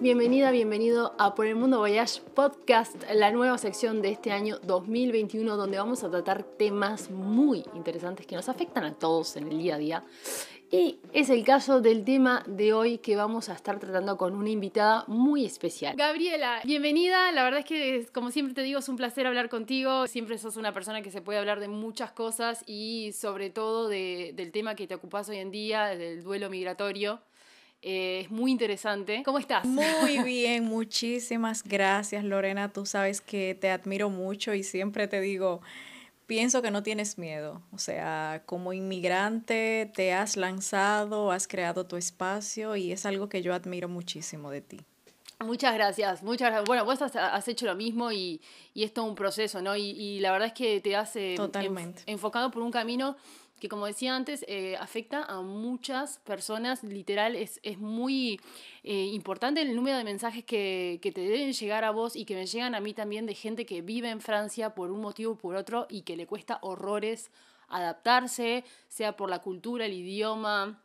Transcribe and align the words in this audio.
Bienvenida, 0.00 0.50
bienvenido 0.50 1.14
a 1.18 1.34
Por 1.34 1.46
el 1.46 1.54
Mundo 1.54 1.78
Voyage 1.78 2.20
Podcast, 2.34 3.02
la 3.14 3.30
nueva 3.30 3.56
sección 3.56 4.02
de 4.02 4.10
este 4.10 4.30
año 4.30 4.58
2021 4.58 5.56
donde 5.56 5.78
vamos 5.78 6.04
a 6.04 6.10
tratar 6.10 6.42
temas 6.42 7.10
muy 7.10 7.64
interesantes 7.74 8.26
que 8.26 8.36
nos 8.36 8.50
afectan 8.50 8.84
a 8.84 8.92
todos 8.92 9.36
en 9.36 9.48
el 9.48 9.58
día 9.58 9.76
a 9.76 9.78
día. 9.78 10.04
Y 10.70 10.98
es 11.14 11.30
el 11.30 11.44
caso 11.44 11.80
del 11.80 12.04
tema 12.04 12.44
de 12.46 12.74
hoy 12.74 12.98
que 12.98 13.16
vamos 13.16 13.48
a 13.48 13.54
estar 13.54 13.78
tratando 13.78 14.18
con 14.18 14.34
una 14.34 14.50
invitada 14.50 15.04
muy 15.06 15.46
especial. 15.46 15.96
Gabriela, 15.96 16.60
bienvenida. 16.64 17.32
La 17.32 17.42
verdad 17.44 17.60
es 17.60 17.66
que, 17.66 18.06
como 18.12 18.30
siempre 18.30 18.54
te 18.54 18.62
digo, 18.62 18.80
es 18.80 18.88
un 18.90 18.96
placer 18.96 19.26
hablar 19.26 19.48
contigo. 19.48 20.06
Siempre 20.08 20.36
sos 20.36 20.56
una 20.56 20.74
persona 20.74 21.00
que 21.00 21.10
se 21.10 21.22
puede 21.22 21.38
hablar 21.38 21.58
de 21.58 21.68
muchas 21.68 22.12
cosas 22.12 22.64
y 22.66 23.12
sobre 23.14 23.48
todo 23.48 23.88
del 23.88 24.50
tema 24.52 24.74
que 24.74 24.86
te 24.86 24.94
ocupas 24.94 25.28
hoy 25.30 25.38
en 25.38 25.50
día, 25.50 25.86
del 25.86 26.22
duelo 26.22 26.50
migratorio. 26.50 27.22
Eh, 27.82 28.20
es 28.24 28.30
muy 28.30 28.50
interesante. 28.50 29.22
¿Cómo 29.24 29.38
estás? 29.38 29.64
Muy 29.64 30.18
bien, 30.24 30.64
muchísimas 30.64 31.62
gracias 31.62 32.24
Lorena. 32.24 32.72
Tú 32.72 32.86
sabes 32.86 33.20
que 33.20 33.54
te 33.54 33.70
admiro 33.70 34.10
mucho 34.10 34.54
y 34.54 34.62
siempre 34.62 35.08
te 35.08 35.20
digo, 35.20 35.60
pienso 36.26 36.62
que 36.62 36.70
no 36.70 36.82
tienes 36.82 37.18
miedo. 37.18 37.62
O 37.72 37.78
sea, 37.78 38.42
como 38.46 38.72
inmigrante 38.72 39.90
te 39.94 40.12
has 40.12 40.36
lanzado, 40.36 41.30
has 41.30 41.46
creado 41.48 41.86
tu 41.86 41.96
espacio 41.96 42.76
y 42.76 42.92
es 42.92 43.06
algo 43.06 43.28
que 43.28 43.42
yo 43.42 43.54
admiro 43.54 43.88
muchísimo 43.88 44.50
de 44.50 44.60
ti. 44.60 44.80
Muchas 45.40 45.74
gracias, 45.74 46.22
muchas 46.22 46.48
gracias. 46.48 46.66
Bueno, 46.66 46.86
vos 46.86 47.02
has, 47.02 47.48
hecho 47.48 47.66
lo 47.66 47.74
mismo 47.74 48.10
y, 48.10 48.40
y, 48.72 48.84
es 48.84 48.94
todo 48.94 49.04
un 49.04 49.14
proceso, 49.14 49.60
¿no? 49.60 49.76
Y, 49.76 50.18
la 50.20 50.32
verdad 50.32 50.48
es 50.48 50.54
que 50.54 50.80
te 50.80 50.96
has 50.96 51.14
eh, 51.16 51.36
enfocado 52.06 52.50
por 52.50 52.62
un 52.62 52.70
camino 52.70 53.16
que 53.60 53.68
como 53.68 53.86
decía 53.86 54.14
antes, 54.14 54.44
eh, 54.48 54.76
afecta 54.78 55.24
a 55.24 55.40
muchas 55.40 56.18
personas, 56.18 56.84
literal, 56.84 57.36
es, 57.36 57.58
es 57.62 57.78
muy 57.78 58.40
eh, 58.84 59.06
importante 59.12 59.62
el 59.62 59.74
número 59.74 59.96
de 59.96 60.04
mensajes 60.04 60.44
que, 60.44 60.98
que, 61.02 61.12
te 61.12 61.22
deben 61.22 61.52
llegar 61.52 61.84
a 61.84 61.90
vos 61.90 62.16
y 62.16 62.24
que 62.24 62.34
me 62.34 62.46
llegan 62.46 62.74
a 62.74 62.80
mí 62.80 62.92
también 62.92 63.26
de 63.26 63.34
gente 63.34 63.64
que 63.64 63.82
vive 63.82 64.10
en 64.10 64.20
Francia 64.20 64.74
por 64.74 64.90
un 64.90 65.00
motivo 65.00 65.32
o 65.32 65.36
por 65.36 65.56
otro 65.56 65.86
y 65.88 66.02
que 66.02 66.16
le 66.16 66.26
cuesta 66.26 66.58
horrores 66.62 67.30
adaptarse, 67.68 68.64
sea 68.88 69.16
por 69.16 69.30
la 69.30 69.40
cultura, 69.40 69.86
el 69.86 69.94
idioma, 69.94 70.80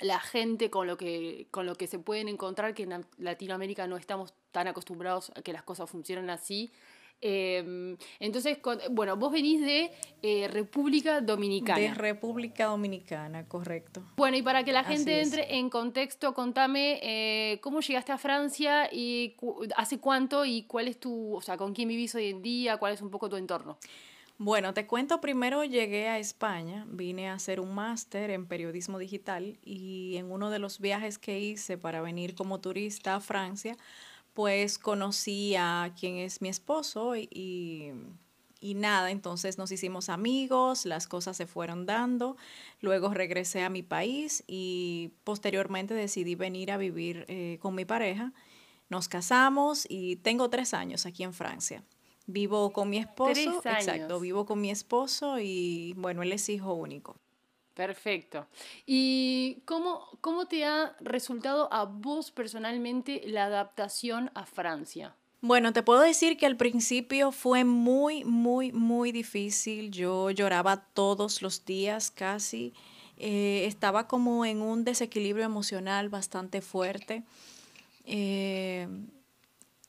la 0.00 0.20
gente 0.20 0.70
con 0.70 0.86
lo 0.86 0.96
que, 0.96 1.46
con 1.50 1.66
lo 1.66 1.74
que 1.74 1.86
se 1.86 1.98
pueden 1.98 2.28
encontrar, 2.28 2.74
que 2.74 2.84
en 2.84 3.06
Latinoamérica 3.18 3.86
no 3.86 3.96
estamos 3.96 4.34
tan 4.52 4.68
acostumbrados 4.68 5.32
a 5.34 5.42
que 5.42 5.52
las 5.52 5.62
cosas 5.62 5.88
funcionen 5.90 6.30
así. 6.30 6.70
Em, 7.20 7.96
entonces, 8.20 8.58
bueno, 8.90 9.16
vos 9.16 9.32
venís 9.32 9.60
de 9.60 9.90
eh, 10.22 10.48
República 10.48 11.20
Dominicana. 11.20 11.80
De 11.80 11.94
República 11.94 12.66
Dominicana, 12.66 13.46
correcto. 13.48 14.02
Bueno, 14.16 14.36
y 14.36 14.42
para 14.42 14.64
que 14.64 14.72
la 14.72 14.84
gente 14.84 15.22
entre 15.22 15.56
en 15.56 15.70
contexto, 15.70 16.34
contame 16.34 17.00
eh, 17.02 17.58
cómo 17.60 17.80
llegaste 17.80 18.12
a 18.12 18.18
Francia 18.18 18.92
y 18.92 19.34
hace 19.76 19.98
cuánto 19.98 20.44
y 20.44 20.62
cuál 20.62 20.88
es 20.88 21.00
tu, 21.00 21.36
o 21.36 21.40
sea, 21.40 21.56
con 21.56 21.72
quién 21.72 21.88
vivís 21.88 22.14
hoy 22.14 22.26
en 22.26 22.42
día, 22.42 22.76
cuál 22.76 22.92
es 22.92 23.00
un 23.00 23.10
poco 23.10 23.28
tu 23.28 23.36
entorno. 23.36 23.78
Bueno, 24.38 24.74
te 24.74 24.86
cuento, 24.86 25.22
primero 25.22 25.64
llegué 25.64 26.08
a 26.08 26.18
España, 26.18 26.84
vine 26.90 27.30
a 27.30 27.34
hacer 27.34 27.58
un 27.58 27.74
máster 27.74 28.30
en 28.30 28.44
periodismo 28.44 28.98
digital 28.98 29.56
y 29.64 30.16
en 30.16 30.30
uno 30.30 30.50
de 30.50 30.58
los 30.58 30.78
viajes 30.78 31.16
que 31.16 31.40
hice 31.40 31.78
para 31.78 32.02
venir 32.02 32.34
como 32.34 32.60
turista 32.60 33.14
a 33.14 33.20
Francia, 33.20 33.78
pues 34.36 34.76
conocí 34.78 35.56
a 35.56 35.94
quien 35.98 36.18
es 36.18 36.42
mi 36.42 36.50
esposo 36.50 37.16
y, 37.16 37.94
y, 38.60 38.74
nada, 38.74 39.10
entonces 39.10 39.56
nos 39.56 39.72
hicimos 39.72 40.10
amigos, 40.10 40.84
las 40.84 41.08
cosas 41.08 41.38
se 41.38 41.46
fueron 41.46 41.86
dando, 41.86 42.36
luego 42.82 43.14
regresé 43.14 43.62
a 43.62 43.70
mi 43.70 43.82
país 43.82 44.44
y 44.46 45.14
posteriormente 45.24 45.94
decidí 45.94 46.34
venir 46.34 46.70
a 46.70 46.76
vivir 46.76 47.24
eh, 47.28 47.56
con 47.62 47.74
mi 47.74 47.86
pareja. 47.86 48.34
Nos 48.90 49.08
casamos 49.08 49.86
y 49.88 50.16
tengo 50.16 50.50
tres 50.50 50.74
años 50.74 51.06
aquí 51.06 51.22
en 51.22 51.32
Francia. 51.32 51.82
Vivo 52.26 52.74
con 52.74 52.90
mi 52.90 52.98
esposo, 52.98 53.62
exacto, 53.64 54.20
vivo 54.20 54.44
con 54.44 54.60
mi 54.60 54.70
esposo 54.70 55.38
y 55.40 55.94
bueno, 55.96 56.22
él 56.22 56.32
es 56.32 56.46
hijo 56.50 56.74
único. 56.74 57.16
Perfecto. 57.76 58.46
¿Y 58.86 59.58
cómo, 59.66 60.08
cómo 60.22 60.46
te 60.46 60.64
ha 60.64 60.96
resultado 60.98 61.70
a 61.70 61.84
vos 61.84 62.30
personalmente 62.30 63.20
la 63.26 63.44
adaptación 63.44 64.30
a 64.34 64.46
Francia? 64.46 65.14
Bueno, 65.42 65.74
te 65.74 65.82
puedo 65.82 66.00
decir 66.00 66.38
que 66.38 66.46
al 66.46 66.56
principio 66.56 67.32
fue 67.32 67.64
muy, 67.64 68.24
muy, 68.24 68.72
muy 68.72 69.12
difícil. 69.12 69.90
Yo 69.90 70.30
lloraba 70.30 70.86
todos 70.94 71.42
los 71.42 71.66
días 71.66 72.10
casi. 72.10 72.72
Eh, 73.18 73.66
estaba 73.66 74.08
como 74.08 74.46
en 74.46 74.62
un 74.62 74.82
desequilibrio 74.82 75.44
emocional 75.44 76.08
bastante 76.08 76.62
fuerte. 76.62 77.24
Eh, 78.06 78.88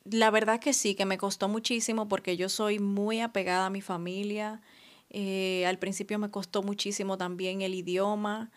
la 0.03 0.29
verdad 0.29 0.59
que 0.59 0.73
sí, 0.73 0.93
que 0.93 1.05
me 1.05 1.17
costó 1.17 1.47
muchísimo 1.47 2.09
porque 2.09 2.35
yo 2.35 2.49
soy 2.49 2.79
muy 2.79 3.21
apegada 3.21 3.67
a 3.67 3.69
mi 3.69 3.81
familia. 3.81 4.61
Eh, 5.19 5.65
al 5.65 5.79
principio 5.79 6.19
me 6.19 6.29
costó 6.29 6.61
muchísimo 6.61 7.17
también 7.17 7.63
el 7.63 7.73
idioma. 7.73 8.51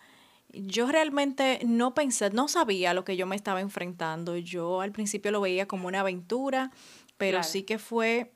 Yo 0.53 0.91
realmente 0.91 1.59
no 1.65 1.95
pensé, 1.95 2.29
no 2.29 2.47
sabía 2.47 2.93
lo 2.93 3.03
que 3.03 3.17
yo 3.17 3.25
me 3.25 3.35
estaba 3.35 3.61
enfrentando. 3.61 4.37
Yo 4.37 4.81
al 4.81 4.91
principio 4.91 5.31
lo 5.31 5.41
veía 5.41 5.67
como 5.67 5.87
una 5.87 6.01
aventura, 6.01 6.69
pero 7.17 7.41
sí 7.41 7.63
que 7.63 7.79
fue 7.79 8.31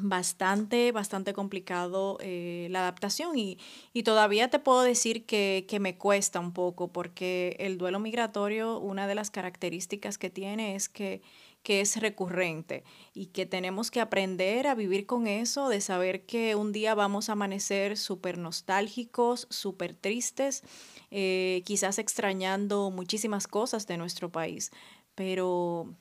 bastante, 0.00 0.90
bastante 0.90 1.32
complicado 1.32 2.18
eh, 2.20 2.66
la 2.70 2.80
adaptación 2.80 3.38
y, 3.38 3.58
y, 3.92 4.02
todavía 4.02 4.50
te 4.50 4.58
puedo 4.58 4.82
decir 4.82 5.24
que, 5.24 5.64
que, 5.68 5.78
me 5.78 5.96
cuesta 5.96 6.40
un 6.40 6.52
poco 6.52 6.88
porque 6.88 7.56
el 7.60 7.78
duelo 7.78 8.00
migratorio, 8.00 8.78
una 8.80 9.06
de 9.06 9.14
las 9.14 9.30
características 9.30 10.18
que 10.18 10.28
tiene 10.28 10.74
es 10.74 10.88
que 10.88 11.22
que 11.62 11.80
es 11.80 11.96
recurrente 11.96 12.84
y 13.14 13.26
que 13.26 13.46
tenemos 13.46 13.90
que 13.90 14.00
aprender 14.00 14.66
a 14.66 14.74
vivir 14.74 15.06
con 15.06 15.26
eso, 15.26 15.68
de 15.68 15.80
saber 15.80 16.24
que 16.24 16.54
un 16.54 16.72
día 16.72 16.94
vamos 16.94 17.28
a 17.28 17.32
amanecer 17.32 17.96
súper 17.96 18.38
nostálgicos, 18.38 19.46
súper 19.50 19.94
tristes, 19.94 20.62
eh, 21.10 21.62
quizás 21.64 21.98
extrañando 21.98 22.90
muchísimas 22.90 23.46
cosas 23.46 23.86
de 23.86 23.96
nuestro 23.96 24.30
país, 24.30 24.70
pero 25.14 25.94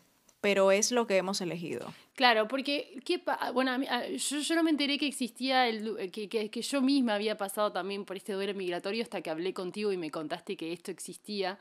pero 0.47 0.71
es 0.71 0.93
lo 0.93 1.05
que 1.07 1.17
hemos 1.17 1.41
elegido. 1.41 1.93
Claro, 2.15 2.47
porque, 2.47 3.01
¿qué 3.03 3.21
bueno, 3.53 3.77
yo, 4.15 4.39
yo, 4.39 4.55
no 4.55 4.63
me 4.63 4.69
enteré 4.71 4.97
que 4.97 5.05
existía, 5.05 5.67
el, 5.67 6.09
que, 6.09 6.29
que, 6.29 6.49
que, 6.49 6.61
yo 6.61 6.81
misma 6.81 7.15
había 7.15 7.35
pasado 7.35 7.73
también 7.73 8.05
por 8.05 8.15
este 8.15 8.31
duelo 8.31 8.53
migratorio 8.53 9.03
hasta 9.03 9.19
que 9.19 9.29
hablé 9.29 9.53
contigo 9.53 9.91
y 9.91 9.97
me 9.97 10.09
contaste 10.09 10.55
que 10.55 10.71
esto 10.71 10.89
existía. 10.89 11.59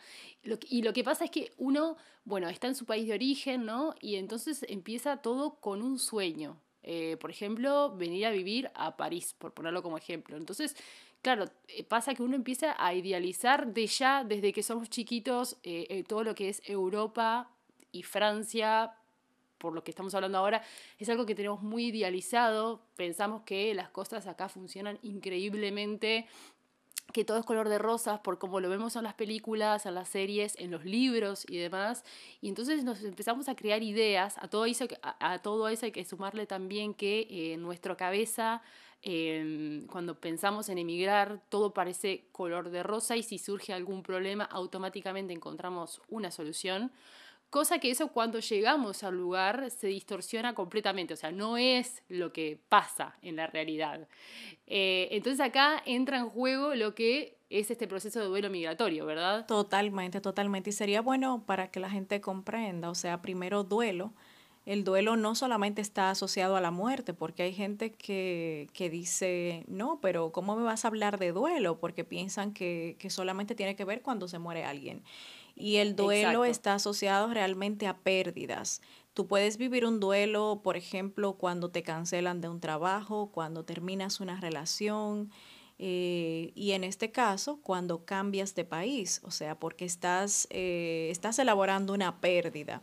y 0.70 0.82
lo 0.82 0.92
que 0.92 1.02
pasa 1.02 1.24
es 1.24 1.32
que 1.32 1.50
uno, 1.56 1.96
bueno, 2.24 2.48
está 2.48 2.68
en 2.68 2.76
su 2.76 2.84
país 2.84 3.08
de 3.08 3.14
origen, 3.14 3.64
¿no? 3.64 3.96
Y 4.00 4.14
entonces 4.14 4.64
empieza 4.68 5.16
todo 5.16 5.56
con 5.56 5.82
un 5.82 5.98
sueño. 5.98 6.56
Eh, 6.84 7.16
por 7.20 7.32
ejemplo, 7.32 7.92
venir 7.96 8.24
a 8.24 8.30
vivir 8.30 8.70
a 8.76 8.96
París, 8.96 9.34
por 9.36 9.52
ponerlo 9.52 9.82
como 9.82 9.98
ejemplo. 9.98 10.36
Entonces, 10.36 10.76
claro, 11.22 11.46
eh, 11.66 11.82
pasa 11.82 12.14
que 12.14 12.22
uno 12.22 12.36
empieza 12.36 12.76
a 12.78 12.94
idealizar 12.94 13.66
de 13.74 13.88
ya, 13.88 14.22
desde 14.22 14.52
que 14.52 14.62
somos 14.62 14.88
chiquitos, 14.90 15.56
eh, 15.64 16.04
todo 16.06 16.22
lo 16.22 16.36
que 16.36 16.50
es 16.50 16.62
Europa, 16.64 17.50
y 17.96 18.02
Francia, 18.02 18.92
por 19.58 19.72
lo 19.72 19.82
que 19.82 19.90
estamos 19.90 20.14
hablando 20.14 20.38
ahora, 20.38 20.62
es 20.98 21.08
algo 21.08 21.26
que 21.26 21.34
tenemos 21.34 21.62
muy 21.62 21.86
idealizado. 21.86 22.82
Pensamos 22.96 23.42
que 23.42 23.74
las 23.74 23.88
cosas 23.88 24.26
acá 24.26 24.48
funcionan 24.48 24.98
increíblemente, 25.02 26.26
que 27.12 27.24
todo 27.24 27.38
es 27.38 27.46
color 27.46 27.68
de 27.68 27.78
rosas 27.78 28.20
por 28.20 28.38
como 28.38 28.60
lo 28.60 28.68
vemos 28.68 28.96
en 28.96 29.04
las 29.04 29.14
películas, 29.14 29.86
en 29.86 29.94
las 29.94 30.08
series, 30.08 30.54
en 30.58 30.70
los 30.70 30.84
libros 30.84 31.46
y 31.48 31.56
demás. 31.56 32.04
Y 32.40 32.48
entonces 32.48 32.84
nos 32.84 33.02
empezamos 33.02 33.48
a 33.48 33.56
crear 33.56 33.82
ideas. 33.82 34.36
A 34.38 34.48
todo 34.48 34.66
eso, 34.66 34.86
a, 35.02 35.38
todo 35.38 35.68
eso 35.68 35.86
hay 35.86 35.92
que 35.92 36.04
sumarle 36.04 36.46
también 36.46 36.92
que 36.94 37.20
eh, 37.20 37.54
en 37.54 37.62
nuestra 37.62 37.96
cabeza, 37.96 38.60
em, 39.02 39.86
cuando 39.86 40.20
pensamos 40.20 40.68
en 40.68 40.78
emigrar, 40.78 41.40
todo 41.48 41.72
parece 41.72 42.26
color 42.32 42.70
de 42.70 42.82
rosa 42.82 43.16
y 43.16 43.22
si 43.22 43.38
surge 43.38 43.72
algún 43.72 44.02
problema, 44.02 44.44
automáticamente 44.44 45.32
encontramos 45.32 46.02
una 46.08 46.30
solución. 46.30 46.92
Cosa 47.50 47.78
que 47.78 47.90
eso 47.90 48.08
cuando 48.08 48.40
llegamos 48.40 49.04
al 49.04 49.16
lugar 49.16 49.70
se 49.70 49.86
distorsiona 49.86 50.54
completamente, 50.54 51.14
o 51.14 51.16
sea, 51.16 51.30
no 51.30 51.56
es 51.56 52.02
lo 52.08 52.32
que 52.32 52.58
pasa 52.68 53.16
en 53.22 53.36
la 53.36 53.46
realidad. 53.46 54.08
Eh, 54.66 55.08
entonces 55.12 55.40
acá 55.40 55.82
entra 55.86 56.18
en 56.18 56.28
juego 56.28 56.74
lo 56.74 56.94
que 56.94 57.38
es 57.48 57.70
este 57.70 57.86
proceso 57.86 58.20
de 58.20 58.26
duelo 58.26 58.50
migratorio, 58.50 59.06
¿verdad? 59.06 59.46
Totalmente, 59.46 60.20
totalmente. 60.20 60.70
Y 60.70 60.72
sería 60.72 61.00
bueno 61.00 61.44
para 61.46 61.70
que 61.70 61.80
la 61.80 61.88
gente 61.88 62.20
comprenda, 62.20 62.90
o 62.90 62.94
sea, 62.94 63.22
primero 63.22 63.62
duelo. 63.62 64.12
El 64.64 64.82
duelo 64.82 65.14
no 65.14 65.36
solamente 65.36 65.80
está 65.80 66.10
asociado 66.10 66.56
a 66.56 66.60
la 66.60 66.72
muerte, 66.72 67.14
porque 67.14 67.44
hay 67.44 67.52
gente 67.54 67.94
que, 67.94 68.68
que 68.72 68.90
dice, 68.90 69.64
no, 69.68 70.00
pero 70.00 70.32
¿cómo 70.32 70.56
me 70.56 70.64
vas 70.64 70.84
a 70.84 70.88
hablar 70.88 71.20
de 71.20 71.30
duelo? 71.30 71.78
Porque 71.78 72.02
piensan 72.02 72.52
que, 72.52 72.96
que 72.98 73.08
solamente 73.08 73.54
tiene 73.54 73.76
que 73.76 73.84
ver 73.84 74.02
cuando 74.02 74.26
se 74.26 74.40
muere 74.40 74.64
alguien. 74.64 75.04
Y 75.56 75.76
el 75.76 75.96
duelo 75.96 76.44
está 76.44 76.74
asociado 76.74 77.32
realmente 77.34 77.88
a 77.88 77.96
pérdidas. 77.96 78.82
Tú 79.14 79.26
puedes 79.26 79.56
vivir 79.56 79.84
un 79.86 79.98
duelo, 79.98 80.60
por 80.62 80.76
ejemplo, 80.76 81.32
cuando 81.32 81.70
te 81.70 81.82
cancelan 81.82 82.40
de 82.40 82.48
un 82.48 82.60
trabajo, 82.60 83.30
cuando 83.32 83.64
terminas 83.64 84.20
una 84.20 84.40
relación, 84.40 85.30
Eh, 85.78 86.52
y 86.54 86.72
en 86.72 86.84
este 86.84 87.10
caso, 87.10 87.60
cuando 87.62 88.06
cambias 88.06 88.54
de 88.54 88.64
país, 88.64 89.20
o 89.24 89.30
sea, 89.30 89.58
porque 89.58 89.84
estás, 89.84 90.46
eh, 90.48 91.08
estás 91.10 91.38
elaborando 91.38 91.92
una 91.92 92.18
pérdida. 92.18 92.80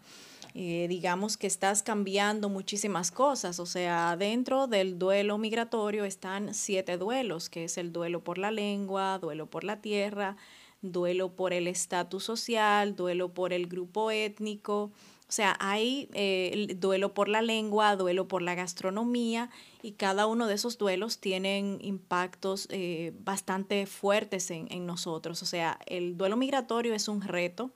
Eh, 0.53 0.85
digamos 0.87 1.35
que 1.35 1.47
estás 1.47 1.81
cambiando 1.81 2.49
muchísimas 2.49 3.09
cosas, 3.09 3.59
o 3.59 3.65
sea, 3.65 4.15
dentro 4.15 4.67
del 4.67 4.99
duelo 4.99 5.39
migratorio 5.39 6.05
están 6.05 6.53
siete 6.53 6.97
duelos, 6.99 7.49
que 7.49 7.63
es 7.63 7.79
el 7.79 7.91
duelo 7.91 8.19
por 8.19 8.37
la 8.37 8.51
lengua, 8.51 9.17
duelo 9.17 9.47
por 9.47 9.63
la 9.63 9.81
tierra, 9.81 10.35
duelo 10.83 11.35
por 11.35 11.51
el 11.53 11.67
estatus 11.67 12.23
social, 12.23 12.95
duelo 12.95 13.33
por 13.33 13.53
el 13.53 13.65
grupo 13.65 14.11
étnico, 14.11 14.91
o 15.33 15.35
sea, 15.35 15.55
hay 15.59 16.09
eh, 16.13 16.75
duelo 16.77 17.15
por 17.15 17.27
la 17.27 17.41
lengua, 17.41 17.95
duelo 17.95 18.27
por 18.27 18.43
la 18.43 18.53
gastronomía 18.53 19.49
y 19.81 19.93
cada 19.93 20.27
uno 20.27 20.45
de 20.45 20.53
esos 20.53 20.77
duelos 20.77 21.17
tienen 21.17 21.79
impactos 21.81 22.67
eh, 22.69 23.13
bastante 23.23 23.87
fuertes 23.87 24.51
en, 24.51 24.71
en, 24.71 24.85
nosotros. 24.85 25.41
O 25.41 25.47
sea, 25.47 25.79
el 25.87 26.17
duelo 26.17 26.37
migratorio 26.37 26.93
es 26.93 27.07
un 27.07 27.23
reto, 27.23 27.71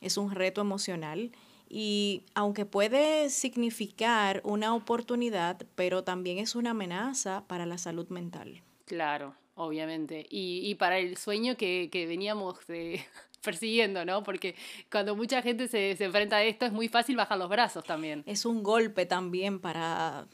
es 0.00 0.18
un 0.18 0.30
reto 0.30 0.60
emocional 0.60 1.32
y 1.68 2.22
aunque 2.34 2.64
puede 2.64 3.28
significar 3.30 4.40
una 4.44 4.72
oportunidad, 4.72 5.66
pero 5.74 6.04
también 6.04 6.38
es 6.38 6.54
una 6.54 6.70
amenaza 6.70 7.42
para 7.48 7.66
la 7.66 7.78
salud 7.78 8.08
mental. 8.08 8.62
Claro, 8.84 9.34
obviamente. 9.54 10.26
Y, 10.30 10.62
y 10.64 10.74
para 10.74 10.98
el 10.98 11.16
sueño 11.16 11.56
que, 11.56 11.88
que 11.90 12.06
veníamos 12.06 12.58
persiguiendo, 13.42 14.04
¿no? 14.04 14.22
Porque 14.22 14.54
cuando 14.90 15.16
mucha 15.16 15.42
gente 15.42 15.68
se, 15.68 15.96
se 15.96 16.04
enfrenta 16.04 16.36
a 16.36 16.42
esto 16.44 16.66
es 16.66 16.72
muy 16.72 16.88
fácil 16.88 17.16
bajar 17.16 17.38
los 17.38 17.48
brazos 17.48 17.84
también. 17.84 18.22
Es 18.26 18.44
un 18.44 18.62
golpe 18.62 19.06
también 19.06 19.60
para 19.60 20.26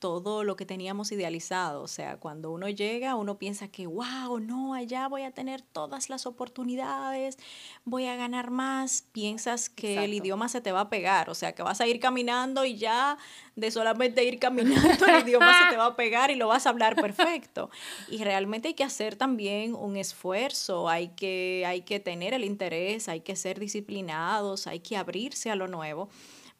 todo 0.00 0.44
lo 0.44 0.56
que 0.56 0.64
teníamos 0.64 1.12
idealizado. 1.12 1.82
O 1.82 1.88
sea, 1.88 2.18
cuando 2.18 2.50
uno 2.50 2.68
llega, 2.68 3.16
uno 3.16 3.38
piensa 3.38 3.68
que, 3.68 3.86
wow, 3.86 4.38
no, 4.38 4.74
allá 4.74 5.08
voy 5.08 5.22
a 5.22 5.32
tener 5.32 5.62
todas 5.62 6.08
las 6.08 6.26
oportunidades, 6.26 7.38
voy 7.84 8.06
a 8.06 8.16
ganar 8.16 8.50
más. 8.50 9.04
Piensas 9.12 9.68
que 9.68 10.04
el 10.04 10.14
idioma 10.14 10.48
se 10.48 10.60
te 10.60 10.72
va 10.72 10.82
a 10.82 10.90
pegar, 10.90 11.30
o 11.30 11.34
sea, 11.34 11.54
que 11.54 11.62
vas 11.62 11.80
a 11.80 11.86
ir 11.86 12.00
caminando 12.00 12.64
y 12.64 12.76
ya 12.76 13.18
de 13.56 13.70
solamente 13.70 14.24
ir 14.24 14.38
caminando 14.38 15.04
el 15.06 15.26
idioma 15.26 15.64
se 15.64 15.70
te 15.70 15.76
va 15.76 15.86
a 15.86 15.96
pegar 15.96 16.30
y 16.30 16.36
lo 16.36 16.48
vas 16.48 16.66
a 16.66 16.70
hablar 16.70 16.94
perfecto. 16.94 17.70
Y 18.08 18.22
realmente 18.22 18.68
hay 18.68 18.74
que 18.74 18.84
hacer 18.84 19.16
también 19.16 19.74
un 19.74 19.96
esfuerzo, 19.96 20.88
hay 20.88 21.08
que, 21.08 21.64
hay 21.66 21.82
que 21.82 21.98
tener 21.98 22.34
el 22.34 22.44
interés, 22.44 23.08
hay 23.08 23.20
que 23.20 23.34
ser 23.34 23.58
disciplinados, 23.58 24.66
hay 24.66 24.80
que 24.80 24.96
abrirse 24.96 25.50
a 25.50 25.56
lo 25.56 25.66
nuevo 25.66 26.08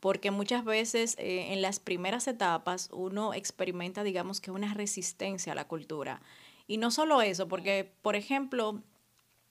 porque 0.01 0.31
muchas 0.31 0.65
veces 0.65 1.17
eh, 1.19 1.53
en 1.53 1.63
las 1.63 1.81
primeras 1.81 2.29
etapas 2.29 2.89
uno 2.93 3.35
experimenta, 3.35 4.03
digamos 4.03 4.41
que 4.41 4.51
una 4.51 4.75
resistencia 4.75 5.53
a 5.53 5.57
la 5.57 5.67
cultura. 5.67 6.21
Y 6.67 6.77
no 6.77 6.91
solo 6.91 7.23
eso, 7.23 7.49
porque, 7.49 7.91
por 8.03 8.15
ejemplo, 8.15 8.83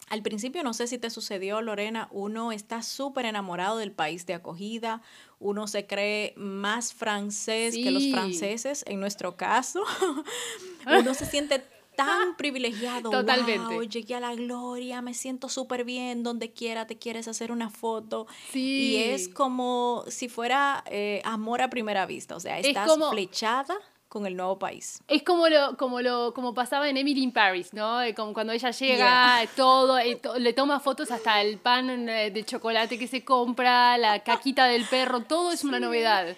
al 0.09 0.21
principio, 0.21 0.63
no 0.63 0.73
sé 0.73 0.87
si 0.87 0.97
te 0.97 1.09
sucedió, 1.09 1.61
Lorena, 1.61 2.07
uno 2.11 2.51
está 2.51 2.81
súper 2.81 3.25
enamorado 3.25 3.77
del 3.77 3.91
país 3.91 4.25
de 4.25 4.35
acogida, 4.35 5.01
uno 5.39 5.67
se 5.67 5.85
cree 5.85 6.33
más 6.37 6.93
francés 6.93 7.75
que 7.75 7.91
los 7.91 8.09
franceses, 8.09 8.85
en 8.87 8.99
nuestro 9.01 9.35
caso, 9.35 9.83
uno 10.87 11.13
se 11.13 11.25
siente 11.25 11.61
tan 11.97 12.37
privilegiado. 12.37 13.09
Totalmente. 13.09 13.73
Wow, 13.73 13.83
llegué 13.83 14.15
a 14.15 14.19
la 14.19 14.35
gloria, 14.35 15.01
me 15.01 15.15
siento 15.15 15.49
súper 15.49 15.83
bien, 15.83 16.21
donde 16.21 16.53
quiera 16.53 16.85
te 16.85 16.97
quieres 16.97 17.27
hacer 17.27 17.51
una 17.51 17.71
foto. 17.71 18.27
Sí. 18.51 18.95
Y 18.95 19.03
es 19.03 19.27
como 19.27 20.05
si 20.07 20.29
fuera 20.29 20.83
eh, 20.85 21.21
amor 21.25 21.61
a 21.61 21.69
primera 21.69 22.05
vista, 22.05 22.35
o 22.35 22.39
sea, 22.39 22.59
estás 22.59 22.91
flechada 23.09 23.75
con 24.09 24.27
el 24.27 24.37
nuevo 24.37 24.59
país. 24.59 25.01
Es 25.07 25.23
como 25.23 25.49
lo, 25.49 25.75
como 25.75 25.99
lo, 26.01 26.33
como 26.35 26.53
pasaba 26.53 26.87
en 26.87 26.97
Emily 26.97 27.23
in 27.23 27.31
Paris, 27.31 27.73
¿no? 27.73 27.99
Como 28.15 28.31
cuando 28.31 28.53
ella 28.53 28.69
llega, 28.69 29.41
todo, 29.55 29.97
eh, 29.97 30.21
le 30.37 30.53
toma 30.53 30.79
fotos 30.79 31.09
hasta 31.09 31.41
el 31.41 31.57
pan 31.57 32.07
eh, 32.07 32.29
de 32.29 32.45
chocolate 32.45 32.99
que 32.99 33.07
se 33.07 33.25
compra, 33.25 33.97
la 33.97 34.19
caquita 34.19 34.67
del 34.67 34.85
perro, 34.85 35.21
todo 35.21 35.51
es 35.51 35.63
una 35.63 35.79
novedad 35.79 36.37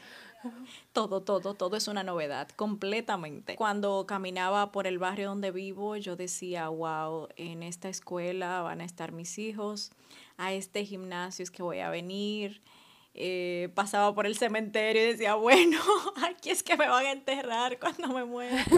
todo, 0.92 1.22
todo, 1.22 1.54
todo 1.54 1.78
es 1.78 1.88
una 1.88 2.04
novedad, 2.04 2.50
completamente. 2.50 3.56
Cuando 3.56 4.06
caminaba 4.08 4.72
por 4.72 4.88
el 4.88 4.98
barrio 4.98 5.30
donde 5.30 5.52
vivo, 5.52 5.96
yo 5.98 6.16
decía, 6.16 6.70
wow, 6.70 7.28
en 7.36 7.64
esta 7.64 7.90
escuela 7.90 8.62
van 8.62 8.82
a 8.82 8.86
estar 8.86 9.12
mis 9.12 9.38
hijos, 9.38 9.92
a 10.38 10.54
este 10.54 10.86
gimnasio 10.86 11.44
es 11.44 11.52
que 11.52 11.64
voy 11.64 11.80
a 11.80 11.90
venir. 11.90 12.62
Eh, 13.14 13.70
pasaba 13.76 14.14
por 14.14 14.26
el 14.26 14.38
cementerio 14.38 15.04
y 15.04 15.12
decía, 15.12 15.36
bueno, 15.36 15.80
aquí 16.24 16.50
es 16.52 16.64
que 16.64 16.78
me 16.78 16.88
van 16.88 17.06
a 17.06 17.12
enterrar 17.12 17.80
cuando 17.80 18.08
me 18.10 18.26
muera. 18.26 18.66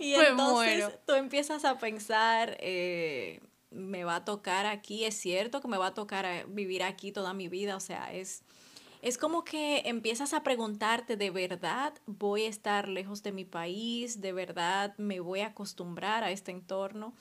Y 0.00 0.14
entonces 0.14 0.96
tú 1.06 1.14
empiezas 1.14 1.64
a 1.64 1.76
pensar, 1.80 2.56
eh, 2.60 3.40
me 3.70 4.04
va 4.04 4.16
a 4.16 4.24
tocar 4.24 4.64
aquí, 4.64 5.04
es 5.04 5.16
cierto 5.16 5.60
que 5.60 5.66
me 5.66 5.76
va 5.76 5.88
a 5.88 5.94
tocar 5.94 6.24
eh, 6.24 6.44
vivir 6.46 6.84
aquí 6.84 7.10
toda 7.10 7.34
mi 7.34 7.48
vida, 7.48 7.74
o 7.74 7.80
sea, 7.80 8.12
es 8.12 8.44
es 9.02 9.18
como 9.18 9.44
que 9.44 9.82
empiezas 9.86 10.32
a 10.32 10.42
preguntarte, 10.42 11.16
¿de 11.16 11.30
verdad 11.30 11.94
voy 12.06 12.44
a 12.44 12.48
estar 12.48 12.88
lejos 12.88 13.22
de 13.22 13.32
mi 13.32 13.44
país? 13.44 14.20
¿De 14.20 14.32
verdad 14.32 14.94
me 14.98 15.20
voy 15.20 15.40
a 15.40 15.48
acostumbrar 15.48 16.24
a 16.24 16.30
este 16.30 16.50
entorno? 16.50 17.14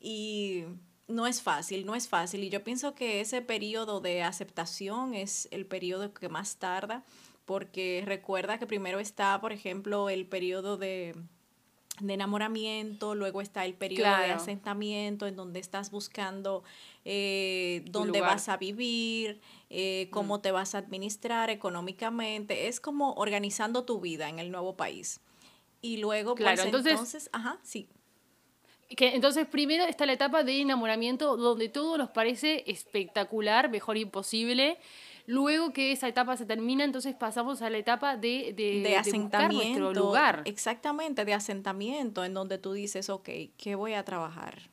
Y 0.00 0.64
no 1.08 1.26
es 1.26 1.42
fácil, 1.42 1.86
no 1.86 1.94
es 1.94 2.08
fácil. 2.08 2.44
Y 2.44 2.50
yo 2.50 2.62
pienso 2.62 2.94
que 2.94 3.20
ese 3.20 3.42
periodo 3.42 4.00
de 4.00 4.22
aceptación 4.22 5.14
es 5.14 5.48
el 5.50 5.66
periodo 5.66 6.12
que 6.12 6.28
más 6.28 6.56
tarda, 6.56 7.04
porque 7.44 8.02
recuerda 8.04 8.58
que 8.58 8.66
primero 8.66 9.00
está, 9.00 9.40
por 9.40 9.52
ejemplo, 9.52 10.10
el 10.10 10.26
periodo 10.26 10.76
de, 10.76 11.14
enamoramiento, 12.08 13.14
luego 13.14 13.40
está 13.40 13.64
el 13.64 13.74
periodo 13.74 14.16
de 14.18 14.32
asentamiento 14.32 15.26
en 15.26 15.36
donde 15.36 15.60
estás 15.60 15.90
buscando 15.90 16.64
eh, 17.04 17.82
dónde 17.86 18.20
vas 18.20 18.48
a 18.48 18.56
vivir, 18.56 19.40
eh, 19.70 20.08
cómo 20.10 20.38
mm. 20.38 20.42
te 20.42 20.50
vas 20.50 20.74
a 20.74 20.78
administrar 20.78 21.50
económicamente. 21.50 22.68
Es 22.68 22.80
como 22.80 23.14
organizando 23.14 23.84
tu 23.84 24.00
vida 24.00 24.28
en 24.28 24.38
el 24.38 24.50
nuevo 24.50 24.76
país. 24.76 25.20
Y 25.80 25.98
luego, 25.98 26.34
pues 26.34 26.60
entonces, 26.60 27.30
ajá, 27.32 27.58
sí. 27.62 27.88
Que 28.88 29.14
entonces 29.14 29.46
primero 29.46 29.84
está 29.84 30.06
la 30.06 30.12
etapa 30.12 30.44
de 30.44 30.60
enamoramiento 30.60 31.36
donde 31.36 31.68
todo 31.68 31.98
nos 31.98 32.10
parece 32.10 32.64
espectacular, 32.66 33.68
mejor 33.68 33.96
imposible. 33.96 34.78
Luego 35.26 35.72
que 35.72 35.92
esa 35.92 36.08
etapa 36.08 36.36
se 36.36 36.46
termina, 36.46 36.84
entonces 36.84 37.14
pasamos 37.14 37.62
a 37.62 37.70
la 37.70 37.78
etapa 37.78 38.16
de, 38.16 38.54
de, 38.56 38.96
asentamiento. 38.96 39.80
nuestro 39.80 39.92
lugar. 39.92 40.42
Exactamente, 40.44 41.24
de 41.24 41.34
asentamiento, 41.34 42.24
en 42.24 42.34
donde 42.34 42.58
tú 42.58 42.72
dices, 42.72 43.10
ok, 43.10 43.28
¿qué 43.56 43.74
voy 43.74 43.94
a 43.94 44.04
trabajar? 44.04 44.70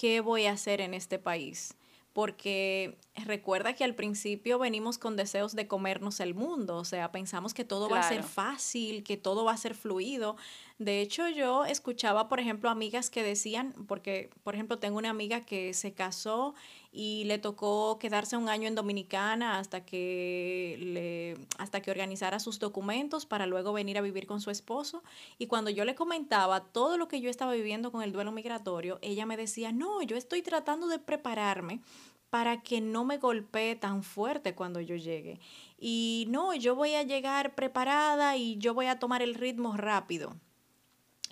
¿qué 0.00 0.20
voy 0.22 0.46
a 0.46 0.52
hacer 0.52 0.80
en 0.80 0.94
este 0.94 1.18
país? 1.18 1.74
Porque 2.14 2.96
recuerda 3.26 3.74
que 3.74 3.84
al 3.84 3.94
principio 3.94 4.58
venimos 4.58 4.96
con 4.96 5.14
deseos 5.14 5.54
de 5.54 5.68
comernos 5.68 6.20
el 6.20 6.34
mundo, 6.34 6.76
o 6.76 6.86
sea, 6.86 7.12
pensamos 7.12 7.52
que 7.52 7.64
todo 7.66 7.90
va 7.90 8.00
a 8.00 8.08
ser 8.08 8.22
fácil, 8.22 9.04
que 9.04 9.18
todo 9.18 9.44
va 9.44 9.52
a 9.52 9.58
ser 9.58 9.74
fluido. 9.74 10.36
De 10.78 11.02
hecho, 11.02 11.28
yo 11.28 11.66
escuchaba, 11.66 12.30
por 12.30 12.40
ejemplo, 12.40 12.70
amigas 12.70 13.10
que 13.10 13.22
decían, 13.22 13.74
porque, 13.86 14.30
por 14.42 14.54
ejemplo, 14.54 14.78
tengo 14.78 14.96
una 14.96 15.10
amiga 15.10 15.42
que 15.42 15.74
se 15.74 15.92
casó 15.92 16.54
y 16.92 17.24
le 17.24 17.38
tocó 17.38 17.98
quedarse 18.00 18.36
un 18.36 18.48
año 18.48 18.66
en 18.66 18.74
Dominicana 18.74 19.58
hasta 19.58 19.84
que, 19.84 20.76
le, 20.80 21.46
hasta 21.58 21.80
que 21.80 21.90
organizara 21.90 22.40
sus 22.40 22.58
documentos 22.58 23.26
para 23.26 23.46
luego 23.46 23.72
venir 23.72 23.96
a 23.96 24.02
vivir 24.02 24.26
con 24.26 24.40
su 24.40 24.50
esposo. 24.50 25.02
Y 25.38 25.46
cuando 25.46 25.70
yo 25.70 25.84
le 25.84 25.94
comentaba 25.94 26.64
todo 26.64 26.98
lo 26.98 27.06
que 27.06 27.20
yo 27.20 27.30
estaba 27.30 27.52
viviendo 27.52 27.92
con 27.92 28.02
el 28.02 28.12
duelo 28.12 28.32
migratorio, 28.32 28.98
ella 29.02 29.24
me 29.24 29.36
decía, 29.36 29.70
no, 29.70 30.02
yo 30.02 30.16
estoy 30.16 30.42
tratando 30.42 30.88
de 30.88 30.98
prepararme 30.98 31.80
para 32.28 32.62
que 32.62 32.80
no 32.80 33.04
me 33.04 33.18
golpee 33.18 33.76
tan 33.76 34.02
fuerte 34.02 34.54
cuando 34.54 34.80
yo 34.80 34.96
llegue. 34.96 35.40
Y 35.78 36.26
no, 36.28 36.54
yo 36.54 36.74
voy 36.74 36.94
a 36.94 37.02
llegar 37.02 37.54
preparada 37.54 38.36
y 38.36 38.56
yo 38.58 38.74
voy 38.74 38.86
a 38.86 38.98
tomar 38.98 39.22
el 39.22 39.34
ritmo 39.34 39.76
rápido. 39.76 40.36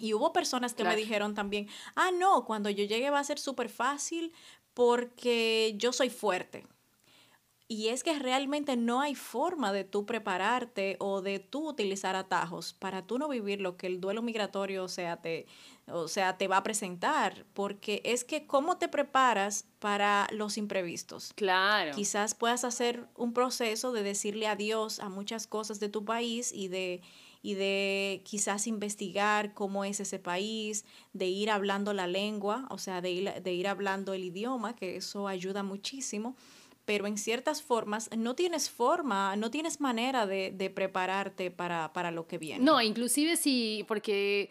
Y 0.01 0.15
hubo 0.15 0.33
personas 0.33 0.75
que 0.75 0.85
me 0.85 0.95
dijeron 0.95 1.35
también, 1.35 1.69
ah, 1.97 2.11
no, 2.13 2.45
cuando 2.45 2.71
yo 2.71 2.85
llegue 2.85 3.11
va 3.11 3.19
a 3.19 3.25
ser 3.25 3.41
súper 3.41 3.69
fácil 3.69 4.33
porque 4.79 5.75
yo 5.77 5.93
soy 5.93 6.09
fuerte. 6.09 6.65
Y 7.67 7.89
es 7.89 8.05
que 8.05 8.17
realmente 8.17 8.77
no 8.77 9.01
hay 9.01 9.17
forma 9.17 9.73
de 9.73 9.83
tú 9.83 10.07
prepararte 10.07 10.95
o 11.01 11.21
de 11.21 11.41
tú 11.41 11.69
utilizar 11.69 12.15
atajos 12.15 12.75
para 12.75 13.05
tú 13.05 13.19
no 13.19 13.29
vivir 13.29 13.61
lo 13.61 13.77
que 13.77 13.89
el 13.89 14.01
duelo 14.01 14.23
migratorio 14.23 14.85
o 14.85 14.89
sea, 14.89 15.17
te, 15.17 15.47
o 15.89 16.07
sea, 16.07 16.39
te 16.39 16.47
va 16.47 16.59
a 16.59 16.63
presentar, 16.63 17.45
porque 17.55 18.03
es 18.05 18.23
que 18.23 18.47
cómo 18.47 18.79
te 18.79 18.87
preparas 18.87 19.67
para 19.81 20.29
los 20.31 20.57
imprevistos. 20.57 21.33
Claro. 21.35 21.91
Quizás 21.97 22.37
puedas 22.37 22.63
hacer 22.63 23.05
un 23.17 23.33
proceso 23.33 23.91
de 23.91 24.05
decirle 24.05 24.47
adiós 24.47 25.01
a 25.01 25.09
muchas 25.09 25.49
cosas 25.49 25.81
de 25.81 25.89
tu 25.89 26.05
país 26.05 26.53
y 26.53 26.69
de 26.69 27.03
y 27.43 27.55
de 27.55 28.23
quizás 28.25 28.67
investigar 28.67 29.55
cómo 29.55 29.85
es 29.85 30.01
ese 30.01 30.19
país, 30.19 30.85
de 31.13 31.27
ir 31.27 31.51
hablando 31.51 31.93
la 31.93 32.07
lengua, 32.07 32.67
o 32.71 32.79
sea, 32.79 33.01
de 33.01 33.11
ir, 33.11 33.43
de 33.43 33.53
ir 33.53 33.69
hablando 33.69 34.13
el 34.13 34.25
idioma, 34.25 34.75
que 34.75 34.97
eso 34.97 35.29
ayuda 35.29 35.63
muchísimo. 35.63 36.37
pero 36.85 37.07
en 37.07 37.19
ciertas 37.19 37.61
formas 37.61 38.09
no 38.17 38.35
tienes 38.35 38.71
forma, 38.71 39.37
no 39.37 39.51
tienes 39.51 39.79
manera 39.79 40.27
de, 40.27 40.53
de 40.57 40.71
prepararte 40.71 41.51
para, 41.51 41.93
para, 41.93 42.11
lo 42.11 42.27
que 42.27 42.39
viene. 42.39 42.65
No, 42.65 42.81
inclusive 42.81 43.37
si, 43.37 43.85
porque 43.87 44.49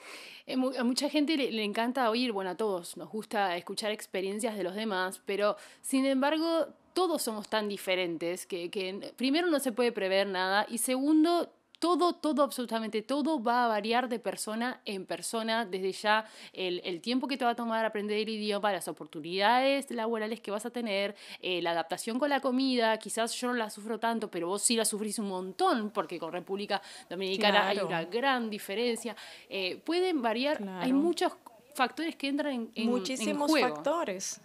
a 0.77 0.83
mucha 0.83 1.09
gente 1.09 1.35
le, 1.35 1.63
encanta 1.63 2.09
oír, 2.11 2.31
bueno, 2.31 2.51
a 2.51 2.55
todos 2.55 2.95
nos 2.95 3.09
gusta 3.09 3.57
escuchar 3.57 3.91
experiencias 3.91 4.55
de 4.55 4.63
los 4.63 4.75
demás, 4.75 5.19
pero 5.25 5.57
sin 5.81 6.05
embargo 6.05 6.67
todos 6.93 7.21
somos 7.21 7.49
tan 7.49 7.67
diferentes 7.67 8.45
que, 8.45 8.69
que 8.69 9.13
primero 9.17 9.47
no 9.47 9.59
se 9.59 9.71
puede 9.71 9.91
prever 9.91 10.27
nada 10.27 10.65
y 10.69 10.77
segundo 10.77 11.51
todo, 11.79 12.13
todo, 12.13 12.43
absolutamente 12.43 13.01
todo 13.01 13.41
va 13.41 13.65
a 13.65 13.67
variar 13.67 14.09
de 14.09 14.19
persona 14.19 14.81
en 14.85 15.05
persona, 15.05 15.65
desde 15.65 15.91
ya 15.91 16.25
el, 16.53 16.81
el, 16.83 17.01
tiempo 17.01 17.27
que 17.27 17.37
te 17.37 17.45
va 17.45 17.51
a 17.51 17.55
tomar 17.55 17.85
aprender 17.85 18.17
el 18.17 18.29
idioma, 18.29 18.71
las 18.71 18.87
oportunidades 18.87 19.89
laborales 19.91 20.41
que 20.41 20.51
vas 20.51 20.65
a 20.65 20.69
tener, 20.69 21.15
eh, 21.41 21.61
la 21.61 21.71
adaptación 21.71 22.19
con 22.19 22.29
la 22.29 22.39
comida, 22.39 22.97
quizás 22.97 23.33
yo 23.35 23.49
no 23.49 23.53
la 23.53 23.69
sufro 23.69 23.99
tanto, 23.99 24.29
pero 24.29 24.47
vos 24.47 24.61
sí 24.61 24.75
la 24.75 24.85
sufrís 24.85 25.19
un 25.19 25.27
montón, 25.27 25.91
porque 25.91 26.19
con 26.19 26.31
República 26.31 26.81
Dominicana 27.09 27.67
hay 27.67 27.79
una 27.79 28.03
gran 28.05 28.49
diferencia. 28.49 29.15
Eh, 29.49 29.81
pueden 29.85 30.21
variar, 30.21 30.63
hay 30.81 30.93
muchos 30.93 31.33
factores 31.75 32.15
que 32.15 32.27
entran 32.27 32.53
en, 32.53 32.71
en 32.73 32.89
Muchísimos 32.89 33.51
factores. 33.59 34.41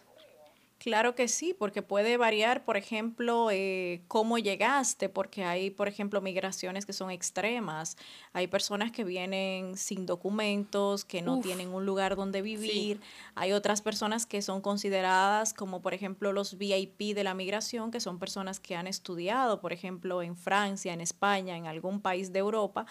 Claro 0.82 1.14
que 1.14 1.28
sí, 1.28 1.54
porque 1.56 1.80
puede 1.80 2.16
variar, 2.16 2.64
por 2.64 2.76
ejemplo, 2.76 3.50
eh, 3.52 4.02
cómo 4.08 4.36
llegaste, 4.38 5.08
porque 5.08 5.44
hay, 5.44 5.70
por 5.70 5.86
ejemplo, 5.86 6.20
migraciones 6.20 6.86
que 6.86 6.92
son 6.92 7.12
extremas. 7.12 7.96
Hay 8.32 8.48
personas 8.48 8.90
que 8.90 9.04
vienen 9.04 9.76
sin 9.76 10.06
documentos, 10.06 11.04
que 11.04 11.22
no 11.22 11.38
tienen 11.38 11.68
un 11.68 11.86
lugar 11.86 12.16
donde 12.16 12.42
vivir. 12.42 13.00
Hay 13.36 13.52
otras 13.52 13.80
personas 13.80 14.26
que 14.26 14.42
son 14.42 14.60
consideradas 14.60 15.54
como, 15.54 15.82
por 15.82 15.94
ejemplo, 15.94 16.32
los 16.32 16.58
VIP 16.58 17.14
de 17.14 17.22
la 17.22 17.34
migración, 17.34 17.92
que 17.92 18.00
son 18.00 18.18
personas 18.18 18.58
que 18.58 18.74
han 18.74 18.88
estudiado, 18.88 19.60
por 19.60 19.72
ejemplo, 19.72 20.20
en 20.20 20.36
Francia, 20.36 20.92
en 20.92 21.00
España, 21.00 21.56
en 21.56 21.68
algún 21.68 22.00
país 22.00 22.32
de 22.32 22.40
Europa, 22.40 22.86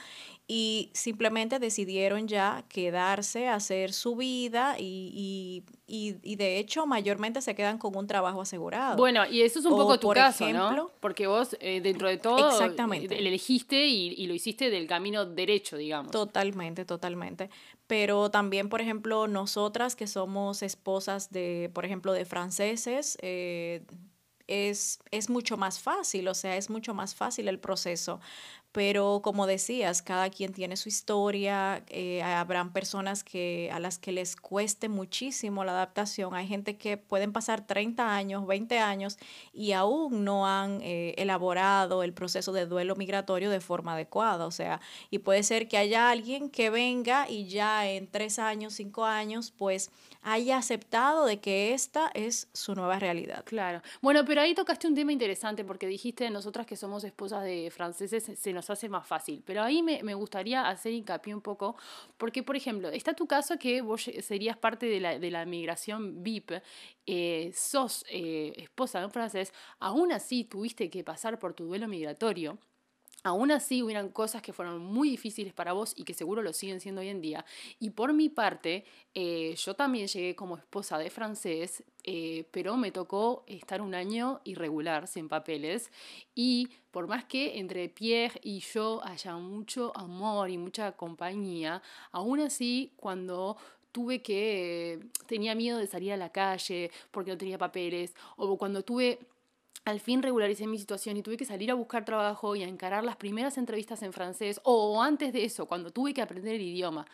y 0.48 0.92
simplemente 0.94 1.60
decidieron 1.60 2.30
ya 2.30 2.64
quedarse, 2.70 3.50
hacer 3.50 3.92
su 3.92 4.16
vida 4.16 4.78
y, 4.80 5.12
y, 5.14 5.64
y 5.92 6.36
de 6.36 6.58
hecho 6.58 6.86
mayormente 6.86 7.42
se 7.42 7.56
quedan 7.56 7.78
con 7.78 7.96
un 7.96 8.08
trabajo 8.08 8.42
asegurado. 8.42 8.98
Bueno, 8.98 9.26
y 9.26 9.42
eso 9.42 9.60
es 9.60 9.66
un 9.66 9.72
poco 9.72 10.00
tu 10.00 10.10
caso, 10.12 10.52
¿no? 10.52 10.92
Porque 11.00 11.28
vos, 11.28 11.56
eh, 11.60 11.82
dentro 11.82 12.08
de 12.08 12.18
todo, 12.18 12.50
exactamente. 12.50 13.10
le 13.10 13.28
elegiste 13.28 13.88
y, 13.88 14.26
lo 14.28 14.34
hiciste 14.34 14.70
del 14.70 14.88
camino 14.88 15.26
derecho, 15.26 15.78
digamos. 15.78 16.12
Totalmente, 16.12 16.86
totalmente. 16.86 17.50
Pero 17.88 18.32
también, 18.32 18.70
por 18.70 18.80
ejemplo, 18.80 19.28
nosotras 19.28 19.96
que 19.96 20.08
somos 20.08 20.62
esposas 20.62 21.32
de, 21.32 21.70
por 21.74 21.86
ejemplo, 21.86 22.14
de 22.14 22.26
franceses, 22.26 23.18
eh, 23.22 23.84
es, 24.48 25.00
es 25.12 25.30
mucho 25.30 25.58
más 25.58 25.80
fácil, 25.80 26.28
o 26.28 26.34
sea, 26.34 26.58
es 26.58 26.70
mucho 26.70 26.94
más 26.94 27.16
fácil 27.16 27.48
el 27.48 27.60
proceso 27.60 28.20
pero 28.72 29.22
como 29.22 29.48
decías, 29.48 30.02
cada 30.02 30.30
quien 30.30 30.54
tiene 30.54 30.78
su 30.78 30.88
historia, 30.88 31.84
eh, 31.90 32.24
habrán 32.24 32.72
personas 32.72 33.24
que, 33.24 33.70
a 33.74 33.80
las 33.80 34.00
que 34.00 34.12
les 34.12 34.36
cueste 34.36 34.88
muchísimo 34.88 35.64
la 35.64 35.74
adaptación, 35.74 36.34
hay 36.36 36.48
gente 36.48 36.78
que 36.78 36.98
pueden 36.98 37.34
pasar 37.34 37.68
30 37.68 38.16
años, 38.16 38.48
20 38.48 38.80
años 38.80 39.18
y 39.54 39.74
aún 39.74 40.24
no 40.24 40.48
han 40.48 40.80
eh, 40.82 41.14
elaborado 41.18 42.04
el 42.04 42.14
proceso 42.14 42.54
de 42.54 42.66
duelo 42.66 42.96
migratorio 42.96 43.50
de 43.50 43.60
forma 43.60 43.94
adecuada, 43.94 44.46
o 44.46 44.52
sea, 44.52 44.80
y 45.10 45.20
puede 45.20 45.44
ser 45.44 45.68
que 45.68 45.78
haya 45.78 46.10
alguien 46.10 46.50
que 46.50 46.70
venga 46.70 47.30
y 47.30 47.48
ya 47.48 47.90
en 47.90 48.08
tres 48.08 48.40
años, 48.40 48.74
cinco 48.74 49.06
años, 49.06 49.52
pues 49.52 49.92
haya 50.24 50.58
aceptado 50.58 51.26
de 51.26 51.40
que 51.40 51.74
esta 51.74 52.12
es 52.14 52.48
su 52.54 52.76
nueva 52.76 53.00
realidad. 53.00 53.44
Claro. 53.46 53.82
Bueno, 54.02 54.24
pero 54.26 54.42
ahí 54.42 54.54
tocaste 54.54 54.88
un 54.88 54.96
tema 54.96 55.12
interesante 55.12 55.66
porque 55.66 55.88
dijiste 55.88 56.30
nosotras 56.30 56.68
que 56.68 56.76
somos 56.76 57.04
esposas 57.04 57.44
de 57.44 57.72
franceses 57.72 58.32
se 58.40 58.54
nos 58.54 58.61
hace 58.70 58.90
más 58.90 59.08
fácil, 59.08 59.44
pero 59.46 59.64
ahí 59.64 59.82
me, 59.82 60.04
me 60.04 60.14
gustaría 60.14 60.68
hacer 60.68 60.94
hincapié 60.94 61.34
un 61.34 61.42
poco 61.42 61.76
porque, 62.18 62.44
por 62.44 62.56
ejemplo, 62.56 62.90
está 62.90 63.14
tu 63.14 63.28
caso 63.28 63.58
que 63.58 63.82
vos 63.82 64.04
serías 64.22 64.58
parte 64.58 64.86
de 64.86 65.00
la, 65.00 65.20
de 65.20 65.32
la 65.32 65.46
migración 65.46 66.24
VIP, 66.24 66.52
eh, 67.06 67.52
sos 67.56 68.06
eh, 68.10 68.54
esposa 68.58 69.00
de 69.00 69.06
un 69.06 69.12
francés, 69.12 69.54
aún 69.80 70.12
así 70.12 70.44
tuviste 70.44 70.90
que 70.90 71.04
pasar 71.04 71.40
por 71.40 71.54
tu 71.54 71.66
duelo 71.66 71.88
migratorio 71.88 72.58
Aún 73.24 73.52
así 73.52 73.84
hubieran 73.84 74.10
cosas 74.10 74.42
que 74.42 74.52
fueron 74.52 74.80
muy 74.80 75.10
difíciles 75.10 75.54
para 75.54 75.74
vos 75.74 75.94
y 75.96 76.04
que 76.04 76.14
seguro 76.14 76.42
lo 76.42 76.54
siguen 76.54 76.80
siendo 76.80 77.02
hoy 77.02 77.10
en 77.10 77.22
día. 77.22 77.46
Y 77.80 77.92
por 77.92 78.14
mi 78.14 78.30
parte, 78.30 78.84
eh, 79.14 79.54
yo 79.56 79.76
también 79.76 80.08
llegué 80.08 80.36
como 80.36 80.58
esposa 80.58 80.98
de 80.98 81.10
francés, 81.12 81.84
eh, 82.04 82.46
pero 82.52 82.78
me 82.78 82.92
tocó 82.92 83.44
estar 83.46 83.82
un 83.82 83.94
año 83.94 84.42
irregular, 84.44 85.08
sin 85.08 85.30
papeles. 85.30 85.92
Y 86.34 86.70
por 86.90 87.08
más 87.08 87.26
que 87.26 87.60
entre 87.60 87.90
Pierre 87.90 88.40
y 88.44 88.60
yo 88.60 89.02
haya 89.04 89.36
mucho 89.36 89.96
amor 89.96 90.50
y 90.50 90.58
mucha 90.58 90.94
compañía, 90.94 91.84
aún 92.12 92.40
así 92.40 92.92
cuando 92.96 93.58
tuve 93.92 94.22
que, 94.22 95.00
tenía 95.28 95.54
miedo 95.56 95.78
de 95.78 95.88
salir 95.88 96.14
a 96.14 96.18
la 96.18 96.32
calle 96.32 96.92
porque 97.12 97.32
no 97.32 97.38
tenía 97.38 97.58
papeles, 97.58 98.16
o 98.38 98.58
cuando 98.58 98.84
tuve 98.84 99.20
al 99.86 100.00
fin 100.00 100.22
regularicé 100.22 100.68
mi 100.68 100.78
situación 100.78 101.18
y 101.18 101.24
tuve 101.24 101.38
que 101.38 101.46
salir 101.46 101.72
a 101.72 101.76
buscar 101.76 102.06
trabajo 102.06 102.56
y 102.56 102.64
a 102.64 102.68
encarar 102.68 103.04
las 103.04 103.16
primeras 103.16 103.58
entrevistas 103.58 104.04
en 104.04 104.14
francés 104.14 104.60
o 104.64 105.02
antes 105.02 105.34
de 105.34 105.44
eso, 105.44 105.66
cuando 105.66 105.92
tuve 105.92 106.14
que 106.14 106.22
aprender 106.22 106.56
el 106.56 106.62
idioma. 106.62 107.06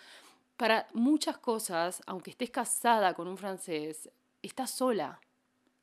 Para 0.58 0.88
muchas 0.94 1.38
cosas, 1.38 2.02
aunque 2.06 2.32
estés 2.32 2.50
casada 2.50 3.14
con 3.14 3.28
un 3.28 3.38
francés, 3.38 4.10
estás 4.42 4.72
sola. 4.72 5.22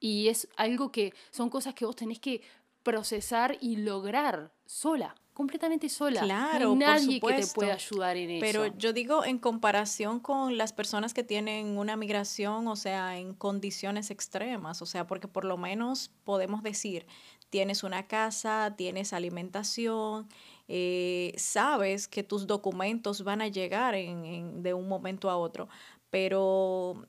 Y 0.01 0.29
es 0.29 0.49
algo 0.57 0.93
que 0.93 1.15
son 1.31 1.49
cosas 1.49 1.75
que 1.75 1.87
vos 1.87 1.97
tenés 1.97 2.19
que 2.19 2.43
procesar 2.83 3.57
y 3.61 3.77
lograr 3.77 4.53
sola 4.67 5.15
completamente 5.35 5.89
sola. 5.89 6.23
Claro, 6.23 6.67
no 6.67 6.73
hay 6.73 6.79
nadie 6.79 7.21
que 7.21 7.35
te 7.35 7.47
pueda 7.49 7.75
ayudar 7.75 8.17
en 8.17 8.31
eso. 8.31 8.41
Pero 8.41 8.67
yo 8.79 8.93
digo 8.93 9.25
en 9.25 9.39
comparación 9.39 10.21
con 10.21 10.57
las 10.57 10.73
personas 10.73 11.13
que 11.13 11.25
tienen 11.25 11.77
una 11.77 11.97
migración, 11.97 12.69
o 12.69 12.77
sea, 12.77 13.19
en 13.19 13.35
condiciones 13.35 14.11
extremas, 14.11 14.81
o 14.81 14.87
sea, 14.87 15.07
porque 15.07 15.29
por 15.29 15.45
lo 15.45 15.57
menos 15.57 16.13
podemos 16.23 16.63
decir, 16.63 17.07
tienes 17.51 17.83
una 17.83 18.07
casa, 18.07 18.75
tienes 18.77 19.13
alimentación, 19.13 20.29
eh, 20.69 21.35
sabes 21.37 22.09
que 22.09 22.23
tus 22.23 22.47
documentos 22.47 23.25
van 23.25 23.43
a 23.43 23.49
llegar 23.49 23.95
en, 23.95 24.63
de 24.63 24.73
un 24.73 24.89
momento 24.89 25.29
a 25.31 25.37
otro, 25.37 25.69
pero 26.11 27.07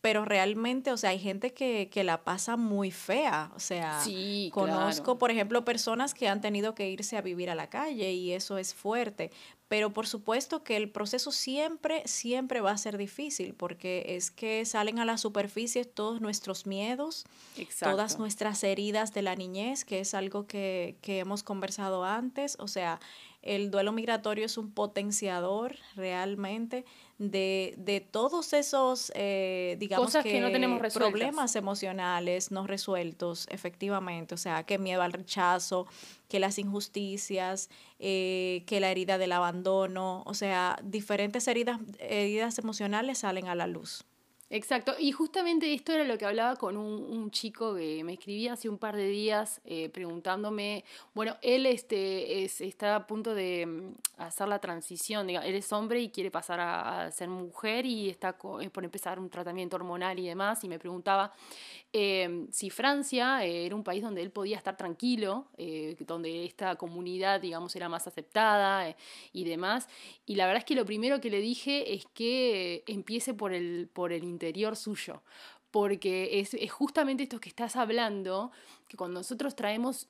pero 0.00 0.24
realmente, 0.24 0.92
o 0.92 0.96
sea, 0.96 1.10
hay 1.10 1.18
gente 1.18 1.52
que, 1.52 1.88
que 1.90 2.04
la 2.04 2.22
pasa 2.22 2.56
muy 2.56 2.90
fea. 2.90 3.50
O 3.56 3.60
sea, 3.60 4.00
conozco, 4.52 5.18
por 5.18 5.30
ejemplo, 5.30 5.64
personas 5.64 6.14
que 6.14 6.28
han 6.28 6.40
tenido 6.40 6.74
que 6.74 6.88
irse 6.88 7.16
a 7.16 7.20
vivir 7.20 7.50
a 7.50 7.54
la 7.54 7.68
calle 7.68 8.12
y 8.12 8.32
eso 8.32 8.58
es 8.58 8.74
fuerte. 8.74 9.30
Pero 9.66 9.92
por 9.92 10.06
supuesto 10.06 10.62
que 10.62 10.76
el 10.76 10.88
proceso 10.88 11.30
siempre, 11.30 12.02
siempre 12.06 12.62
va 12.62 12.70
a 12.70 12.78
ser 12.78 12.96
difícil 12.96 13.52
porque 13.52 14.16
es 14.16 14.30
que 14.30 14.64
salen 14.64 14.98
a 14.98 15.04
la 15.04 15.18
superficie 15.18 15.84
todos 15.84 16.22
nuestros 16.22 16.66
miedos, 16.66 17.26
todas 17.78 18.18
nuestras 18.18 18.64
heridas 18.64 19.12
de 19.12 19.20
la 19.20 19.36
niñez, 19.36 19.84
que 19.84 20.00
es 20.00 20.14
algo 20.14 20.46
que, 20.46 20.96
que 21.02 21.18
hemos 21.18 21.42
conversado 21.42 22.04
antes. 22.04 22.56
O 22.60 22.66
sea, 22.66 22.98
el 23.42 23.70
duelo 23.70 23.92
migratorio 23.92 24.46
es 24.46 24.56
un 24.56 24.70
potenciador 24.70 25.76
realmente 25.96 26.86
de, 27.18 27.74
de 27.76 28.00
todos 28.00 28.52
esos, 28.52 29.12
eh, 29.14 29.76
digamos 29.80 30.16
que, 30.22 30.40
no 30.40 30.52
tenemos 30.52 30.94
problemas 30.94 31.56
emocionales 31.56 32.52
no 32.52 32.66
resueltos, 32.66 33.46
efectivamente. 33.50 34.34
O 34.34 34.38
sea, 34.38 34.62
que 34.62 34.78
miedo 34.78 35.02
al 35.02 35.12
rechazo, 35.12 35.86
que 36.28 36.38
las 36.38 36.58
injusticias, 36.58 37.70
eh, 37.98 38.62
que 38.66 38.80
la 38.80 38.90
herida 38.90 39.18
del 39.18 39.32
abandono, 39.32 40.22
o 40.26 40.34
sea, 40.34 40.78
diferentes 40.84 41.48
heridas, 41.48 41.80
heridas 41.98 42.58
emocionales 42.58 43.18
salen 43.18 43.48
a 43.48 43.56
la 43.56 43.66
luz. 43.66 44.04
Exacto, 44.50 44.94
y 44.98 45.12
justamente 45.12 45.74
esto 45.74 45.92
era 45.92 46.04
lo 46.04 46.16
que 46.16 46.24
hablaba 46.24 46.56
con 46.56 46.78
un, 46.78 47.02
un 47.02 47.30
chico 47.30 47.74
que 47.74 48.02
me 48.02 48.14
escribía 48.14 48.54
hace 48.54 48.70
un 48.70 48.78
par 48.78 48.96
de 48.96 49.06
días 49.06 49.60
eh, 49.66 49.90
preguntándome, 49.90 50.84
bueno, 51.12 51.36
él 51.42 51.66
este, 51.66 52.44
es, 52.44 52.62
está 52.62 52.96
a 52.96 53.06
punto 53.06 53.34
de 53.34 53.66
mm, 53.66 53.94
hacer 54.16 54.48
la 54.48 54.58
transición, 54.58 55.26
digamos, 55.26 55.46
él 55.50 55.54
es 55.54 55.70
hombre 55.70 56.00
y 56.00 56.08
quiere 56.08 56.30
pasar 56.30 56.60
a, 56.60 57.10
ser 57.10 57.28
mujer 57.28 57.84
y 57.84 58.08
está 58.08 58.38
eh, 58.62 58.70
por 58.70 58.84
empezar 58.84 59.20
un 59.20 59.28
tratamiento 59.28 59.76
hormonal 59.76 60.18
y 60.18 60.26
demás, 60.28 60.64
y 60.64 60.68
me 60.70 60.78
preguntaba 60.78 61.30
eh, 61.92 62.46
si 62.50 62.70
Francia 62.70 63.44
era 63.44 63.74
un 63.74 63.82
país 63.82 64.02
donde 64.02 64.22
él 64.22 64.30
podía 64.30 64.56
estar 64.56 64.76
tranquilo, 64.76 65.48
donde 66.06 66.44
esta 66.44 66.76
comunidad, 66.76 67.40
digamos, 67.40 67.74
era 67.76 67.88
más 67.88 68.06
aceptada 68.06 68.94
y 69.32 69.44
demás, 69.44 69.88
y 70.26 70.34
la 70.34 70.46
verdad 70.46 70.58
es 70.58 70.64
que 70.64 70.74
lo 70.74 70.84
primero 70.84 71.20
que 71.20 71.30
le 71.30 71.40
dije 71.40 71.94
es 71.94 72.04
que 72.12 72.84
empiece 72.86 73.34
por 73.34 73.52
el, 73.52 73.88
por 73.92 74.12
el 74.12 74.24
interior 74.24 74.76
suyo, 74.76 75.22
porque 75.70 76.40
es, 76.40 76.56
justamente 76.72 77.22
esto 77.22 77.40
que 77.40 77.48
estás 77.48 77.76
hablando, 77.76 78.50
que 78.88 78.96
cuando 78.96 79.20
nosotros 79.20 79.54
traemos 79.54 80.08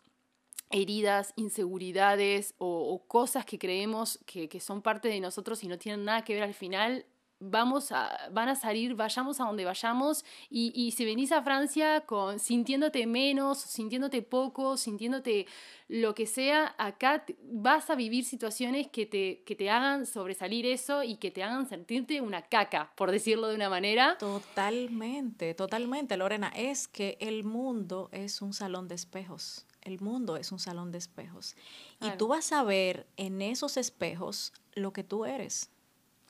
heridas, 0.71 1.33
inseguridades 1.37 2.55
o, 2.59 3.03
cosas 3.07 3.45
que 3.47 3.59
creemos 3.59 4.19
que, 4.27 4.61
son 4.61 4.83
parte 4.83 5.09
de 5.09 5.21
nosotros 5.21 5.65
y 5.65 5.69
no 5.69 5.79
tienen 5.79 6.05
nada 6.05 6.23
que 6.25 6.35
ver 6.35 6.43
al 6.43 6.55
final, 6.55 7.07
vamos 7.41 7.93
a, 7.93 8.29
van 8.33 8.49
a 8.49 8.55
salir, 8.55 8.95
vayamos 8.95 9.41
a 9.41 9.45
donde 9.45 9.65
vayamos, 9.65 10.25
y, 10.51 10.73
y 10.75 10.93
si 10.93 11.05
venís 11.05 11.33
a 11.33 11.43
Francia 11.43 12.03
con, 12.03 12.39
sintiéndote 12.39 13.07
menos, 13.07 13.59
sintiéndote 13.59 14.23
poco, 14.23 14.77
sintiéndote 14.77 15.47
lo 15.89 16.15
que 16.15 16.27
sea, 16.27 16.75
acá 16.79 17.25
vas 17.43 17.89
a 17.89 17.95
vivir 17.95 18.25
situaciones 18.25 18.89
que 18.89 19.07
te, 19.07 19.43
que 19.45 19.57
te 19.57 19.71
hagan 19.71 20.05
sobresalir 20.05 20.67
eso 20.67 21.03
y 21.03 21.17
que 21.17 21.31
te 21.31 21.43
hagan 21.43 21.67
sentirte 21.67 22.21
una 22.21 22.43
caca, 22.43 22.93
por 22.95 23.11
decirlo 23.11 23.49
de 23.49 23.55
una 23.55 23.71
manera. 23.71 24.19
Totalmente, 24.19 25.55
totalmente, 25.55 26.17
Lorena. 26.17 26.53
Es 26.55 26.89
que 26.89 27.17
el 27.21 27.45
mundo 27.45 28.11
es 28.13 28.43
un 28.43 28.53
salón 28.53 28.87
de 28.89 28.97
espejos. 28.97 29.67
El 29.81 30.01
mundo 30.01 30.37
es 30.37 30.53
un 30.53 30.59
salón 30.59 30.93
de 30.93 30.99
espejos. 30.99 31.57
Y 32.03 32.11
tú 32.19 32.29
vas 32.29 32.53
a 32.53 32.63
ver 32.63 33.07
en 33.17 33.41
esos 33.41 33.79
espejos 33.79 34.53
lo 34.75 34.93
que 34.93 35.05
tú 35.05 35.25
eres. 35.25 35.71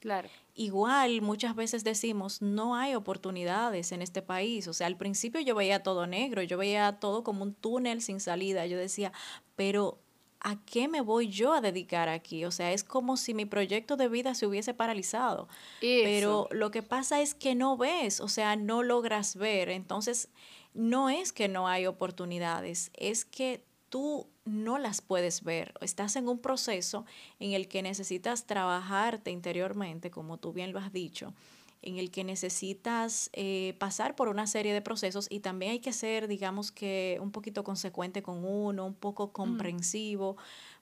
Claro. 0.00 0.28
Igual 0.54 1.22
muchas 1.22 1.54
veces 1.54 1.84
decimos, 1.84 2.42
no 2.42 2.76
hay 2.76 2.94
oportunidades 2.94 3.92
en 3.92 4.02
este 4.02 4.22
país. 4.22 4.68
O 4.68 4.72
sea, 4.72 4.86
al 4.86 4.96
principio 4.96 5.40
yo 5.40 5.54
veía 5.54 5.82
todo 5.82 6.06
negro, 6.06 6.42
yo 6.42 6.58
veía 6.58 6.98
todo 7.00 7.24
como 7.24 7.42
un 7.42 7.54
túnel 7.54 8.02
sin 8.02 8.20
salida. 8.20 8.66
Yo 8.66 8.76
decía, 8.78 9.12
pero 9.56 9.98
¿a 10.40 10.56
qué 10.64 10.88
me 10.88 11.00
voy 11.00 11.28
yo 11.28 11.52
a 11.52 11.60
dedicar 11.60 12.08
aquí? 12.08 12.44
O 12.44 12.50
sea, 12.50 12.72
es 12.72 12.84
como 12.84 13.16
si 13.16 13.34
mi 13.34 13.44
proyecto 13.44 13.96
de 13.96 14.08
vida 14.08 14.34
se 14.34 14.46
hubiese 14.46 14.74
paralizado. 14.74 15.48
Pero 15.80 16.48
lo 16.50 16.70
que 16.70 16.82
pasa 16.82 17.20
es 17.20 17.34
que 17.34 17.54
no 17.54 17.76
ves, 17.76 18.20
o 18.20 18.28
sea, 18.28 18.56
no 18.56 18.82
logras 18.82 19.36
ver. 19.36 19.68
Entonces, 19.68 20.28
no 20.74 21.10
es 21.10 21.32
que 21.32 21.48
no 21.48 21.66
hay 21.66 21.86
oportunidades, 21.86 22.90
es 22.94 23.24
que 23.24 23.64
tú 23.88 24.28
no 24.44 24.78
las 24.78 25.00
puedes 25.00 25.42
ver. 25.42 25.74
Estás 25.80 26.16
en 26.16 26.28
un 26.28 26.38
proceso 26.38 27.04
en 27.38 27.52
el 27.52 27.68
que 27.68 27.82
necesitas 27.82 28.46
trabajarte 28.46 29.30
interiormente, 29.30 30.10
como 30.10 30.38
tú 30.38 30.52
bien 30.52 30.72
lo 30.72 30.78
has 30.78 30.92
dicho, 30.92 31.34
en 31.82 31.98
el 31.98 32.10
que 32.10 32.24
necesitas 32.24 33.30
eh, 33.32 33.74
pasar 33.78 34.16
por 34.16 34.28
una 34.28 34.46
serie 34.46 34.74
de 34.74 34.82
procesos 34.82 35.26
y 35.30 35.40
también 35.40 35.72
hay 35.72 35.80
que 35.80 35.92
ser, 35.92 36.28
digamos 36.28 36.72
que, 36.72 37.18
un 37.20 37.30
poquito 37.30 37.64
consecuente 37.64 38.22
con 38.22 38.44
uno, 38.44 38.86
un 38.86 38.94
poco 38.94 39.28
mm. 39.28 39.32
comprensivo, 39.32 40.36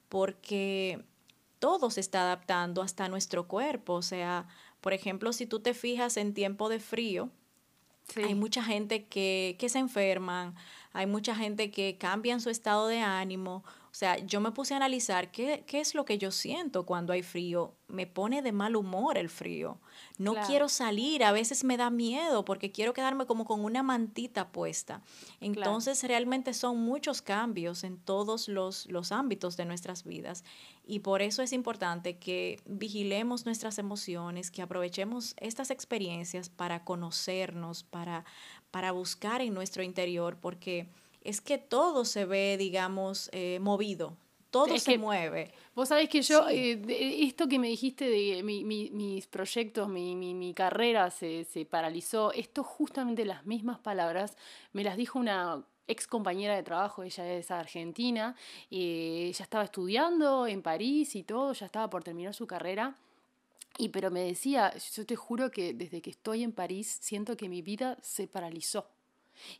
porque 0.09 1.03
todo 1.59 1.89
se 1.91 2.01
está 2.01 2.21
adaptando 2.21 2.81
hasta 2.81 3.09
nuestro 3.09 3.47
cuerpo. 3.47 3.93
O 3.93 4.01
sea, 4.01 4.47
por 4.81 4.93
ejemplo, 4.93 5.33
si 5.33 5.45
tú 5.45 5.59
te 5.59 5.73
fijas 5.73 6.17
en 6.17 6.33
tiempo 6.33 6.69
de 6.69 6.79
frío, 6.79 7.29
hay 8.15 8.35
mucha 8.35 8.63
gente 8.63 9.05
que, 9.05 9.57
que 9.59 9.69
se 9.69 9.79
enferman, 9.79 10.55
hay 10.97 11.05
mucha 11.05 11.35
gente 11.35 11.69
que 11.69 11.95
cambia 11.99 12.39
su 12.39 12.49
estado 12.49 12.87
de 12.87 13.01
ánimo. 13.01 13.63
O 13.91 13.93
sea, 13.99 14.17
yo 14.17 14.41
me 14.41 14.51
puse 14.51 14.73
a 14.73 14.77
analizar 14.77 15.29
qué, 15.29 15.63
qué 15.67 15.79
es 15.79 15.93
lo 15.93 16.05
que 16.05 16.17
yo 16.17 16.31
siento 16.31 16.87
cuando 16.87 17.13
hay 17.13 17.21
frío. 17.21 17.75
Me 17.87 18.07
pone 18.07 18.41
de 18.41 18.51
mal 18.51 18.75
humor 18.75 19.15
el 19.15 19.29
frío. 19.29 19.77
No 20.17 20.33
quiero 20.47 20.69
salir, 20.69 21.23
a 21.23 21.31
veces 21.31 21.63
me 21.63 21.77
da 21.77 21.91
miedo 21.91 22.43
porque 22.45 22.71
quiero 22.71 22.93
quedarme 22.93 23.27
como 23.27 23.45
con 23.45 23.63
una 23.63 23.83
mantita 23.83 24.49
puesta. 24.49 25.03
Entonces, 25.39 26.03
realmente 26.03 26.55
son 26.55 26.79
muchos 26.79 27.21
cambios 27.21 27.83
en 27.83 27.97
todos 27.99 28.47
los, 28.47 28.87
los 28.87 29.11
ámbitos 29.11 29.55
de 29.55 29.65
nuestras 29.65 30.03
vidas. 30.03 30.43
Y 30.83 30.99
por 30.99 31.21
eso 31.21 31.43
es 31.43 31.51
importante 31.53 32.17
que 32.17 32.59
vigilemos 32.65 33.45
nuestras 33.45 33.77
emociones, 33.77 34.51
que 34.51 34.61
aprovechemos 34.61 35.35
estas 35.37 35.69
experiencias 35.69 36.49
para 36.49 36.83
conocernos, 36.85 37.83
para 37.83 38.25
para 38.77 38.91
buscar 38.91 39.41
en 39.41 39.55
nuestro 39.55 39.81
interior, 39.81 40.37
porque 40.39 40.85
es 41.23 41.41
que 41.41 41.57
todo 41.57 42.05
se 42.05 42.25
ve, 42.25 42.57
digamos, 42.59 43.27
eh, 43.33 43.57
movido, 43.59 44.15
todo 44.51 44.77
se 44.77 44.99
mueve. 44.99 45.51
Vos 45.73 45.89
sabés 45.89 46.09
que 46.09 46.21
yo, 46.21 46.47
eh, 46.47 46.79
esto 47.23 47.47
que 47.47 47.57
me 47.57 47.69
dijiste 47.69 48.07
de 48.07 48.43
mi, 48.43 48.63
mis 48.63 49.25
proyectos, 49.25 49.89
mi, 49.89 50.13
mi, 50.15 50.53
carrera 50.53 51.09
se, 51.09 51.43
se, 51.45 51.65
paralizó, 51.65 52.31
esto 52.33 52.63
justamente 52.63 53.25
las 53.25 53.47
mismas 53.47 53.79
palabras 53.79 54.37
me 54.73 54.83
las 54.83 54.95
dijo 54.95 55.17
una 55.17 55.65
ex 55.87 56.05
compañera 56.05 56.55
de 56.55 56.61
trabajo, 56.61 57.01
ella 57.01 57.33
es 57.33 57.49
argentina, 57.49 58.35
eh, 58.69 59.29
ella 59.29 59.43
estaba 59.43 59.63
estudiando 59.63 60.45
en 60.45 60.61
París 60.61 61.15
y 61.15 61.23
todo, 61.23 61.51
ya 61.53 61.65
estaba 61.65 61.89
por 61.89 62.03
terminar 62.03 62.35
su 62.35 62.45
carrera 62.45 62.95
y 63.77 63.89
pero 63.89 64.11
me 64.11 64.21
decía, 64.21 64.73
yo 64.95 65.05
te 65.05 65.15
juro 65.15 65.51
que 65.51 65.73
desde 65.73 66.01
que 66.01 66.09
estoy 66.09 66.43
en 66.43 66.51
París 66.51 66.97
siento 67.01 67.37
que 67.37 67.49
mi 67.49 67.61
vida 67.61 67.97
se 68.01 68.27
paralizó. 68.27 68.89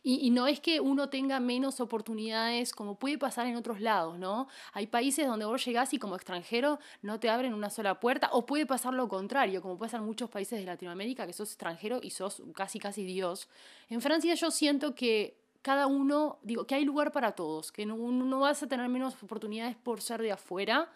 Y, 0.02 0.30
no 0.30 0.46
es 0.46 0.60
que 0.60 0.80
uno 0.80 1.08
tenga 1.08 1.40
menos 1.40 1.80
oportunidades 1.80 2.72
como 2.72 2.98
puede 2.98 3.18
pasar 3.18 3.46
en 3.46 3.56
otros 3.56 3.80
lados, 3.80 4.18
¿no? 4.18 4.48
Hay 4.72 4.86
países 4.86 5.26
donde 5.26 5.44
vos 5.44 5.64
llegás 5.64 5.92
y 5.94 5.98
como 5.98 6.16
extranjero 6.16 6.78
no 7.02 7.20
te 7.20 7.30
abren 7.30 7.54
una 7.54 7.70
sola 7.70 8.00
puerta, 8.00 8.30
o 8.32 8.46
puede 8.46 8.66
pasar 8.66 8.94
lo 8.94 9.08
contrario, 9.08 9.62
como 9.62 9.78
puede 9.78 9.90
ser 9.90 10.00
en 10.00 10.06
muchos 10.06 10.30
países 10.30 10.58
de 10.58 10.66
Latinoamérica, 10.66 11.26
que 11.26 11.32
sos 11.32 11.50
extranjero 11.50 12.00
y 12.02 12.10
sos 12.10 12.42
casi, 12.54 12.78
casi 12.78 13.04
Dios. 13.04 13.48
En 13.88 14.00
Francia 14.00 14.34
yo 14.34 14.50
siento 14.50 14.94
que 14.94 15.38
cada 15.62 15.86
uno, 15.86 16.38
digo, 16.42 16.66
que 16.66 16.74
hay 16.74 16.84
lugar 16.84 17.12
para 17.12 17.32
todos, 17.32 17.72
que 17.72 17.84
no, 17.84 17.96
no 17.96 18.40
vas 18.40 18.62
a 18.62 18.68
tener 18.68 18.88
menos 18.88 19.20
oportunidades 19.22 19.76
por 19.76 20.00
ser 20.00 20.22
de 20.22 20.32
afuera, 20.32 20.90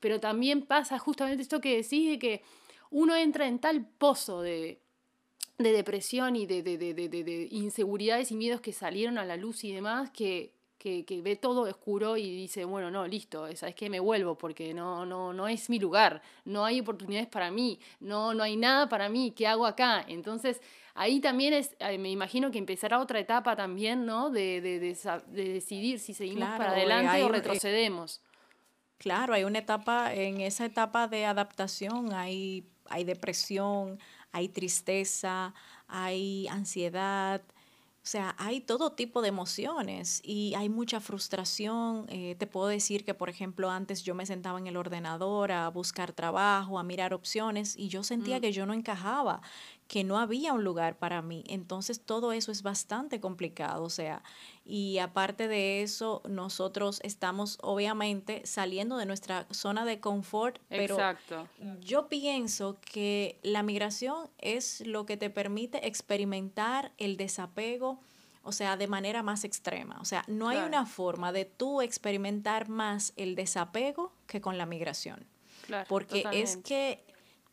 pero 0.00 0.20
también 0.20 0.62
pasa 0.62 0.98
justamente 0.98 1.42
esto 1.42 1.60
que 1.60 1.76
decís 1.76 2.10
de 2.10 2.18
que 2.18 2.42
uno 2.90 3.16
entra 3.16 3.46
en 3.46 3.58
tal 3.58 3.86
pozo 3.86 4.42
de, 4.42 4.80
de 5.58 5.72
depresión 5.72 6.36
y 6.36 6.46
de, 6.46 6.62
de, 6.62 6.78
de, 6.78 7.48
inseguridades 7.50 8.30
y 8.30 8.36
miedos 8.36 8.60
que 8.60 8.72
salieron 8.72 9.18
a 9.18 9.24
la 9.24 9.36
luz 9.36 9.64
y 9.64 9.72
demás, 9.72 10.10
que, 10.10 10.52
que, 10.78 11.04
que, 11.04 11.20
ve 11.20 11.36
todo 11.36 11.62
oscuro 11.62 12.16
y 12.16 12.30
dice, 12.30 12.64
bueno, 12.64 12.90
no, 12.90 13.06
listo, 13.06 13.46
es 13.46 13.62
que 13.74 13.90
me 13.90 13.98
vuelvo 13.98 14.38
porque 14.38 14.72
no, 14.72 15.04
no, 15.04 15.32
no 15.32 15.48
es 15.48 15.68
mi 15.68 15.78
lugar, 15.80 16.22
no 16.44 16.64
hay 16.64 16.80
oportunidades 16.80 17.28
para 17.28 17.50
mí, 17.50 17.80
no, 18.00 18.34
no 18.34 18.44
hay 18.44 18.56
nada 18.56 18.88
para 18.88 19.08
mí, 19.08 19.32
¿qué 19.32 19.48
hago 19.48 19.66
acá? 19.66 20.04
Entonces, 20.06 20.60
ahí 20.94 21.20
también 21.20 21.54
es, 21.54 21.74
eh, 21.80 21.98
me 21.98 22.10
imagino 22.10 22.50
que 22.52 22.58
empezará 22.58 23.00
otra 23.00 23.18
etapa 23.18 23.56
también, 23.56 24.06
¿no? 24.06 24.30
De, 24.30 24.60
de, 24.60 24.78
de, 24.78 24.94
decidir 25.32 25.98
si 25.98 26.14
seguimos 26.14 26.48
para 26.50 26.70
adelante 26.70 27.24
o 27.24 27.28
retrocedemos. 27.28 28.20
Claro, 28.98 29.34
hay 29.34 29.44
una 29.44 29.60
etapa, 29.60 30.12
en 30.12 30.40
esa 30.40 30.64
etapa 30.64 31.06
de 31.06 31.24
adaptación 31.24 32.12
hay, 32.12 32.64
hay 32.90 33.04
depresión, 33.04 33.98
hay 34.32 34.48
tristeza, 34.48 35.54
hay 35.86 36.48
ansiedad, 36.48 37.42
o 38.08 38.10
sea, 38.10 38.34
hay 38.38 38.62
todo 38.62 38.92
tipo 38.92 39.20
de 39.20 39.28
emociones 39.28 40.22
y 40.24 40.54
hay 40.54 40.70
mucha 40.70 40.98
frustración. 40.98 42.06
Eh, 42.08 42.36
te 42.38 42.46
puedo 42.46 42.66
decir 42.68 43.04
que, 43.04 43.12
por 43.12 43.28
ejemplo, 43.28 43.70
antes 43.70 44.02
yo 44.02 44.14
me 44.14 44.24
sentaba 44.24 44.58
en 44.58 44.66
el 44.66 44.78
ordenador 44.78 45.52
a 45.52 45.68
buscar 45.68 46.12
trabajo, 46.12 46.78
a 46.78 46.82
mirar 46.82 47.12
opciones 47.12 47.76
y 47.76 47.88
yo 47.88 48.02
sentía 48.02 48.38
mm. 48.38 48.40
que 48.40 48.52
yo 48.52 48.64
no 48.64 48.72
encajaba, 48.72 49.42
que 49.88 50.04
no 50.04 50.18
había 50.18 50.52
un 50.52 50.64
lugar 50.64 50.98
para 50.98 51.22
mí. 51.22 51.42
Entonces 51.48 52.00
todo 52.00 52.32
eso 52.32 52.52
es 52.52 52.62
bastante 52.62 53.20
complicado, 53.20 53.82
o 53.82 53.90
sea, 53.90 54.22
y 54.64 54.98
aparte 54.98 55.48
de 55.48 55.82
eso, 55.82 56.20
nosotros 56.28 57.00
estamos 57.02 57.58
obviamente 57.62 58.42
saliendo 58.44 58.98
de 58.98 59.06
nuestra 59.06 59.46
zona 59.50 59.86
de 59.86 59.98
confort, 59.98 60.58
pero 60.68 60.94
Exacto. 60.94 61.48
yo 61.80 62.08
pienso 62.08 62.78
que 62.82 63.40
la 63.42 63.62
migración 63.62 64.28
es 64.36 64.86
lo 64.86 65.06
que 65.06 65.16
te 65.16 65.30
permite 65.30 65.86
experimentar 65.86 66.92
el 66.98 67.16
desapego, 67.16 67.98
o 68.42 68.52
sea, 68.52 68.76
de 68.76 68.88
manera 68.88 69.22
más 69.22 69.44
extrema. 69.44 69.98
O 70.02 70.04
sea, 70.04 70.22
no 70.26 70.50
hay 70.50 70.58
una 70.58 70.84
forma 70.84 71.32
de 71.32 71.46
tú 71.46 71.80
experimentar 71.80 72.68
más 72.68 73.14
el 73.16 73.34
desapego 73.34 74.12
que 74.26 74.42
con 74.42 74.58
la 74.58 74.66
migración. 74.66 75.24
Claro, 75.66 75.86
porque 75.88 76.24
es 76.32 76.58
que 76.58 77.04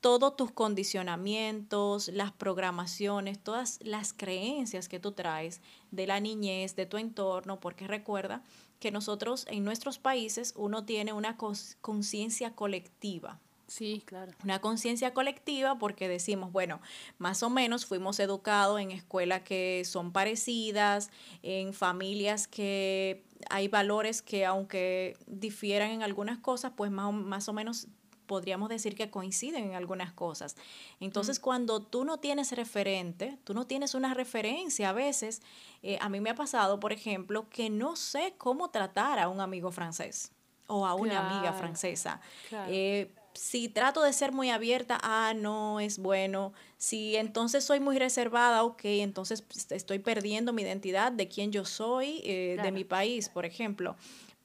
todos 0.06 0.36
tus 0.36 0.52
condicionamientos, 0.52 2.10
las 2.10 2.32
programaciones, 2.32 3.40
todas 3.40 3.80
las 3.82 4.14
creencias 4.14 4.88
que 4.88 5.00
tú 5.00 5.14
traes 5.14 5.62
de 5.90 6.06
la 6.06 6.20
niñez, 6.20 6.76
de 6.76 6.86
tu 6.86 6.98
entorno, 6.98 7.60
porque 7.60 7.88
recuerda 7.88 8.44
que 8.80 8.92
nosotros 8.92 9.48
en 9.50 9.64
nuestros 9.64 9.98
países 9.98 10.54
uno 10.58 10.86
tiene 10.86 11.12
una 11.12 11.38
conciencia 11.38 12.54
colectiva. 12.54 13.40
Sí, 13.66 14.04
claro. 14.06 14.32
Una 14.44 14.62
conciencia 14.62 15.12
colectiva 15.16 15.80
porque 15.80 16.08
decimos, 16.08 16.52
bueno, 16.52 16.82
más 17.18 17.42
o 17.42 17.50
menos 17.50 17.88
fuimos 17.88 18.20
educados 18.20 18.80
en 18.80 18.92
escuelas 18.92 19.42
que 19.42 19.82
son 19.86 20.12
parecidas, 20.12 21.10
en 21.42 21.74
familias 21.74 22.48
que 22.48 23.24
hay 23.50 23.70
valores 23.70 24.22
que 24.22 24.46
aunque 24.46 25.18
difieran 25.26 25.90
en 25.90 26.04
algunas 26.04 26.38
cosas, 26.38 26.74
pues 26.76 26.92
más, 26.92 27.12
más 27.12 27.50
o 27.50 27.54
menos 27.54 27.88
podríamos 28.26 28.70
decir 28.70 28.96
que 28.96 29.10
coinciden 29.10 29.66
en 29.66 29.76
algunas 29.76 30.12
cosas. 30.14 30.56
Entonces, 31.00 31.40
cuando 31.40 31.82
tú 31.82 32.06
no 32.06 32.18
tienes 32.18 32.52
referente, 32.52 33.38
tú 33.44 33.54
no 33.54 33.66
tienes 33.66 33.94
una 33.96 34.14
referencia 34.14 34.90
a 34.90 34.94
veces, 34.94 35.42
eh, 35.84 35.98
a 36.02 36.10
mí 36.10 36.20
me 36.20 36.30
ha 36.30 36.36
pasado, 36.36 36.80
por 36.80 36.92
ejemplo, 36.92 37.50
que 37.50 37.70
no 37.70 37.96
sé 37.96 38.34
cómo 38.38 38.70
tratar 38.70 39.20
a 39.20 39.30
un 39.30 39.40
amigo 39.40 39.72
francés 39.72 40.32
o 40.68 40.86
a 40.86 40.96
una 40.96 41.28
amiga 41.28 41.54
francesa. 41.54 42.20
Eh, 42.68 43.12
si 43.34 43.68
trato 43.68 44.02
de 44.02 44.14
ser 44.14 44.32
muy 44.32 44.50
abierta, 44.50 44.98
ah, 45.04 45.34
no 45.36 45.80
es 45.80 46.00
bueno. 46.00 46.54
Si 46.78 47.16
entonces 47.18 47.64
soy 47.64 47.80
muy 47.80 48.00
reservada, 48.00 48.64
ok, 48.64 48.82
entonces 48.86 49.42
pues, 49.42 49.72
estoy 49.72 50.00
perdiendo 50.00 50.54
mi 50.54 50.62
identidad 50.62 51.12
de 51.12 51.28
quién 51.28 51.52
yo 51.52 51.66
soy, 51.66 52.22
eh, 52.24 52.58
de 52.62 52.72
mi 52.72 52.84
país, 52.84 53.30
por 53.30 53.46
ejemplo. 53.46 53.96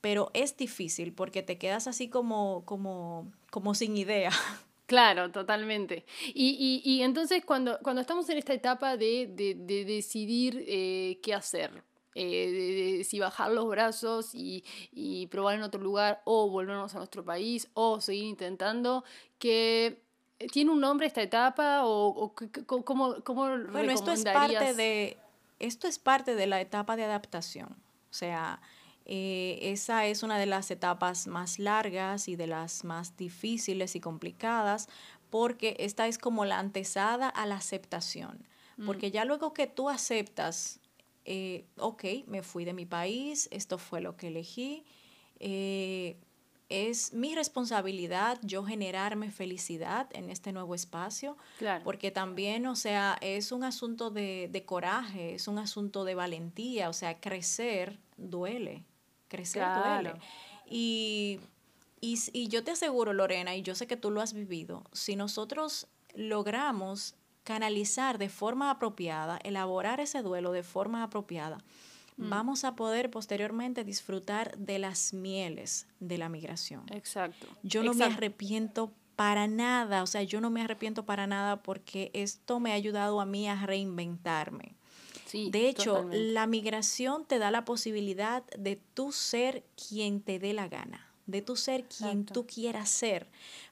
Pero 0.01 0.31
es 0.35 0.57
difícil 0.57 1.13
porque 1.13 1.43
te 1.43 1.59
quedas 1.59 1.87
así 1.87 2.09
como, 2.09 2.65
como 2.65 3.31
como 3.51 3.75
sin 3.75 3.97
idea. 3.97 4.31
Claro, 4.87 5.31
totalmente. 5.31 6.05
Y, 6.35 6.83
y, 6.85 6.91
y 6.97 7.03
entonces 7.03 7.45
cuando, 7.45 7.79
cuando 7.81 8.01
estamos 8.01 8.29
en 8.29 8.39
esta 8.39 8.55
etapa 8.55 8.97
de, 8.97 9.29
de, 9.29 9.55
de 9.55 9.85
decidir 9.85 10.65
eh, 10.67 11.21
qué 11.23 11.33
hacer, 11.33 11.85
eh, 12.17 12.97
de, 12.99 13.05
si 13.05 13.21
bajar 13.21 13.53
los 13.53 13.69
brazos 13.69 14.35
y, 14.35 14.65
y, 14.91 15.29
probar 15.29 15.55
en 15.55 15.63
otro 15.63 15.81
lugar 15.81 16.23
o 16.25 16.51
volvernos 16.51 16.93
a 16.97 16.99
nuestro 16.99 17.25
país 17.25 17.69
o 17.75 18.01
seguir 18.01 18.25
intentando, 18.25 19.05
que 19.39 20.03
tiene 20.51 20.73
un 20.73 20.81
nombre 20.81 21.07
esta 21.07 21.23
etapa 21.23 21.85
o, 21.85 22.09
o 22.09 22.35
cómo, 22.67 23.23
cómo 23.23 23.43
bueno, 23.71 23.93
esto 23.93 24.11
es 24.11 24.25
parte 24.25 24.75
de 24.75 25.19
esto 25.61 25.87
es 25.87 26.01
parte 26.01 26.35
de 26.35 26.49
la 26.49 26.61
etapa 26.61 26.97
de 26.97 27.05
adaptación. 27.05 27.69
O 28.11 28.13
sea, 28.13 28.61
eh, 29.07 29.59
esa 29.63 30.07
es 30.07 30.23
una 30.23 30.39
de 30.39 30.47
las 30.47 30.71
etapas 30.71 31.27
más 31.27 31.59
largas 31.59 32.29
y 32.29 32.37
de 32.37 32.47
las 32.47 32.85
más 32.85 33.17
difíciles 33.17 33.97
y 33.97 34.01
complicadas 34.01 34.89
porque 35.31 35.77
esta 35.79 36.07
es 36.07 36.19
como 36.19 36.45
la 36.45 36.59
antesada 36.59 37.29
a 37.29 37.47
la 37.47 37.57
aceptación. 37.57 38.47
Mm. 38.77 38.87
Porque 38.87 39.11
ya 39.11 39.25
luego 39.25 39.55
que 39.55 39.67
tú 39.67 39.89
aceptas, 39.89 40.81
eh, 41.25 41.65
ok, 41.79 42.05
me 42.27 42.43
fui 42.43 42.65
de 42.65 42.73
mi 42.73 42.85
país, 42.85 43.49
esto 43.53 43.79
fue 43.79 44.01
lo 44.01 44.17
que 44.17 44.29
elegí, 44.29 44.85
eh, 45.39 46.17
es 46.69 47.13
mi 47.13 47.35
responsabilidad 47.35 48.39
yo 48.43 48.65
generarme 48.65 49.33
felicidad 49.33 50.09
en 50.13 50.31
este 50.31 50.53
nuevo 50.53 50.77
espacio, 50.77 51.37
porque 51.83 52.13
también, 52.13 52.65
o 52.67 52.77
sea, 52.77 53.19
es 53.23 53.51
un 53.51 53.65
asunto 53.65 54.11
de, 54.11 54.49
de, 54.53 54.65
coraje, 54.65 55.35
es 55.35 55.49
un 55.49 55.59
asunto 55.59 56.05
de 56.05 56.15
valentía, 56.15 56.89
o 56.89 56.93
sea, 56.93 57.19
crecer 57.19 57.99
duele 58.17 58.85
crecer 59.31 59.65
duele. 59.83 60.15
Y, 60.69 61.41
y, 62.01 62.49
yo 62.49 62.63
te 62.63 62.73
aseguro, 62.73 63.15
Lorena, 63.15 63.57
y 63.57 63.63
yo 63.63 63.75
sé 63.75 63.87
que 63.87 63.97
tú 63.97 64.11
lo 64.11 64.21
has 64.21 64.35
vivido, 64.35 64.85
si 64.93 65.17
nosotros 65.17 65.87
logramos 66.15 67.15
canalizar 67.45 68.19
de 68.19 68.29
forma 68.29 68.71
apropiada, 68.71 69.39
elaborar 69.43 70.01
ese 70.01 70.23
duelo 70.23 70.53
de 70.53 70.63
forma 70.63 71.03
apropiada, 71.03 71.59
mm. 72.17 72.29
vamos 72.29 72.65
a 72.65 72.77
poder 72.77 73.11
posteriormente 73.11 73.85
disfrutar 73.85 74.57
de 74.59 74.79
las 74.79 75.15
mieles 75.15 75.87
de 76.01 76.19
la 76.19 76.29
migración. 76.29 76.85
Exacto. 76.91 77.47
Yo 77.63 77.83
no 77.83 77.95
me 77.95 78.05
arrepiento 78.05 78.93
para 79.17 79.47
nada, 79.47 80.03
o 80.03 80.07
sea, 80.07 80.23
yo 80.23 80.41
no 80.41 80.51
me 80.51 80.63
arrepiento 80.63 81.05
para 81.05 81.27
nada 81.27 81.63
porque 81.63 82.11
esto 82.15 82.61
me 82.61 82.73
ha 82.73 82.75
ayudado 82.75 83.21
a 83.21 83.27
mí 83.27 83.49
a 83.49 83.67
reinventarme 83.67 84.77
de 85.33 85.69
hecho, 85.69 86.09
la 86.11 86.47
migración 86.47 87.25
te 87.25 87.39
da 87.39 87.51
la 87.51 87.65
posibilidad 87.65 88.45
de 88.57 88.77
tú 88.95 89.13
ser 89.13 89.65
quien 89.89 90.21
te 90.21 90.39
dé 90.39 90.53
la 90.53 90.69
gana, 90.69 91.13
de 91.27 91.43
tú 91.43 91.57
ser 91.57 91.85
quien 91.85 92.25
tú 92.25 92.47
quieras 92.47 92.89
ser, 92.89 93.29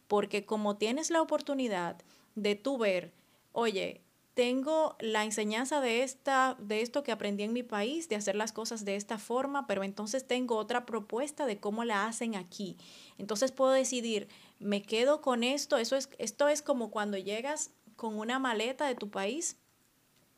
porque 0.06 0.44
como 0.44 0.76
tienes 0.76 1.10
la 1.10 1.22
oportunidad 1.22 1.96
de 2.34 2.54
tú 2.54 2.78
ver, 2.78 3.12
oye, 3.52 4.02
tengo 4.34 4.96
la 5.00 5.24
enseñanza 5.24 5.80
de 5.80 6.04
esta 6.04 6.56
de 6.60 6.80
esto 6.80 7.02
que 7.02 7.10
aprendí 7.10 7.42
en 7.42 7.52
mi 7.52 7.64
país 7.64 8.08
de 8.08 8.14
hacer 8.14 8.36
las 8.36 8.52
cosas 8.52 8.84
de 8.84 8.94
esta 8.94 9.18
forma, 9.18 9.66
pero 9.66 9.82
entonces 9.82 10.24
tengo 10.28 10.56
otra 10.56 10.86
propuesta 10.86 11.44
de 11.44 11.58
cómo 11.58 11.82
la 11.82 12.06
hacen 12.06 12.36
aquí. 12.36 12.76
Entonces 13.18 13.50
puedo 13.50 13.72
decidir, 13.72 14.28
me 14.60 14.80
quedo 14.82 15.22
con 15.22 15.42
esto, 15.42 15.76
eso 15.76 15.96
es 15.96 16.08
esto 16.18 16.46
es 16.46 16.62
como 16.62 16.92
cuando 16.92 17.18
llegas 17.18 17.72
con 17.96 18.16
una 18.16 18.38
maleta 18.38 18.86
de 18.86 18.94
tu 18.94 19.10
país 19.10 19.56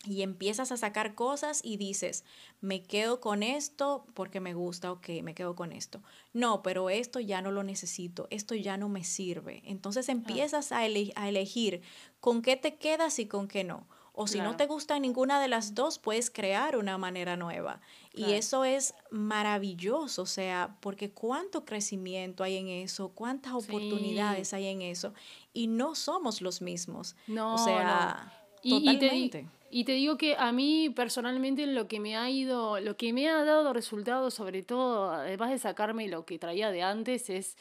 y 0.07 0.23
empiezas 0.23 0.73
a 0.73 0.79
sacar 0.79 1.15
cosas 1.15 1.61
y 1.63 1.77
dices, 1.77 2.25
me 2.61 2.83
quedo 2.83 3.21
con 3.21 3.43
esto 3.43 4.07
porque 4.15 4.41
me 4.41 4.55
gusta, 4.55 4.93
ok, 4.93 5.09
me 5.23 5.35
quedo 5.35 5.55
con 5.55 5.73
esto. 5.73 6.01
No, 6.33 6.63
pero 6.63 6.89
esto 6.89 7.21
ya 7.21 7.43
no 7.43 7.51
lo 7.51 7.63
necesito, 7.63 8.27
esto 8.31 8.55
ya 8.55 8.79
no 8.79 8.89
me 8.89 9.05
sirve. 9.05 9.63
Entonces 9.67 10.09
empiezas 10.09 10.73
a, 10.73 10.87
elegir 10.87 11.83
con 12.21 12.41
qué 12.41 12.57
te 12.57 12.77
quedas 12.77 13.19
y 13.19 13.27
con 13.27 13.47
qué 13.47 13.63
no. 13.63 13.87
O 14.13 14.27
si 14.27 14.39
no 14.41 14.57
te 14.57 14.67
gusta 14.67 14.99
ninguna 14.99 15.41
de 15.41 15.49
las 15.49 15.75
dos, 15.75 15.99
puedes 15.99 16.31
crear 16.31 16.77
una 16.77 16.99
manera 16.99 17.37
nueva. 17.37 17.81
Y 18.13 18.33
eso 18.33 18.65
es 18.65 18.95
maravilloso, 19.11 20.23
o 20.23 20.27
sea, 20.27 20.77
porque 20.81 21.11
cuánto 21.11 21.65
crecimiento 21.65 22.43
hay 22.43 22.57
en 22.57 22.69
eso, 22.69 23.11
cuántas 23.11 23.55
oportunidades 23.55 24.53
hay 24.53 24.67
en 24.67 24.83
eso. 24.83 25.15
Y 25.55 25.69
no 25.69 25.95
somos 25.95 26.43
los 26.43 26.61
mismos. 26.61 27.17
No, 27.29 27.55
o 27.55 27.59
sea, 27.59 28.40
totalmente. 28.63 29.47
Y 29.73 29.85
te 29.85 29.93
digo 29.93 30.17
que 30.17 30.35
a 30.37 30.51
mí 30.51 30.91
personalmente 30.91 31.65
lo 31.67 31.87
que 31.87 32.01
me 32.01 32.17
ha 32.17 32.29
ido, 32.29 32.81
lo 32.81 32.97
que 32.97 33.13
me 33.13 33.29
ha 33.29 33.45
dado 33.45 33.73
resultado, 33.73 34.31
sobre 34.33 34.65
todo, 34.65 35.13
además 35.13 35.51
de 35.51 35.59
sacarme 35.59 36.09
lo 36.09 36.27
que 36.27 36.41
traía 36.41 36.73
de 36.73 36.83
antes, 36.83 37.31
es, 37.31 37.57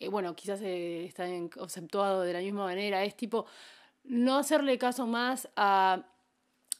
eh, 0.00 0.08
bueno, 0.08 0.34
quizás 0.34 0.60
eh, 0.62 1.04
está 1.04 1.26
conceptuado 1.54 2.22
de 2.22 2.32
la 2.32 2.40
misma 2.40 2.64
manera, 2.64 3.04
es 3.04 3.16
tipo 3.16 3.46
no 4.02 4.38
hacerle 4.38 4.76
caso 4.76 5.06
más 5.06 5.48
a 5.54 6.04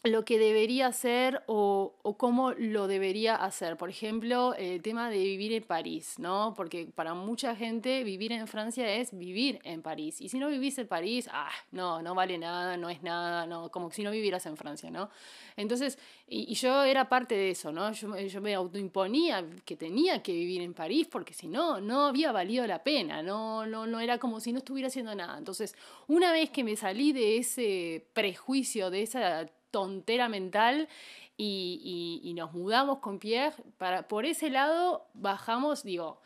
lo 0.03 0.25
que 0.25 0.39
debería 0.39 0.87
hacer 0.87 1.43
o, 1.47 1.95
o, 2.03 2.17
cómo 2.17 2.53
lo 2.53 2.87
debería 2.87 3.35
hacer. 3.35 3.77
Por 3.77 3.91
ejemplo, 3.91 4.55
el 4.55 4.83
tema 4.83 5.11
de 5.11 5.19
vivir 5.19 5.53
en 5.53 5.65
París, 5.65 6.15
¿no? 6.19 6.55
Porque 6.57 6.87
para 6.87 7.15
mucha 7.15 7.57
gente 7.57 8.05
vivir 8.05 8.33
en 8.33 8.47
Francia 8.47 8.93
es 8.95 9.17
vivir 9.17 9.61
en 9.65 9.83
París. 9.83 10.21
Y 10.21 10.29
si 10.29 10.39
no 10.39 10.49
vivís 10.49 10.79
en 10.79 10.87
París, 10.87 11.29
ah, 11.33 11.51
no, 11.73 12.03
no 12.03 12.15
vale 12.15 12.39
nada, 12.39 12.77
no 12.77 12.89
es 12.89 13.03
nada, 13.03 13.47
no, 13.47 13.71
como 13.71 13.91
si 13.91 14.03
no 14.03 14.11
vivieras 14.11 14.47
en 14.47 14.57
Francia, 14.57 14.91
¿no? 14.91 15.11
Entonces, 15.57 15.99
y, 16.29 16.55
yo 16.55 16.85
era 16.85 17.09
parte 17.09 17.35
de 17.35 17.51
eso, 17.51 17.73
¿no? 17.73 17.93
Yo, 17.93 18.17
yo 18.17 18.41
me 18.41 18.55
autoimponía 18.55 19.45
que 19.65 19.77
tenía 19.77 20.23
que 20.23 20.33
vivir 20.33 20.61
en 20.63 20.75
París 20.75 21.09
porque 21.11 21.35
si 21.35 21.49
no, 21.49 21.81
no 21.81 22.07
había 22.07 22.33
valido 22.33 22.67
la 22.67 22.83
pena, 22.83 23.23
no, 23.23 23.67
no, 23.67 23.87
no 23.87 24.01
era 24.01 24.19
como 24.19 24.41
si 24.41 24.53
no 24.53 24.59
estuviera 24.59 24.89
haciendo 24.89 25.15
nada. 25.15 25.39
Entonces, 25.39 25.75
una 26.07 26.33
vez 26.33 26.51
que 26.51 26.65
me 26.65 26.77
salí 26.77 27.13
de 27.13 27.39
ese 27.39 28.07
prejuicio, 28.13 28.91
de 28.91 29.03
esa 29.03 29.47
tontera 29.71 30.29
mental 30.29 30.89
y, 31.37 32.21
y, 32.23 32.35
nos 32.35 32.53
mudamos 32.53 32.99
con 32.99 33.19
Pierre. 33.19 33.57
Para, 33.77 34.09
por 34.09 34.25
ese 34.25 34.49
lado 34.49 35.07
bajamos, 35.15 35.83
digo, 35.83 36.21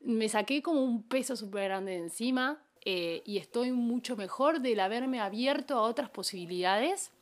me 0.00 0.28
saqué 0.28 0.62
como 0.62 0.82
un 0.82 1.02
peso 1.02 1.36
súper 1.36 1.64
grande 1.64 1.92
de 1.92 1.98
encima 1.98 2.62
eh, 2.84 3.22
y 3.24 3.38
estoy 3.38 3.72
mucho 3.72 4.16
mejor 4.16 4.60
del 4.60 4.80
haberme 4.80 5.20
abierto 5.20 5.76
a 5.76 5.82
otras 5.82 6.10
posibilidades. 6.10 7.12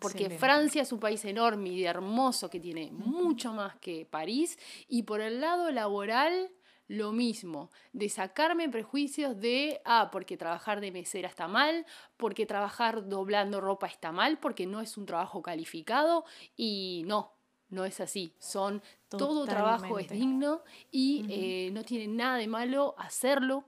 Porque 0.00 0.28
Francia 0.28 0.82
es 0.82 0.92
un 0.92 0.98
país 0.98 1.24
enorme 1.24 1.68
y 1.68 1.84
hermoso 1.84 2.50
que 2.50 2.58
tiene 2.58 2.90
mucho 2.90 3.52
más 3.52 3.76
que 3.76 4.06
París. 4.10 4.58
Y 4.88 5.04
por 5.04 5.20
el 5.20 5.40
lado 5.40 5.70
laboral, 5.70 6.50
lo 6.88 7.12
mismo, 7.12 7.70
de 7.92 8.08
sacarme 8.08 8.68
prejuicios 8.70 9.38
de, 9.38 9.80
ah, 9.84 10.08
porque 10.10 10.38
trabajar 10.38 10.80
de 10.80 10.90
mesera 10.90 11.28
está 11.28 11.46
mal, 11.46 11.86
porque 12.16 12.46
trabajar 12.46 13.08
doblando 13.08 13.60
ropa 13.60 13.86
está 13.86 14.10
mal, 14.10 14.38
porque 14.38 14.66
no 14.66 14.80
es 14.80 14.96
un 14.96 15.04
trabajo 15.04 15.42
calificado 15.42 16.24
y 16.56 17.04
no, 17.06 17.34
no 17.68 17.84
es 17.84 18.00
así. 18.00 18.32
Son, 18.38 18.82
todo 19.08 19.44
trabajo 19.44 19.98
es 19.98 20.08
digno 20.08 20.62
y 20.90 21.26
eh, 21.28 21.70
no 21.72 21.84
tiene 21.84 22.08
nada 22.08 22.38
de 22.38 22.48
malo 22.48 22.94
hacerlo 22.96 23.64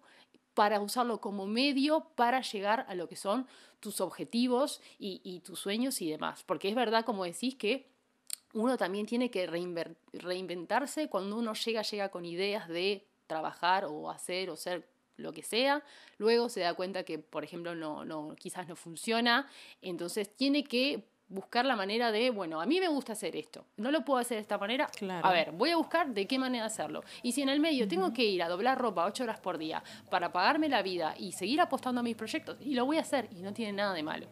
para 0.54 0.80
usarlo 0.80 1.20
como 1.20 1.46
medio 1.46 2.06
para 2.16 2.40
llegar 2.40 2.87
a 2.88 2.94
lo 2.94 3.06
que 3.06 3.16
son 3.16 3.46
tus 3.80 4.00
objetivos 4.00 4.80
y, 4.98 5.20
y 5.24 5.40
tus 5.40 5.61
sueños 5.61 6.00
y 6.00 6.11
demás. 6.11 6.42
Porque 6.44 6.70
es 6.70 6.74
verdad, 6.74 7.04
como 7.04 7.24
decís, 7.24 7.54
que 7.54 7.90
uno 8.52 8.76
también 8.76 9.06
tiene 9.06 9.30
que 9.30 9.46
reinventarse 9.46 11.09
cuando 11.09 11.37
uno 11.37 11.52
llega, 11.54 11.83
llega 11.83 12.09
con 12.09 12.24
ideas 12.24 12.68
de 12.68 13.06
trabajar 13.31 13.85
o 13.85 14.11
hacer 14.11 14.51
o 14.51 14.57
ser 14.57 14.88
lo 15.16 15.33
que 15.33 15.45
sea, 15.45 15.85
luego 16.19 16.49
se 16.49 16.61
da 16.61 16.75
cuenta 16.75 17.05
que, 17.05 17.21
por 17.21 17.45
ejemplo, 17.45 17.77
no, 17.77 18.05
no, 18.05 18.35
quizás 18.37 18.66
no 18.66 18.75
funciona, 18.75 19.47
entonces 19.81 20.35
tiene 20.35 20.64
que 20.64 21.05
buscar 21.29 21.64
la 21.64 21.77
manera 21.77 22.11
de, 22.11 22.31
bueno, 22.31 22.61
a 22.61 22.66
mí 22.66 22.81
me 22.81 22.88
gusta 22.88 23.12
hacer 23.12 23.37
esto, 23.37 23.64
no 23.77 23.93
lo 23.93 24.05
puedo 24.05 24.19
hacer 24.19 24.38
de 24.38 24.43
esta 24.43 24.59
manera, 24.59 24.87
claro. 24.87 25.25
a 25.25 25.31
ver, 25.31 25.53
voy 25.53 25.71
a 25.71 25.77
buscar 25.77 26.09
de 26.09 26.27
qué 26.27 26.40
manera 26.40 26.64
hacerlo. 26.64 27.05
Y 27.23 27.31
si 27.31 27.43
en 27.43 27.51
el 27.51 27.61
medio 27.61 27.87
tengo 27.87 28.12
que 28.12 28.25
ir 28.25 28.43
a 28.43 28.49
doblar 28.49 28.77
ropa 28.79 29.07
ocho 29.07 29.23
horas 29.23 29.38
por 29.38 29.57
día 29.57 29.81
para 30.11 30.33
pagarme 30.33 30.69
la 30.69 30.83
vida 30.83 31.14
y 31.16 31.31
seguir 31.31 31.61
apostando 31.61 32.01
a 32.01 32.03
mis 32.03 32.16
proyectos, 32.16 32.57
y 32.61 32.75
lo 32.75 32.85
voy 32.85 32.97
a 32.97 33.03
hacer, 33.03 33.29
y 33.31 33.43
no 33.43 33.53
tiene 33.53 33.73
nada 33.75 33.95
de 33.95 34.03
malo. 34.03 34.27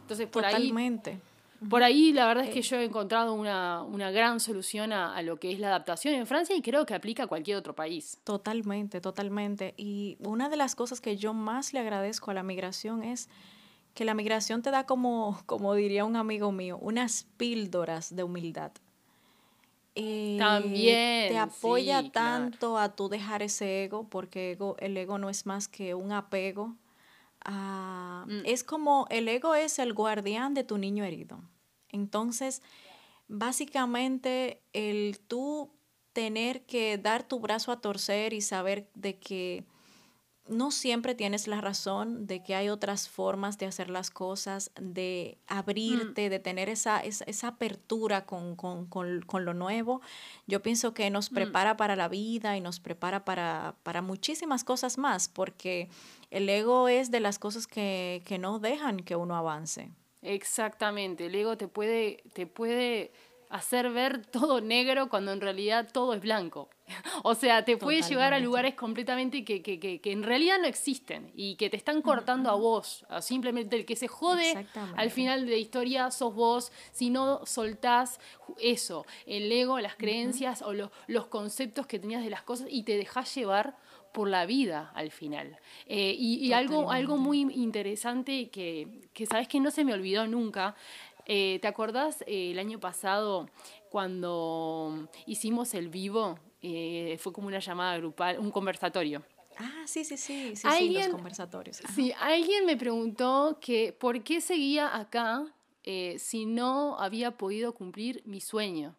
Entonces, 0.00 0.26
por 0.28 0.42
Totalmente. 0.42 1.10
ahí 1.10 1.20
por 1.68 1.82
ahí 1.82 2.12
la 2.12 2.26
verdad 2.26 2.44
es 2.44 2.50
que 2.50 2.62
yo 2.62 2.76
he 2.76 2.84
encontrado 2.84 3.34
una, 3.34 3.82
una 3.82 4.10
gran 4.10 4.40
solución 4.40 4.92
a, 4.92 5.14
a, 5.14 5.22
lo 5.22 5.38
que 5.38 5.52
es 5.52 5.58
la 5.58 5.68
adaptación 5.68 6.14
en 6.14 6.26
Francia 6.26 6.56
y 6.56 6.62
creo 6.62 6.86
que 6.86 6.94
aplica 6.94 7.24
a 7.24 7.26
cualquier 7.26 7.56
otro 7.56 7.74
país. 7.74 8.18
Totalmente, 8.24 9.00
totalmente. 9.00 9.74
Y 9.76 10.16
una 10.20 10.48
de 10.48 10.56
las 10.56 10.74
cosas 10.74 11.00
que 11.00 11.16
yo 11.16 11.34
más 11.34 11.72
le 11.72 11.80
agradezco 11.80 12.30
a 12.30 12.34
la 12.34 12.42
migración 12.42 13.02
es 13.02 13.28
que 13.94 14.04
la 14.04 14.14
migración 14.14 14.62
te 14.62 14.70
da 14.70 14.86
como, 14.86 15.38
como 15.46 15.74
diría 15.74 16.04
un 16.04 16.16
amigo 16.16 16.52
mío, 16.52 16.78
unas 16.80 17.26
píldoras 17.36 18.14
de 18.14 18.22
humildad. 18.22 18.72
Eh, 19.94 20.36
También. 20.38 21.28
Te 21.28 21.38
apoya 21.38 22.10
tanto 22.10 22.78
a 22.78 22.94
tú 22.94 23.08
dejar 23.08 23.42
ese 23.42 23.84
ego, 23.84 24.08
porque 24.08 24.52
ego, 24.52 24.76
el 24.78 24.96
ego 24.96 25.18
no 25.18 25.28
es 25.28 25.44
más 25.44 25.68
que 25.68 25.94
un 25.94 26.12
apego. 26.12 26.74
A, 27.44 28.24
mm. 28.28 28.42
Es 28.44 28.64
como 28.64 29.06
el 29.10 29.28
ego 29.28 29.54
es 29.54 29.78
el 29.78 29.92
guardián 29.94 30.54
de 30.54 30.64
tu 30.64 30.78
niño 30.78 31.04
herido. 31.04 31.42
Entonces, 31.88 32.62
básicamente, 33.28 34.62
el 34.72 35.18
tú 35.20 35.70
tener 36.12 36.64
que 36.66 36.98
dar 36.98 37.26
tu 37.26 37.40
brazo 37.40 37.72
a 37.72 37.80
torcer 37.80 38.32
y 38.32 38.40
saber 38.40 38.90
de 38.94 39.18
que 39.18 39.64
no 40.52 40.70
siempre 40.70 41.14
tienes 41.14 41.48
la 41.48 41.60
razón 41.60 42.26
de 42.26 42.42
que 42.42 42.54
hay 42.54 42.68
otras 42.68 43.08
formas 43.08 43.58
de 43.58 43.66
hacer 43.66 43.90
las 43.90 44.10
cosas, 44.10 44.70
de 44.80 45.38
Mm. 45.48 45.52
abrirte, 45.58 46.28
de 46.30 46.38
tener 46.38 46.68
esa, 46.68 47.00
esa, 47.00 47.24
esa 47.24 47.48
apertura 47.48 48.24
con, 48.26 48.54
con- 48.56 48.86
con- 48.86 49.22
con 49.22 49.44
lo 49.44 49.54
nuevo. 49.54 50.00
Yo 50.46 50.62
pienso 50.62 50.94
que 50.94 51.10
nos 51.10 51.30
Mm. 51.30 51.34
prepara 51.34 51.76
para 51.76 51.96
la 51.96 52.08
vida 52.08 52.56
y 52.56 52.60
nos 52.60 52.78
prepara 52.80 53.24
para, 53.24 53.74
para 53.82 54.02
muchísimas 54.02 54.62
cosas 54.64 54.98
más, 54.98 55.28
porque 55.28 55.88
el 56.30 56.48
ego 56.48 56.88
es 56.88 57.10
de 57.10 57.20
las 57.20 57.38
cosas 57.38 57.66
que, 57.66 58.22
que 58.24 58.38
no 58.38 58.58
dejan 58.58 58.98
que 58.98 59.16
uno 59.16 59.34
avance. 59.36 59.90
Exactamente, 60.22 61.26
el 61.26 61.34
ego 61.34 61.56
te 61.56 61.68
puede, 61.68 62.22
te 62.32 62.46
puede 62.46 63.12
hacer 63.50 63.90
ver 63.90 64.24
todo 64.26 64.60
negro 64.60 65.08
cuando 65.08 65.32
en 65.32 65.40
realidad 65.40 65.88
todo 65.92 66.14
es 66.14 66.20
blanco. 66.20 66.70
O 67.24 67.34
sea, 67.34 67.64
te 67.64 67.76
puede 67.76 67.98
llevar 68.10 68.32
a 68.34 68.36
lugares 68.44 68.74
completamente 68.74 69.44
que, 69.44 69.62
que, 69.62 69.78
que, 69.78 70.00
que 70.00 70.12
en 70.12 70.22
realidad 70.22 70.58
no 70.60 70.66
existen 70.66 71.30
y 71.34 71.56
que 71.56 71.70
te 71.70 71.76
están 71.76 72.02
cortando 72.02 72.50
a 72.50 72.54
vos. 72.54 73.04
A 73.08 73.20
Simplemente 73.22 73.76
el 73.76 73.84
que 73.84 73.96
se 73.96 74.08
jode 74.08 74.52
al 74.96 75.10
final 75.10 75.44
de 75.46 75.50
la 75.52 75.56
historia 75.58 76.10
sos 76.10 76.34
vos 76.34 76.72
si 76.92 77.10
no 77.10 77.44
soltás 77.46 78.18
eso, 78.58 79.06
el 79.26 79.50
ego, 79.52 79.78
las 79.80 79.96
creencias 79.96 80.62
o 80.62 80.72
lo- 80.72 80.90
los 81.06 81.26
conceptos 81.26 81.86
que 81.86 81.98
tenías 81.98 82.22
de 82.24 82.30
las 82.30 82.42
cosas 82.42 82.66
y 82.70 82.82
te 82.82 82.96
dejás 82.96 83.34
llevar 83.34 83.76
por 84.12 84.28
la 84.28 84.44
vida 84.44 84.90
al 84.94 85.10
final. 85.10 85.56
Eh, 85.86 86.14
y 86.18 86.34
y 86.46 86.52
algo, 86.52 86.90
algo 86.90 87.16
muy 87.16 87.40
interesante 87.54 88.50
que, 88.50 89.08
que 89.14 89.24
sabes 89.26 89.48
que 89.48 89.58
no 89.60 89.70
se 89.70 89.84
me 89.84 89.94
olvidó 89.94 90.26
nunca. 90.26 90.74
eh, 91.24 91.58
¿Te 91.62 91.68
acordás 91.68 92.22
eh, 92.26 92.50
el 92.50 92.58
año 92.58 92.78
pasado 92.80 93.48
cuando 94.06 95.08
hicimos 95.26 95.72
el 95.74 95.88
vivo? 95.88 96.38
Eh, 96.62 97.16
fue 97.18 97.32
como 97.32 97.48
una 97.48 97.58
llamada 97.58 97.96
grupal, 97.98 98.38
un 98.38 98.50
conversatorio. 98.50 99.22
Ah, 99.58 99.82
sí, 99.86 100.04
sí, 100.04 100.16
sí, 100.16 100.50
sí, 100.50 100.56
sí, 100.56 100.66
Alguien- 100.66 101.04
los 101.06 101.14
conversatorios. 101.14 101.84
Ajá. 101.84 101.92
Sí, 101.92 102.12
alguien 102.18 102.64
me 102.64 102.76
preguntó 102.76 103.58
que 103.60 103.92
por 103.92 104.22
qué 104.22 104.40
seguía 104.40 104.96
acá 104.96 105.44
eh, 105.84 106.16
si 106.18 106.46
no 106.46 106.96
había 106.98 107.32
podido 107.32 107.74
cumplir 107.74 108.22
mi 108.24 108.40
sueño, 108.40 108.94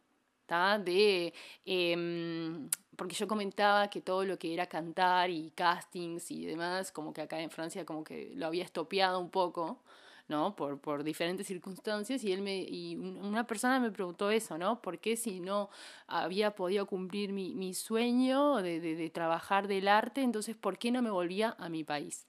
¿tá? 0.46 0.78
De, 0.78 1.34
em, 1.66 2.70
porque 2.98 3.16
yo 3.16 3.28
comentaba 3.28 3.90
que 3.90 4.02
todo 4.02 4.26
lo 4.26 4.38
que 4.38 4.54
era 4.54 4.66
cantar 4.68 5.30
y 5.30 5.52
castings 5.56 6.30
y 6.32 6.46
demás, 6.46 6.92
como 6.92 7.14
que 7.14 7.22
acá 7.22 7.40
en 7.42 7.50
Francia 7.50 7.86
como 7.86 8.04
que 8.04 8.32
lo 8.36 8.48
había 8.48 8.64
estopeado 8.66 9.20
un 9.20 9.30
poco, 9.30 9.80
¿no? 10.28 10.56
Por, 10.56 10.80
por 10.80 11.04
diferentes 11.04 11.48
circunstancias 11.48 12.24
y 12.24 12.32
él 12.32 12.42
me 12.42 12.58
y 12.62 12.96
un- 12.96 13.18
una 13.24 13.46
persona 13.46 13.80
me 13.80 13.92
preguntó 13.92 14.30
eso, 14.32 14.58
¿no? 14.58 14.82
¿Por 14.82 15.00
qué 15.00 15.16
si 15.16 15.40
no 15.40 15.70
había 16.08 16.56
podido 16.56 16.86
cumplir 16.86 17.34
mi, 17.34 17.54
mi 17.56 17.74
sueño 17.74 18.58
de, 18.58 18.80
de, 18.80 18.96
de 18.96 19.10
trabajar 19.10 19.68
del 19.68 19.88
arte, 19.88 20.22
entonces 20.22 20.56
por 20.56 20.78
qué 20.78 20.92
no 20.92 21.02
me 21.02 21.12
volvía 21.12 21.56
a 21.60 21.70
mi 21.70 21.84
país? 21.84 22.26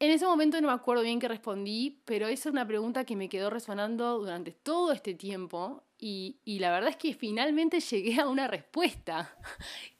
En 0.00 0.10
ese 0.10 0.26
momento 0.26 0.60
no 0.60 0.68
me 0.68 0.74
acuerdo 0.74 1.02
bien 1.02 1.20
qué 1.20 1.28
respondí, 1.28 2.02
pero 2.04 2.26
esa 2.26 2.48
es 2.48 2.52
una 2.52 2.66
pregunta 2.66 3.04
que 3.04 3.16
me 3.16 3.28
quedó 3.28 3.48
resonando 3.48 4.18
durante 4.18 4.50
todo 4.52 4.92
este 4.92 5.14
tiempo 5.14 5.82
y, 5.98 6.36
y 6.44 6.58
la 6.58 6.70
verdad 6.72 6.90
es 6.90 6.96
que 6.96 7.14
finalmente 7.14 7.80
llegué 7.90 8.20
a 8.20 8.28
una 8.28 8.46
respuesta. 8.48 9.34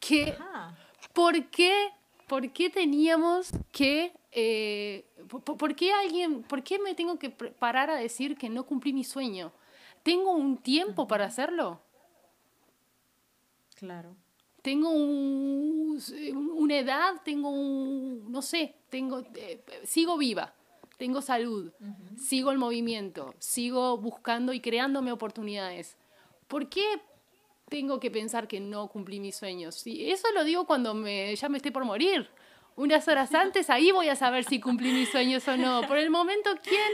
Que, 0.01 0.35
Ajá. 0.39 0.77
¿por 1.15 1.47
qué, 1.51 1.91
por 2.27 2.51
qué 2.53 2.71
teníamos 2.71 3.51
que... 3.73 4.13
eh, 4.33 5.05
por, 5.29 5.43
por 5.57 5.75
qué 5.77 5.93
alguien, 5.93 6.43
por 6.43 6.63
qué 6.63 6.79
me 6.79 6.95
tengo 6.95 7.19
que 7.19 7.31
parar 7.31 7.91
a 7.91 7.97
decir 7.97 8.37
que 8.37 8.49
no 8.49 8.65
cumplí 8.67 8.93
mi 8.93 9.05
sueño? 9.05 9.53
¿Tengo 10.03 10.33
un 10.33 10.59
tiempo 10.59 11.07
para 11.07 11.25
hacerlo? 11.27 11.81
Claro. 13.77 14.17
tengo 14.63 14.89
un- 14.91 16.01
una 16.57 16.79
edad, 16.79 17.21
tengo 17.23 17.51
un, 17.51 18.31
no 18.33 18.41
sé, 18.41 18.75
tengo, 18.89 19.23
eh, 19.35 19.63
sigo 19.85 20.17
viva, 20.17 20.55
tengo 20.97 21.21
salud, 21.21 21.71
sigo 22.17 22.51
el 22.51 22.57
movimiento, 22.57 23.35
sigo 23.39 23.99
buscando 23.99 24.55
y 24.55 24.61
creándome 24.61 25.13
oportunidades. 25.13 25.99
¿Por 26.49 26.71
qué 26.71 26.83
tengo 27.75 27.99
que 27.99 28.09
pensar 28.09 28.47
que 28.47 28.61
no 28.61 28.87
cumplí 28.87 29.19
mis 29.19 29.35
sueños? 29.35 29.75
Sí, 29.75 30.09
eso 30.09 30.31
lo 30.33 30.45
digo 30.45 30.65
cuando 30.65 30.95
me, 30.95 31.35
ya 31.35 31.49
me 31.49 31.57
esté 31.57 31.73
por 31.73 31.85
morir. 31.85 32.31
Unas 32.77 33.09
horas 33.09 33.35
antes, 33.47 33.69
ahí 33.69 33.91
voy 33.91 34.09
a 34.09 34.15
saber 34.15 34.45
si 34.45 34.61
cumplí 34.61 34.93
mis 34.93 35.11
sueños 35.11 35.49
o 35.49 35.57
no. 35.57 35.83
Por 35.89 35.99
el 35.99 36.09
momento, 36.09 36.51
¿quién, 36.63 36.93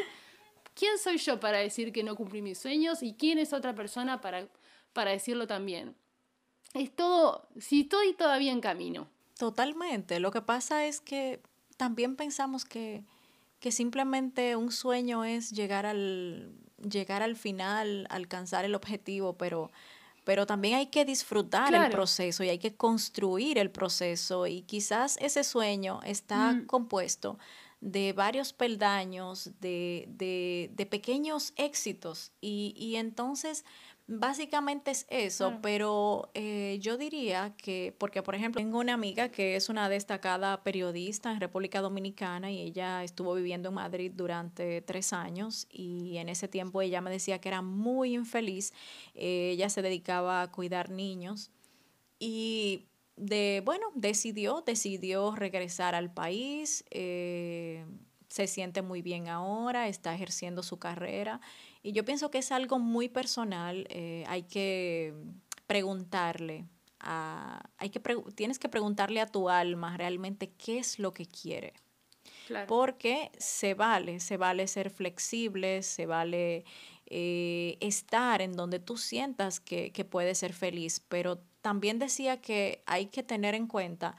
quién 0.73 0.97
soy 0.97 1.19
yo 1.19 1.39
para 1.39 1.59
decir 1.59 1.93
que 1.93 2.03
no 2.03 2.17
cumplí 2.17 2.41
mis 2.41 2.57
sueños 2.57 3.03
y 3.03 3.13
quién 3.13 3.37
es 3.37 3.53
otra 3.53 3.75
persona 3.75 4.23
para, 4.23 4.49
para 4.95 5.11
decirlo 5.11 5.47
también? 5.47 5.95
Es 6.73 6.97
todo, 6.97 7.47
si 7.59 7.83
estoy 7.83 8.15
todavía 8.15 8.51
en 8.51 8.63
camino. 8.63 9.07
Totalmente. 9.39 10.19
Lo 10.19 10.31
que 10.31 10.41
pasa 10.41 10.87
es 10.87 11.03
que 11.03 11.43
también 11.77 12.17
pensamos 12.17 12.65
que, 12.65 13.05
que 13.59 13.71
simplemente 13.71 14.57
un 14.57 14.73
sueño 14.73 15.25
es 15.25 15.51
llegar 15.51 15.85
al, 15.85 16.55
llegar 16.79 17.23
al 17.23 17.37
final, 17.37 18.07
alcanzar 18.09 18.65
el 18.65 18.75
objetivo, 18.75 19.37
pero, 19.37 19.71
pero 20.31 20.47
también 20.47 20.77
hay 20.77 20.87
que 20.87 21.05
disfrutar 21.05 21.75
el 21.75 21.91
proceso 21.91 22.45
y 22.45 22.51
hay 22.51 22.59
que 22.61 22.77
construir 22.77 23.59
el 23.59 23.69
proceso 23.73 24.47
y 24.47 24.63
quizás 24.63 25.17
ese 25.21 25.43
sueño 25.43 25.99
está 26.05 26.53
Mm. 26.53 26.67
compuesto 26.67 27.37
de 27.81 28.13
varios 28.13 28.53
peldaños, 28.53 29.51
de, 29.61 30.05
de, 30.09 30.71
de 30.73 30.87
pequeños 30.87 31.53
éxitos 31.57 32.31
y, 32.41 32.75
y 32.77 32.95
entonces 32.95 33.65
básicamente 34.13 34.91
es 34.91 35.07
eso, 35.09 35.61
pero 35.63 36.31
eh, 36.35 36.79
yo 36.81 36.99
diría 36.99 37.55
que, 37.57 37.95
porque 37.97 38.25
por 38.25 38.35
ejemplo, 38.35 38.61
tengo 38.61 38.81
una 38.81 38.95
amiga 38.95 39.31
que 39.31 39.55
es 39.55 39.69
una 39.69 39.89
destacada 39.89 40.65
periodista 40.65 41.31
en 41.31 41.41
República 41.41 41.81
Dominicana 41.81 42.51
y 42.51 42.61
ella 42.61 43.05
estuvo 43.05 43.35
viviendo 43.35 43.69
en 43.69 43.77
Madrid 43.77 44.11
durante 44.13 44.83
tres 44.83 45.13
años 45.13 45.69
y 45.71 46.17
en 46.17 46.29
ese 46.29 46.49
tiempo 46.49 46.83
ella 46.83 47.01
me 47.01 47.11
decía 47.11 47.41
que 47.41 47.49
era 47.51 47.63
muy 47.63 48.15
infeliz, 48.15 48.73
eh, 49.15 49.51
ella 49.53 49.71
se 49.71 49.81
dedicaba 49.81 50.43
a 50.43 50.51
cuidar 50.51 50.91
niños 50.91 51.53
y 52.19 52.89
de, 53.15 53.63
bueno, 53.65 53.87
decidió, 53.95 54.65
decidió 54.67 55.37
regresar 55.37 55.95
al 55.95 56.13
país, 56.13 56.85
eh, 56.91 57.87
se 58.29 58.49
siente 58.49 58.83
muy 58.83 59.03
bien 59.03 59.29
ahora, 59.29 59.87
está 59.87 60.13
ejerciendo 60.15 60.65
su 60.65 60.81
carrera 60.81 61.41
y 61.83 61.93
yo 61.93 62.05
pienso 62.05 62.31
que 62.31 62.39
es 62.39 62.53
algo 62.53 62.79
muy 62.79 63.09
personal, 63.09 63.87
eh, 63.91 64.25
hay 64.29 64.43
que 64.45 65.15
preguntarle, 65.67 66.67
a, 67.01 67.63
hay 67.79 67.91
que 67.91 68.03
pregu- 68.03 68.35
tienes 68.35 68.59
que 68.59 68.69
preguntarle 68.69 69.21
a 69.21 69.27
tu 69.27 69.49
alma 69.49 69.97
realmente 69.97 70.51
qué 70.53 70.79
es 70.79 70.99
lo 70.99 71.13
que 71.15 71.27
quiere 71.27 71.73
Claro. 72.47 72.67
porque 72.67 73.31
se 73.39 73.75
vale, 73.75 74.21
se 74.21 74.37
vale 74.37 74.67
ser 74.67 74.91
flexible, 74.91 75.83
se 75.83 76.07
vale 76.07 76.65
eh, 77.07 77.77
estar 77.81 78.43
en 78.43 78.53
donde 78.55 78.79
tú 78.81 78.97
sientas 78.97 79.61
que, 79.61 79.93
que 79.93 80.05
puedes 80.05 80.39
ser 80.39 80.53
feliz, 80.53 81.01
pero 81.09 81.39
también 81.63 81.99
decía 81.99 82.41
que 82.41 82.83
hay 82.87 83.07
que 83.07 83.23
tener 83.23 83.55
en 83.55 83.67
cuenta, 83.67 84.17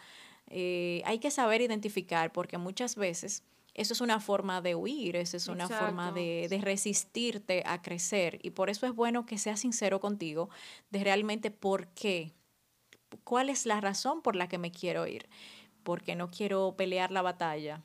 eh, 0.48 1.02
hay 1.06 1.20
que 1.20 1.32
saber 1.32 1.62
identificar, 1.62 2.32
porque 2.32 2.58
muchas 2.58 2.96
veces 2.96 3.44
eso 3.74 3.94
es 3.94 4.02
una 4.02 4.20
forma 4.20 4.62
de 4.62 4.76
huir, 4.76 5.16
eso 5.16 5.38
es 5.38 5.48
una 5.48 5.68
forma 5.68 6.12
de, 6.12 6.48
de 6.50 6.60
resistirte 6.60 7.64
a 7.66 7.82
crecer, 7.82 8.40
y 8.44 8.52
por 8.52 8.70
eso 8.70 8.86
es 8.86 8.94
bueno 8.94 9.26
que 9.26 9.38
seas 9.38 9.62
sincero 9.62 10.00
contigo 10.00 10.50
de 10.90 11.04
realmente 11.04 11.52
por 11.52 11.88
qué, 11.90 12.34
cuál 13.24 13.50
es 13.50 13.66
la 13.66 13.80
razón 13.82 14.22
por 14.22 14.36
la 14.36 14.48
que 14.48 14.58
me 14.58 14.72
quiero 14.72 15.08
ir, 15.08 15.30
porque 15.84 16.16
no 16.16 16.30
quiero 16.30 16.76
pelear 16.76 17.12
la 17.12 17.22
batalla, 17.22 17.82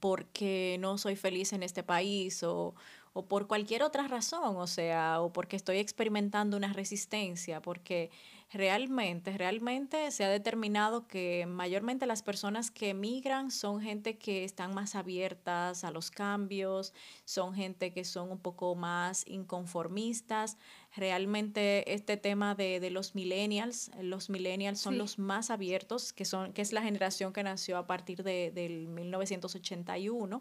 porque 0.00 0.76
no 0.80 0.98
soy 0.98 1.16
feliz 1.16 1.52
en 1.52 1.62
este 1.62 1.82
país 1.82 2.42
o, 2.42 2.74
o 3.12 3.26
por 3.26 3.46
cualquier 3.46 3.82
otra 3.82 4.08
razón, 4.08 4.56
o 4.56 4.66
sea, 4.66 5.20
o 5.20 5.32
porque 5.32 5.56
estoy 5.56 5.78
experimentando 5.78 6.56
una 6.56 6.72
resistencia, 6.72 7.62
porque 7.62 8.10
realmente, 8.54 9.36
realmente 9.36 10.10
se 10.10 10.24
ha 10.24 10.28
determinado 10.28 11.06
que 11.06 11.44
mayormente 11.46 12.06
las 12.06 12.22
personas 12.22 12.70
que 12.70 12.90
emigran 12.90 13.50
son 13.50 13.80
gente 13.80 14.16
que 14.16 14.44
están 14.44 14.74
más 14.74 14.94
abiertas 14.94 15.84
a 15.84 15.90
los 15.90 16.10
cambios, 16.10 16.94
son 17.24 17.54
gente 17.54 17.92
que 17.92 18.04
son 18.04 18.30
un 18.30 18.38
poco 18.38 18.74
más 18.76 19.24
inconformistas. 19.26 20.56
Realmente 20.96 21.92
este 21.92 22.16
tema 22.16 22.54
de, 22.54 22.78
de 22.78 22.90
los 22.90 23.16
millennials, 23.16 23.90
los 24.00 24.30
millennials 24.30 24.78
son 24.80 24.94
Sí. 24.94 24.98
los 24.98 25.18
más 25.18 25.50
abiertos, 25.50 26.12
que, 26.12 26.24
son, 26.24 26.52
que 26.52 26.62
es 26.62 26.72
la 26.72 26.82
generación 26.82 27.32
que 27.32 27.42
nació 27.42 27.78
a 27.78 27.86
partir 27.86 28.22
de, 28.22 28.52
del 28.52 28.86
1981, 28.86 30.40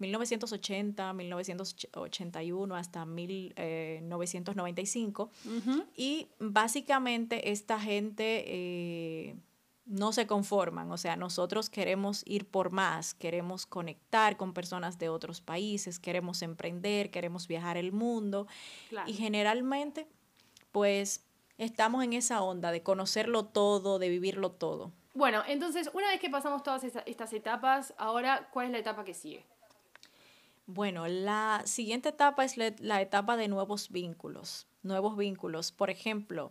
1980, 0.00 1.12
1981 1.12 2.74
hasta 2.76 3.04
1995. 3.06 5.30
Ujú. 5.46 5.84
Y 5.96 6.26
básicamente 6.38 7.50
esta 7.52 7.78
gente 7.80 8.44
eh, 8.46 9.36
no 9.84 10.12
se 10.12 10.26
conforman, 10.26 10.90
o 10.92 10.96
sea, 10.96 11.16
nosotros 11.16 11.68
queremos 11.68 12.22
ir 12.26 12.46
por 12.46 12.70
más, 12.70 13.14
queremos 13.14 13.66
conectar 13.66 14.36
con 14.36 14.54
personas 14.54 14.98
de 14.98 15.08
otros 15.08 15.40
países, 15.40 15.98
queremos 15.98 16.42
emprender, 16.42 17.10
queremos 17.10 17.48
viajar 17.48 17.76
el 17.76 17.92
mundo 17.92 18.46
Claro. 18.88 19.10
y 19.10 19.14
generalmente 19.14 20.06
pues 20.70 21.24
estamos 21.58 22.04
en 22.04 22.12
esa 22.12 22.42
onda 22.42 22.70
de 22.70 22.82
conocerlo 22.82 23.44
todo, 23.44 23.98
de 23.98 24.08
vivirlo 24.08 24.52
todo. 24.52 24.92
Bueno, 25.14 25.42
entonces, 25.46 25.90
una 25.92 26.08
vez 26.08 26.20
que 26.20 26.30
pasamos 26.30 26.62
todas 26.62 26.84
estas 26.84 27.32
etapas, 27.34 27.92
ahora, 27.98 28.48
¿cuál 28.50 28.66
es 28.66 28.72
la 28.72 28.78
etapa 28.78 29.04
que 29.04 29.12
sigue? 29.12 29.44
Bueno, 30.66 31.06
la 31.06 31.62
siguiente 31.66 32.08
etapa 32.08 32.44
es 32.44 32.56
la 32.56 33.02
etapa 33.02 33.36
de 33.36 33.48
nuevos 33.48 33.90
vínculos. 33.90 34.66
Nuevos 34.82 35.16
vínculos. 35.18 35.70
Por 35.70 35.90
ejemplo, 35.90 36.50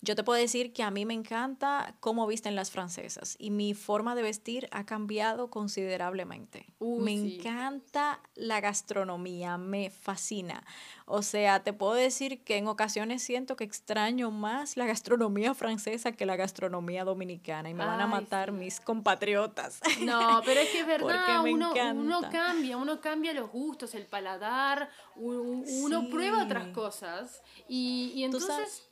yo 0.00 0.14
te 0.14 0.22
puedo 0.22 0.40
decir 0.40 0.72
que 0.72 0.84
a 0.84 0.92
mí 0.92 1.04
me 1.04 1.14
encanta 1.14 1.96
cómo 1.98 2.26
visten 2.28 2.54
las 2.54 2.70
francesas 2.70 3.34
y 3.38 3.50
mi 3.50 3.74
forma 3.74 4.14
de 4.14 4.22
vestir 4.22 4.68
ha 4.70 4.86
cambiado 4.86 5.50
considerablemente. 5.50 6.66
me 6.78 7.12
encanta 7.12 8.20
la 8.36 8.60
gastronomía, 8.60 9.58
me 9.58 9.90
fascina. 9.90 10.64
O 11.04 11.22
sea, 11.22 11.64
te 11.64 11.72
puedo 11.72 11.94
decir 11.94 12.44
que 12.44 12.58
en 12.58 12.68
ocasiones 12.68 13.22
siento 13.22 13.56
que 13.56 13.64
extraño 13.64 14.30
más 14.30 14.76
la 14.76 14.86
gastronomía 14.86 15.54
francesa 15.54 16.12
que 16.12 16.26
la 16.26 16.36
gastronomía 16.36 17.04
dominicana 17.04 17.68
y 17.68 17.74
me 17.74 17.84
van 17.84 18.00
a 18.00 18.06
matar 18.06 18.52
mis 18.52 18.80
compatriotas. 18.80 19.80
No, 20.08 20.40
pero 20.44 20.60
es 20.60 20.70
que 20.70 20.80
es 20.80 20.86
verdad, 20.86 21.42
uno, 21.44 21.72
uno, 21.94 22.20
cambia, 22.30 22.76
uno 22.76 23.00
cambia 23.00 23.34
los 23.34 23.50
gustos, 23.50 23.94
el 23.94 24.06
paladar, 24.06 24.88
uno, 25.16 26.08
prueba 26.08 26.44
otras 26.44 26.68
cosas 26.68 27.42
y, 27.68 28.12
y 28.14 28.24
entonces... 28.24 28.87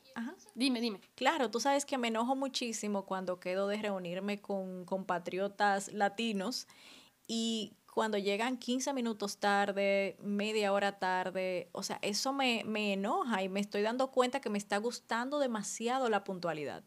Dime, 0.55 0.81
dime. 0.81 1.01
Claro, 1.15 1.51
tú 1.51 1.61
sabes 1.61 1.85
que 1.85 1.99
me 1.99 2.09
enojo 2.09 2.35
muchísimo 2.35 3.05
cuando 3.05 3.39
quedo 3.41 3.69
de 3.69 3.77
reunirme 3.77 4.41
con 4.41 4.85
compatriotas 4.87 5.93
latinos 5.93 6.67
y 7.29 7.75
cuando 7.93 8.19
llegan 8.19 8.59
15 8.59 8.93
minutos 8.95 9.39
tarde, 9.39 10.17
media 10.23 10.73
hora 10.73 10.99
tarde, 10.99 11.69
o 11.73 11.83
sea, 11.83 11.99
eso 12.03 12.33
me, 12.33 12.65
me 12.67 12.95
enoja 12.95 13.43
y 13.43 13.49
me 13.51 13.61
estoy 13.61 13.83
dando 13.83 14.11
cuenta 14.13 14.41
que 14.41 14.51
me 14.51 14.59
está 14.59 14.79
gustando 14.79 15.39
demasiado 15.39 16.09
la 16.11 16.25
puntualidad. 16.25 16.85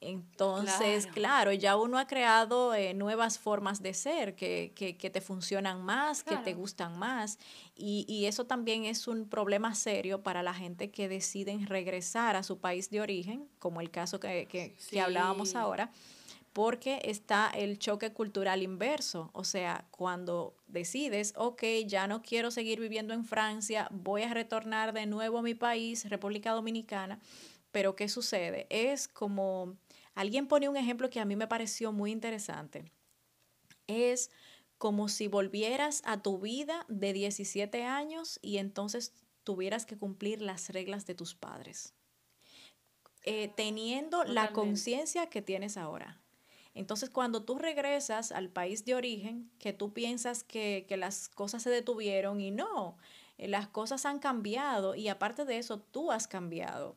Entonces, 0.00 1.08
claro, 1.08 1.52
ya 1.52 1.76
uno 1.76 1.98
ha 1.98 2.06
creado 2.06 2.72
eh, 2.72 2.94
nuevas 2.94 3.38
formas 3.38 3.82
de 3.82 3.94
ser 3.94 4.36
que, 4.36 4.72
que, 4.76 4.96
que 4.96 5.10
te 5.10 5.20
funcionan 5.20 5.82
más, 5.82 6.22
que 6.22 6.36
te 6.36 6.54
gustan 6.54 6.96
más. 6.96 7.38
Y, 7.74 8.04
y, 8.08 8.26
eso 8.26 8.46
también 8.46 8.84
es 8.84 9.08
un 9.08 9.28
problema 9.28 9.74
serio 9.74 10.22
para 10.22 10.44
la 10.44 10.54
gente 10.54 10.90
que 10.90 11.08
deciden 11.08 11.66
regresar 11.66 12.36
a 12.36 12.44
su 12.44 12.58
país 12.58 12.90
de 12.90 13.00
origen, 13.00 13.48
como 13.58 13.80
el 13.80 13.90
caso 13.90 14.20
que, 14.20 14.46
que 14.46 15.00
hablábamos 15.00 15.56
ahora, 15.56 15.90
porque 16.52 17.00
está 17.04 17.50
el 17.50 17.80
choque 17.80 18.12
cultural 18.12 18.62
inverso. 18.62 19.30
O 19.32 19.42
sea, 19.42 19.84
cuando 19.90 20.54
decides, 20.68 21.34
ok, 21.36 21.62
ya 21.86 22.06
no 22.06 22.22
quiero 22.22 22.52
seguir 22.52 22.78
viviendo 22.78 23.14
en 23.14 23.24
Francia, 23.24 23.88
voy 23.90 24.22
a 24.22 24.32
retornar 24.32 24.92
de 24.92 25.06
nuevo 25.06 25.38
a 25.38 25.42
mi 25.42 25.54
país, 25.54 26.08
República 26.08 26.52
Dominicana. 26.52 27.18
Pero 27.72 27.96
¿qué 27.96 28.08
sucede? 28.08 28.66
Es 28.70 29.08
como 29.08 29.76
Alguien 30.18 30.48
pone 30.48 30.68
un 30.68 30.76
ejemplo 30.76 31.10
que 31.10 31.20
a 31.20 31.24
mí 31.24 31.36
me 31.36 31.46
pareció 31.46 31.92
muy 31.92 32.10
interesante. 32.10 32.90
Es 33.86 34.32
como 34.76 35.08
si 35.08 35.28
volvieras 35.28 36.02
a 36.04 36.24
tu 36.24 36.40
vida 36.40 36.84
de 36.88 37.12
17 37.12 37.84
años 37.84 38.40
y 38.42 38.56
entonces 38.58 39.12
tuvieras 39.44 39.86
que 39.86 39.96
cumplir 39.96 40.42
las 40.42 40.70
reglas 40.70 41.06
de 41.06 41.14
tus 41.14 41.36
padres, 41.36 41.94
eh, 43.22 43.52
teniendo 43.54 44.24
la 44.24 44.52
conciencia 44.52 45.30
que 45.30 45.40
tienes 45.40 45.76
ahora. 45.76 46.20
Entonces, 46.74 47.10
cuando 47.10 47.44
tú 47.44 47.56
regresas 47.56 48.32
al 48.32 48.50
país 48.50 48.84
de 48.84 48.96
origen, 48.96 49.52
que 49.60 49.72
tú 49.72 49.92
piensas 49.92 50.42
que, 50.42 50.84
que 50.88 50.96
las 50.96 51.28
cosas 51.28 51.62
se 51.62 51.70
detuvieron 51.70 52.40
y 52.40 52.50
no, 52.50 52.98
eh, 53.36 53.46
las 53.46 53.68
cosas 53.68 54.04
han 54.04 54.18
cambiado 54.18 54.96
y 54.96 55.06
aparte 55.06 55.44
de 55.44 55.58
eso, 55.58 55.78
tú 55.78 56.10
has 56.10 56.26
cambiado 56.26 56.96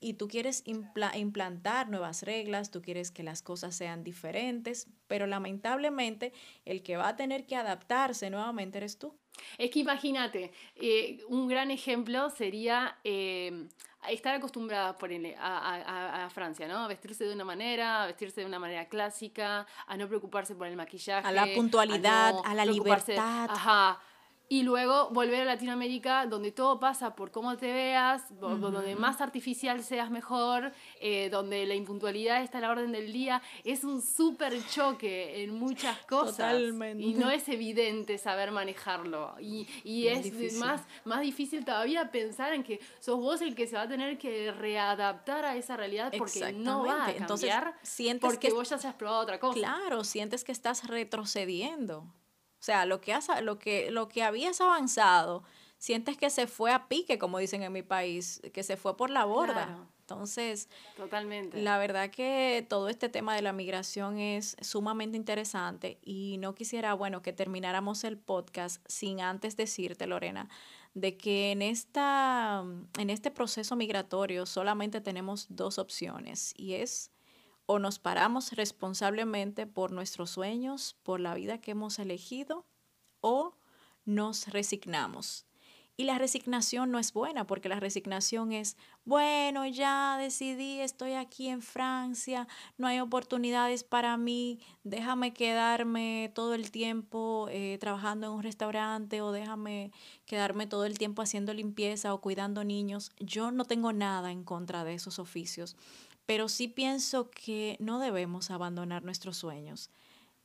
y 0.00 0.14
tú 0.14 0.28
quieres 0.28 0.62
implantar 0.66 1.88
nuevas 1.88 2.22
reglas, 2.22 2.70
tú 2.70 2.82
quieres 2.82 3.10
que 3.10 3.22
las 3.22 3.42
cosas 3.42 3.74
sean 3.74 4.04
diferentes, 4.04 4.88
pero 5.06 5.26
lamentablemente 5.26 6.32
el 6.64 6.82
que 6.82 6.96
va 6.96 7.08
a 7.08 7.16
tener 7.16 7.46
que 7.46 7.56
adaptarse 7.56 8.30
nuevamente 8.30 8.78
eres 8.78 8.98
tú. 8.98 9.14
Es 9.58 9.70
que 9.70 9.80
imagínate, 9.80 10.52
eh, 10.76 11.18
un 11.28 11.48
gran 11.48 11.70
ejemplo 11.70 12.30
sería 12.30 12.98
eh, 13.04 13.68
estar 14.08 14.34
acostumbrada 14.34 14.96
por 14.96 15.10
a, 15.38 16.24
a, 16.24 16.30
Francia, 16.30 16.68
¿no? 16.68 16.78
A 16.78 16.88
vestirse 16.88 17.24
de 17.24 17.34
una 17.34 17.44
manera, 17.44 18.02
a 18.02 18.06
vestirse 18.06 18.40
de 18.40 18.46
una 18.46 18.58
manera 18.58 18.88
clásica, 18.88 19.66
a 19.86 19.96
no 19.96 20.08
preocuparse 20.08 20.54
por 20.54 20.66
el 20.66 20.76
maquillaje. 20.76 21.26
A 21.26 21.32
la 21.32 21.46
puntualidad, 21.54 22.34
a, 22.44 22.54
la 22.54 22.64
libertad. 22.64 23.48
Ajá, 23.50 24.00
y 24.48 24.62
luego 24.62 25.10
volver 25.10 25.42
a 25.42 25.44
Latinoamérica 25.44 26.26
donde 26.26 26.52
todo 26.52 26.78
pasa 26.78 27.16
por 27.16 27.30
cómo 27.30 27.56
te 27.56 27.72
veas, 27.72 28.22
donde 28.38 28.94
más 28.94 29.20
artificial 29.20 29.82
seas 29.82 30.10
mejor, 30.10 30.72
eh, 31.00 31.28
donde 31.30 31.66
la 31.66 31.74
impuntualidad 31.74 32.42
está 32.42 32.58
a 32.58 32.60
la 32.60 32.70
orden 32.70 32.92
del 32.92 33.12
día. 33.12 33.42
Es 33.64 33.82
un 33.82 34.00
súper 34.00 34.64
choque 34.68 35.42
en 35.42 35.54
muchas 35.58 35.98
cosas. 36.06 36.36
Totalmente. 36.36 37.02
Y 37.02 37.14
no 37.14 37.30
es 37.30 37.48
evidente 37.48 38.18
saber 38.18 38.52
manejarlo. 38.52 39.34
Y, 39.40 39.66
y 39.82 40.06
es, 40.08 40.54
más, 40.54 40.82
más 41.04 41.22
difícil 41.22 41.64
todavía 41.64 42.10
pensar 42.10 42.52
en 42.52 42.62
que 42.62 42.80
sos 43.00 43.18
vos 43.18 43.40
el 43.40 43.54
que 43.54 43.66
se 43.66 43.76
va 43.76 43.82
a 43.82 43.88
tener 43.88 44.16
que 44.18 44.52
readaptar 44.52 45.44
a 45.44 45.56
esa 45.56 45.76
realidad 45.76 46.12
porque 46.16 46.52
no 46.52 46.84
va 46.84 46.94
a 46.94 47.06
cambiar 47.06 47.20
Entonces, 47.22 47.54
sientes 47.82 48.30
porque 48.30 48.50
vos 48.50 48.68
ya 48.68 48.78
se 48.78 48.86
has 48.86 48.94
probado 48.94 49.22
otra 49.22 49.40
cosa. 49.40 49.58
Claro, 49.58 50.04
sientes 50.04 50.44
que 50.44 50.52
estás 50.52 50.86
retrocediendo. 50.86 52.06
O 52.66 52.72
sea, 52.74 52.84
lo 52.84 53.00
que, 53.00 53.12
has, 53.12 53.28
lo 53.44 53.60
que, 53.60 53.92
lo 53.92 54.08
que 54.08 54.24
habías 54.24 54.60
avanzado, 54.60 55.44
sientes 55.78 56.16
que 56.16 56.30
se 56.30 56.48
fue 56.48 56.72
a 56.72 56.88
pique, 56.88 57.16
como 57.16 57.38
dicen 57.38 57.62
en 57.62 57.72
mi 57.72 57.82
país, 57.82 58.42
que 58.52 58.64
se 58.64 58.76
fue 58.76 58.96
por 58.96 59.08
la 59.08 59.24
borda. 59.24 59.86
Entonces, 60.00 60.68
totalmente. 60.96 61.62
La 61.62 61.78
verdad 61.78 62.10
que 62.10 62.66
todo 62.68 62.88
este 62.88 63.08
tema 63.08 63.36
de 63.36 63.42
la 63.42 63.52
migración 63.52 64.18
es 64.18 64.56
sumamente 64.60 65.16
interesante 65.16 66.00
y 66.02 66.38
no 66.38 66.56
quisiera, 66.56 66.92
bueno, 66.94 67.22
que 67.22 67.32
termináramos 67.32 68.02
el 68.02 68.18
podcast 68.18 68.84
sin 68.88 69.20
antes 69.20 69.56
decirte, 69.56 70.08
Lorena, 70.08 70.48
de 70.94 71.16
que 71.16 71.52
en 71.52 71.62
esta 71.62 72.64
en 72.98 73.10
este 73.10 73.30
proceso 73.30 73.76
migratorio 73.76 74.44
solamente 74.44 75.00
tenemos 75.00 75.46
dos 75.50 75.78
opciones 75.78 76.52
y 76.56 76.74
es 76.74 77.12
o 77.66 77.78
nos 77.78 77.98
paramos 77.98 78.52
responsablemente 78.52 79.66
por 79.66 79.92
nuestros 79.92 80.30
sueños, 80.30 80.96
por 81.02 81.20
la 81.20 81.34
vida 81.34 81.60
que 81.60 81.72
hemos 81.72 81.98
elegido, 81.98 82.64
o 83.20 83.54
nos 84.04 84.48
resignamos. 84.48 85.46
Y 85.98 86.04
la 86.04 86.18
resignación 86.18 86.90
no 86.90 86.98
es 86.98 87.14
buena 87.14 87.46
porque 87.46 87.70
la 87.70 87.80
resignación 87.80 88.52
es, 88.52 88.76
bueno, 89.06 89.66
ya 89.66 90.18
decidí, 90.18 90.80
estoy 90.80 91.14
aquí 91.14 91.48
en 91.48 91.62
Francia, 91.62 92.46
no 92.76 92.86
hay 92.86 93.00
oportunidades 93.00 93.82
para 93.82 94.18
mí, 94.18 94.60
déjame 94.84 95.32
quedarme 95.32 96.30
todo 96.34 96.52
el 96.52 96.70
tiempo 96.70 97.48
eh, 97.50 97.78
trabajando 97.80 98.26
en 98.26 98.34
un 98.34 98.42
restaurante 98.42 99.22
o 99.22 99.32
déjame 99.32 99.90
quedarme 100.26 100.66
todo 100.66 100.84
el 100.84 100.98
tiempo 100.98 101.22
haciendo 101.22 101.54
limpieza 101.54 102.12
o 102.12 102.20
cuidando 102.20 102.62
niños. 102.62 103.10
Yo 103.18 103.50
no 103.50 103.64
tengo 103.64 103.94
nada 103.94 104.32
en 104.32 104.44
contra 104.44 104.84
de 104.84 104.92
esos 104.92 105.18
oficios 105.18 105.76
pero 106.26 106.48
sí 106.48 106.68
pienso 106.68 107.30
que 107.30 107.76
no 107.80 107.98
debemos 107.98 108.50
abandonar 108.50 109.04
nuestros 109.04 109.36
sueños. 109.36 109.90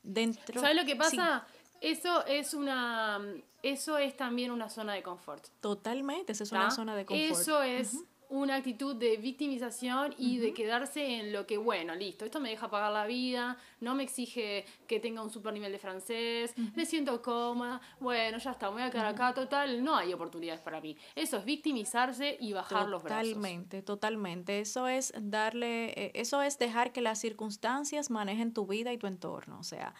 Dentro, 0.03 0.61
¿Sabes 0.61 0.75
lo 0.75 0.85
que 0.85 0.95
pasa? 0.95 1.45
Eso 1.81 2.25
es 2.25 2.53
una 2.53 3.19
eso 3.63 3.97
es 3.97 4.17
también 4.17 4.51
una 4.51 4.69
zona 4.69 4.93
de 4.93 5.03
confort. 5.03 5.47
Totalmente, 5.59 6.31
esa 6.31 6.43
es 6.43 6.51
una 6.51 6.71
zona 6.71 6.95
de 6.95 7.05
confort. 7.05 7.41
Eso 7.41 7.61
es 7.61 7.95
una 8.31 8.55
actitud 8.55 8.95
de 8.95 9.17
victimización 9.17 10.15
y 10.17 10.37
de 10.37 10.53
quedarse 10.53 11.19
en 11.19 11.33
lo 11.33 11.45
que, 11.45 11.57
bueno, 11.57 11.93
listo, 11.95 12.23
esto 12.23 12.39
me 12.39 12.49
deja 12.49 12.69
pagar 12.69 12.91
la 12.91 13.05
vida, 13.05 13.57
no 13.81 13.93
me 13.93 14.03
exige 14.03 14.65
que 14.87 15.01
tenga 15.01 15.21
un 15.21 15.29
super 15.29 15.53
nivel 15.53 15.71
de 15.71 15.79
francés, 15.79 16.53
me 16.75 16.85
siento 16.85 17.21
cómoda, 17.21 17.81
bueno, 17.99 18.37
ya 18.37 18.51
está, 18.51 18.69
me 18.69 18.75
voy 18.75 18.83
a 18.83 18.89
quedar 18.89 19.07
acá, 19.07 19.33
total, 19.33 19.83
no 19.83 19.95
hay 19.97 20.13
oportunidades 20.13 20.61
para 20.61 20.79
mí. 20.79 20.95
Eso 21.13 21.37
es 21.37 21.45
victimizarse 21.45 22.37
y 22.39 22.53
bajar 22.53 22.87
los 22.87 23.03
brazos. 23.03 23.27
Totalmente, 23.27 23.81
totalmente. 23.81 24.61
Eso 24.61 24.87
es 24.87 25.13
darle, 25.19 25.89
eh, 25.89 26.11
eso 26.15 26.41
es 26.41 26.57
dejar 26.57 26.93
que 26.93 27.01
las 27.01 27.19
circunstancias 27.19 28.09
manejen 28.09 28.53
tu 28.53 28.65
vida 28.65 28.93
y 28.93 28.97
tu 28.97 29.07
entorno, 29.07 29.59
o 29.59 29.63
sea, 29.63 29.93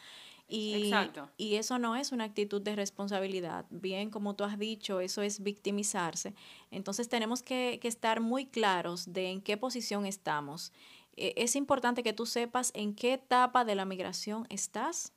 y, 0.52 0.92
y, 1.38 1.56
eso 1.56 1.80
no 1.80 1.96
es 1.96 2.12
una 2.12 2.26
actitud 2.26 2.62
de 2.62 2.76
responsabilidad. 2.76 3.66
Bien, 3.70 4.10
como 4.10 4.36
tú 4.36 4.44
has 4.44 4.60
dicho, 4.60 5.00
eso 5.00 5.22
es 5.22 5.42
victimizarse. 5.42 6.36
Entonces 6.72 7.08
tenemos 7.08 7.42
que, 7.42 7.80
que 7.82 7.88
estar 7.88 8.20
muy 8.20 8.46
claros 8.46 9.14
de 9.14 9.32
en 9.32 9.42
qué 9.42 9.56
posición 9.56 10.06
estamos. 10.06 10.74
E, 11.16 11.34
es 11.38 11.56
importante 11.56 12.04
que 12.04 12.12
tú 12.12 12.26
sepas 12.26 12.72
en 12.76 12.94
qué 12.96 13.14
etapa 13.14 13.64
de 13.64 13.76
la 13.76 13.86
migración 13.86 14.46
estás 14.50 15.14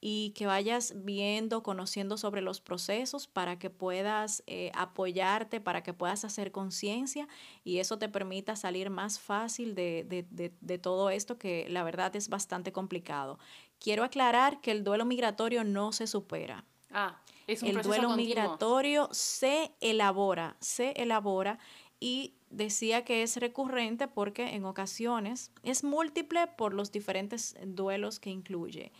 y 0.00 0.30
que 0.30 0.46
vayas 0.46 0.92
viendo, 1.04 1.62
conociendo 1.62 2.16
sobre 2.18 2.42
los 2.42 2.60
procesos 2.60 3.26
para 3.26 3.58
que 3.58 3.70
puedas 3.70 4.42
eh, 4.46 4.70
apoyarte, 4.74 5.60
para 5.60 5.82
que 5.82 5.94
puedas 5.94 6.24
hacer 6.24 6.52
conciencia 6.52 7.26
y 7.64 7.78
eso 7.78 7.98
te 7.98 8.08
permita 8.08 8.56
salir 8.56 8.90
más 8.90 9.18
fácil 9.18 9.74
de, 9.74 10.04
de, 10.04 10.26
de, 10.30 10.52
de, 10.60 10.78
todo 10.78 11.10
esto 11.10 11.38
que 11.38 11.66
la 11.70 11.82
verdad 11.82 12.14
es 12.14 12.28
bastante 12.28 12.72
complicado. 12.72 13.38
Quiero 13.78 14.04
aclarar 14.04 14.60
que 14.60 14.70
el 14.70 14.84
duelo 14.84 15.04
migratorio 15.04 15.64
no 15.64 15.92
se 15.92 16.06
supera. 16.06 16.64
Ah, 16.90 17.20
es 17.46 17.62
un 17.62 17.68
el 17.68 17.82
duelo 17.82 18.16
migratorio 18.16 19.08
se 19.12 19.72
elabora, 19.80 20.56
se 20.60 20.90
elabora 21.00 21.58
y 22.00 22.34
decía 22.50 23.04
que 23.04 23.22
es 23.22 23.36
recurrente 23.36 24.08
porque 24.08 24.54
en 24.54 24.64
ocasiones 24.64 25.52
es 25.62 25.84
múltiple 25.84 26.46
por 26.46 26.74
los 26.74 26.92
diferentes 26.92 27.56
duelos 27.64 28.20
que 28.20 28.30
incluye. 28.30 28.92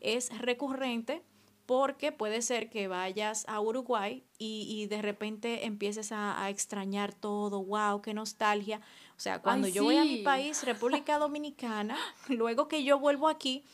Es 0.00 0.36
recurrente 0.38 1.22
porque 1.66 2.12
puede 2.12 2.42
ser 2.42 2.68
que 2.68 2.88
vayas 2.88 3.46
a 3.48 3.60
Uruguay 3.60 4.22
y, 4.38 4.86
de 4.86 5.00
repente 5.00 5.64
empieces 5.64 6.12
a, 6.12 6.50
extrañar 6.50 7.14
todo, 7.14 7.64
wow, 7.64 8.02
qué 8.02 8.12
nostalgia. 8.12 8.80
O 9.16 9.20
sea, 9.20 9.40
cuando 9.40 9.68
yo 9.68 9.84
voy 9.84 9.96
a 9.96 10.04
mi 10.04 10.18
país, 10.18 10.62
República 10.64 11.18
Dominicana, 11.18 11.96
luego 12.28 12.68
que 12.68 12.84
yo 12.84 12.98
vuelvo 12.98 13.28
aquí, 13.28 13.64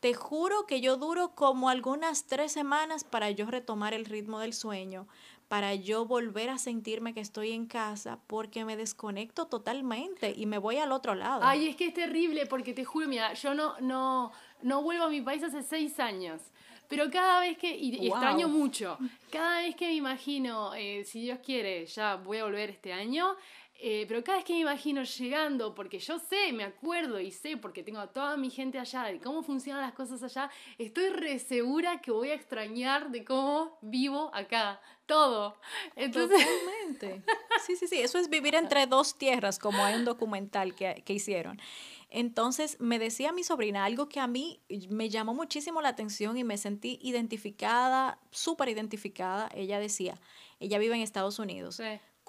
te 0.00 0.14
juro 0.14 0.66
que 0.66 0.80
yo 0.80 0.96
duro 0.96 1.34
como 1.34 1.68
algunas 1.68 2.24
tres 2.24 2.52
semanas 2.52 3.04
para 3.04 3.30
yo 3.30 3.46
retomar 3.46 3.92
el 3.92 4.06
ritmo 4.06 4.40
del 4.40 4.54
sueño, 4.54 5.06
para 5.48 5.74
yo 5.74 6.06
volver 6.06 6.48
a 6.48 6.58
sentirme 6.58 7.12
que 7.12 7.20
estoy 7.20 7.52
en 7.52 7.66
casa, 7.66 8.18
porque 8.26 8.64
me 8.64 8.76
desconecto 8.76 9.46
totalmente 9.46 10.32
y 10.34 10.46
me 10.46 10.58
voy 10.58 10.78
al 10.78 10.92
otro 10.92 11.14
lado. 11.14 11.42
Ay, 11.44 11.68
es 11.68 11.76
que 11.76 11.88
es 11.88 11.94
terrible, 11.94 12.46
porque 12.46 12.72
te 12.72 12.84
juro, 12.84 13.08
mira, 13.08 13.34
yo 13.34 13.54
no, 13.54 13.78
no, 13.80 14.32
no 14.62 14.82
vuelvo 14.82 15.04
a 15.04 15.10
mi 15.10 15.20
país 15.20 15.42
hace 15.42 15.62
seis 15.62 16.00
años. 16.00 16.40
Pero 16.88 17.08
cada 17.08 17.40
vez 17.40 17.56
que, 17.56 17.76
y, 17.76 18.08
extraño 18.08 18.48
mucho, 18.48 18.98
cada 19.30 19.60
vez 19.60 19.76
que 19.76 19.86
me 19.86 19.94
imagino, 19.94 20.74
eh, 20.74 21.04
si 21.04 21.20
Dios 21.20 21.38
quiere, 21.38 21.86
ya 21.86 22.16
voy 22.16 22.38
a 22.38 22.44
volver 22.44 22.70
este 22.70 22.92
año, 22.92 23.36
eh, 23.82 24.04
pero 24.06 24.22
cada 24.22 24.38
vez 24.38 24.44
que 24.44 24.52
me 24.52 24.60
imagino 24.60 25.02
llegando, 25.02 25.74
porque 25.74 25.98
yo 25.98 26.18
sé, 26.18 26.52
me 26.52 26.64
acuerdo 26.64 27.18
y 27.18 27.30
sé, 27.30 27.56
porque 27.56 27.82
tengo 27.82 27.98
a 27.98 28.12
toda 28.12 28.36
mi 28.36 28.50
gente 28.50 28.78
allá, 28.78 29.04
de 29.04 29.18
cómo 29.18 29.42
funcionan 29.42 29.80
las 29.80 29.94
cosas 29.94 30.22
allá, 30.22 30.50
estoy 30.76 31.08
re 31.08 31.38
segura 31.38 32.00
que 32.00 32.10
voy 32.10 32.28
a 32.28 32.34
extrañar 32.34 33.10
de 33.10 33.24
cómo 33.24 33.78
vivo 33.80 34.30
acá. 34.34 34.80
Todo. 35.06 35.58
Entonces... 35.96 36.38
Totalmente. 36.38 37.22
Sí, 37.66 37.76
sí, 37.76 37.88
sí. 37.88 38.00
Eso 38.00 38.18
es 38.18 38.30
vivir 38.30 38.54
entre 38.54 38.86
dos 38.86 39.18
tierras, 39.18 39.58
como 39.58 39.84
hay 39.84 39.96
un 39.96 40.04
documental 40.04 40.74
que, 40.74 41.02
que 41.04 41.12
hicieron. 41.12 41.60
Entonces 42.10 42.76
me 42.80 42.98
decía 42.98 43.32
mi 43.32 43.44
sobrina 43.44 43.84
algo 43.84 44.08
que 44.08 44.20
a 44.20 44.26
mí 44.26 44.60
me 44.88 45.08
llamó 45.08 45.32
muchísimo 45.34 45.80
la 45.80 45.90
atención 45.90 46.36
y 46.36 46.44
me 46.44 46.58
sentí 46.58 46.98
identificada, 47.02 48.18
súper 48.30 48.68
identificada. 48.68 49.48
Ella 49.54 49.78
decía, 49.78 50.20
ella 50.58 50.78
vive 50.78 50.96
en 50.96 51.02
Estados 51.02 51.38
Unidos. 51.38 51.80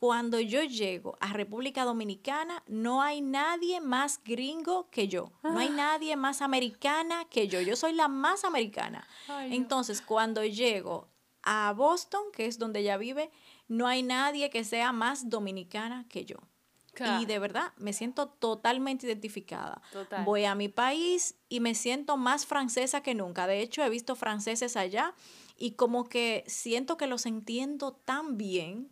Cuando 0.01 0.39
yo 0.39 0.63
llego 0.63 1.15
a 1.19 1.31
República 1.31 1.85
Dominicana, 1.85 2.63
no 2.65 3.03
hay 3.03 3.21
nadie 3.21 3.81
más 3.81 4.19
gringo 4.25 4.89
que 4.89 5.07
yo. 5.07 5.31
No 5.43 5.59
hay 5.59 5.67
ah. 5.67 5.75
nadie 5.75 6.15
más 6.15 6.41
americana 6.41 7.25
que 7.29 7.47
yo. 7.47 7.61
Yo 7.61 7.75
soy 7.75 7.93
la 7.93 8.07
más 8.07 8.43
americana. 8.43 9.07
Entonces, 9.51 10.01
cuando 10.01 10.43
llego 10.43 11.07
a 11.43 11.71
Boston, 11.77 12.23
que 12.33 12.47
es 12.47 12.57
donde 12.57 12.79
ella 12.79 12.97
vive, 12.97 13.29
no 13.67 13.85
hay 13.85 14.01
nadie 14.01 14.49
que 14.49 14.63
sea 14.63 14.91
más 14.91 15.29
dominicana 15.29 16.07
que 16.09 16.25
yo. 16.25 16.37
Y 17.19 17.27
de 17.27 17.37
verdad 17.37 17.71
me 17.77 17.93
siento 17.93 18.27
totalmente 18.27 19.05
identificada. 19.05 19.83
Voy 20.25 20.45
a 20.45 20.55
mi 20.55 20.67
país 20.67 21.35
y 21.47 21.59
me 21.59 21.75
siento 21.75 22.17
más 22.17 22.47
francesa 22.47 23.03
que 23.03 23.13
nunca. 23.13 23.45
De 23.45 23.61
hecho, 23.61 23.83
he 23.83 23.89
visto 23.91 24.15
franceses 24.15 24.75
allá 24.75 25.13
y 25.57 25.73
como 25.73 26.09
que 26.09 26.43
siento 26.47 26.97
que 26.97 27.05
los 27.05 27.27
entiendo 27.27 27.91
tan 27.91 28.39
bien. 28.39 28.89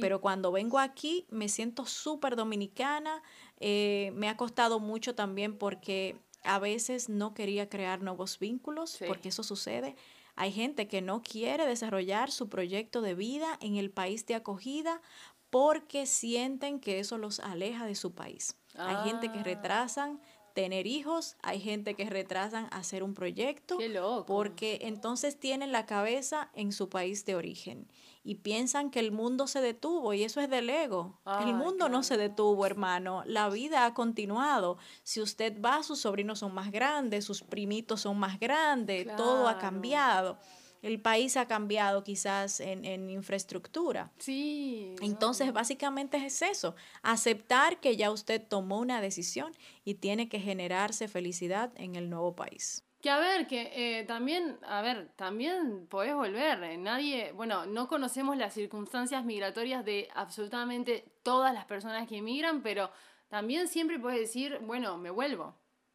Pero 0.00 0.20
cuando 0.20 0.52
vengo 0.52 0.78
aquí 0.78 1.26
me 1.30 1.48
siento 1.48 1.86
súper 1.86 2.36
dominicana. 2.36 3.22
Eh, 3.60 4.12
me 4.14 4.28
ha 4.28 4.36
costado 4.36 4.80
mucho 4.80 5.14
también 5.14 5.56
porque 5.56 6.16
a 6.44 6.58
veces 6.58 7.08
no 7.08 7.34
quería 7.34 7.68
crear 7.68 8.02
nuevos 8.02 8.38
vínculos, 8.38 8.98
porque 9.06 9.30
eso 9.30 9.42
sucede. 9.42 9.96
Hay 10.36 10.52
gente 10.52 10.86
que 10.86 11.02
no 11.02 11.22
quiere 11.22 11.66
desarrollar 11.66 12.30
su 12.30 12.48
proyecto 12.48 13.02
de 13.02 13.14
vida 13.14 13.58
en 13.60 13.76
el 13.76 13.90
país 13.90 14.24
de 14.26 14.36
acogida 14.36 15.02
porque 15.50 16.06
sienten 16.06 16.78
que 16.78 17.00
eso 17.00 17.18
los 17.18 17.40
aleja 17.40 17.86
de 17.86 17.94
su 17.94 18.14
país. 18.14 18.56
Hay 18.76 19.08
gente 19.08 19.32
que 19.32 19.40
ah. 19.40 19.44
retrasan 19.44 20.20
tener 20.54 20.86
hijos, 20.86 21.36
hay 21.42 21.60
gente 21.60 21.94
que 21.94 22.08
retrasan 22.08 22.68
hacer 22.70 23.02
un 23.02 23.14
proyecto, 23.14 23.78
porque 24.26 24.80
entonces 24.82 25.38
tienen 25.38 25.72
la 25.72 25.86
cabeza 25.86 26.50
en 26.54 26.72
su 26.72 26.88
país 26.88 27.24
de 27.24 27.34
origen 27.34 27.88
y 28.28 28.34
piensan 28.34 28.90
que 28.90 29.00
el 29.00 29.10
mundo 29.10 29.46
se 29.46 29.62
detuvo 29.62 30.12
y 30.12 30.22
eso 30.22 30.42
es 30.42 30.50
del 30.50 30.68
ego. 30.68 31.18
el 31.40 31.54
mundo 31.54 31.88
no 31.88 32.02
se 32.02 32.18
detuvo, 32.18 32.66
hermano, 32.66 33.22
la 33.24 33.48
vida 33.48 33.86
ha 33.86 33.94
continuado. 33.94 34.76
Si 35.02 35.22
usted 35.22 35.58
va, 35.62 35.82
sus 35.82 36.00
sobrinos 36.00 36.40
son 36.40 36.52
más 36.52 36.70
grandes, 36.70 37.24
sus 37.24 37.40
primitos 37.40 38.02
son 38.02 38.18
más 38.18 38.38
grandes, 38.38 39.06
todo 39.16 39.48
ha 39.48 39.56
cambiado 39.56 40.38
el 40.82 41.00
país 41.00 41.36
ha 41.36 41.48
cambiado 41.48 42.04
quizás 42.04 42.60
en, 42.60 43.10
infraestructura. 43.10 44.12
Sí. 44.18 44.94
Entonces, 45.00 45.52
básicamente 45.52 46.24
es 46.24 46.40
eso, 46.42 46.76
aceptar 47.02 47.80
que 47.80 47.96
ya 47.96 48.12
usted 48.12 48.40
tomó 48.46 48.78
una 48.78 49.00
decisión 49.00 49.52
y 49.84 49.94
tiene 49.94 50.28
que 50.28 50.38
generarse 50.38 51.08
felicidad 51.08 51.72
en 51.76 51.96
el 51.96 52.10
nuevo 52.10 52.36
país. 52.36 52.84
Que 53.00 53.10
a 53.10 53.18
ver, 53.18 53.46
que 53.46 54.00
eh, 54.00 54.04
también, 54.04 54.58
a 54.66 54.82
ver, 54.82 55.10
también 55.14 55.86
podés 55.86 56.14
volver. 56.14 56.62
Eh, 56.64 56.76
nadie, 56.76 57.32
bueno, 57.32 57.64
no 57.64 57.86
conocemos 57.86 58.36
las 58.36 58.54
circunstancias 58.54 59.24
migratorias 59.24 59.84
de 59.84 60.08
absolutamente 60.14 61.04
todas 61.22 61.54
las 61.54 61.64
personas 61.64 62.08
que 62.08 62.16
emigran, 62.18 62.62
pero 62.62 62.90
también 63.28 63.68
siempre 63.68 64.00
puedes 64.00 64.18
decir, 64.20 64.58
bueno, 64.62 64.98
me 64.98 65.10
vuelvo 65.10 65.54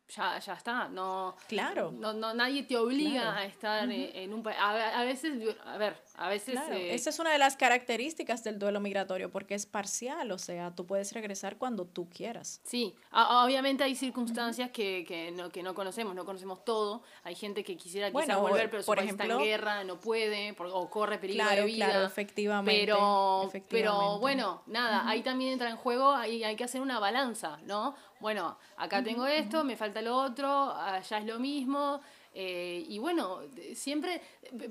ya, 0.10 0.40
ya 0.40 0.54
está. 0.54 0.88
No, 0.90 1.36
claro. 1.48 1.92
No, 1.92 2.14
no, 2.14 2.34
nadie 2.34 2.64
te 2.64 2.78
obliga 2.78 3.36
a 3.36 3.46
estar 3.46 3.90
en 3.90 4.34
un 4.34 4.44
país. 4.44 4.58
A, 4.60 5.04
veces, 5.04 5.56
a 5.66 5.78
ver, 5.78 5.96
a 6.16 6.30
veces... 6.30 6.60
Eh, 6.72 6.94
esa 6.94 7.10
es 7.10 7.20
una 7.20 7.32
de 7.32 7.38
las 7.38 7.56
características 7.56 8.44
del 8.44 8.60
duelo 8.60 8.80
migratorio, 8.80 9.32
porque 9.32 9.56
es 9.56 9.66
parcial, 9.66 10.32
o 10.32 10.38
sea, 10.38 10.72
tú 10.76 10.86
puedes 10.86 11.14
regresar 11.14 11.58
cuando 11.58 11.86
tú 11.86 12.10
quieras. 12.10 12.62
Sí, 12.64 12.94
obviamente 13.12 13.84
hay 13.84 13.96
circunstancias 13.96 14.72
que, 14.72 15.04
que, 15.08 15.32
no, 15.32 15.50
que 15.50 15.64
no 15.64 15.74
conocemos, 15.74 16.14
no 16.16 16.26
conocemos 16.26 16.64
todo. 16.64 17.04
Hay 17.24 17.36
gente 17.36 17.64
que 17.64 17.76
quisiera 17.78 18.12
quizás 18.12 18.40
volver, 18.40 18.70
pero 18.70 18.84
su 18.84 18.88
por 18.88 19.00
ejemplo, 19.00 19.26
está 19.26 19.36
en 19.36 19.44
guerra, 19.44 19.84
no 19.84 20.00
puede, 20.00 20.56
o 20.60 20.90
corre 20.90 21.18
peligro 21.18 21.50
de 21.50 21.66
vida. 21.66 21.86
Claro, 21.86 22.06
efectivamente. 22.06 22.82
Pero, 22.82 23.52
pero 23.70 24.20
bueno, 24.20 24.64
nada, 24.68 25.08
ahí 25.08 25.24
también 25.24 25.54
entra 25.54 25.70
en 25.70 25.78
juego, 25.78 26.12
ahí 26.12 26.44
hay 26.44 26.56
que 26.56 26.64
hacer 26.64 26.82
una 26.82 27.00
balanza, 27.00 27.60
¿no? 27.66 27.96
Bueno, 28.24 28.58
acá 28.78 29.04
tengo 29.04 29.28
esto, 29.28 29.66
me 29.66 29.76
falta 29.76 30.02
lo 30.02 30.16
otro, 30.16 30.72
allá 30.72 31.18
es 31.18 31.26
lo 31.26 31.40
mismo. 31.40 32.00
Eh, 32.34 32.86
y 32.88 32.98
bueno, 32.98 33.42
siempre, 33.76 34.22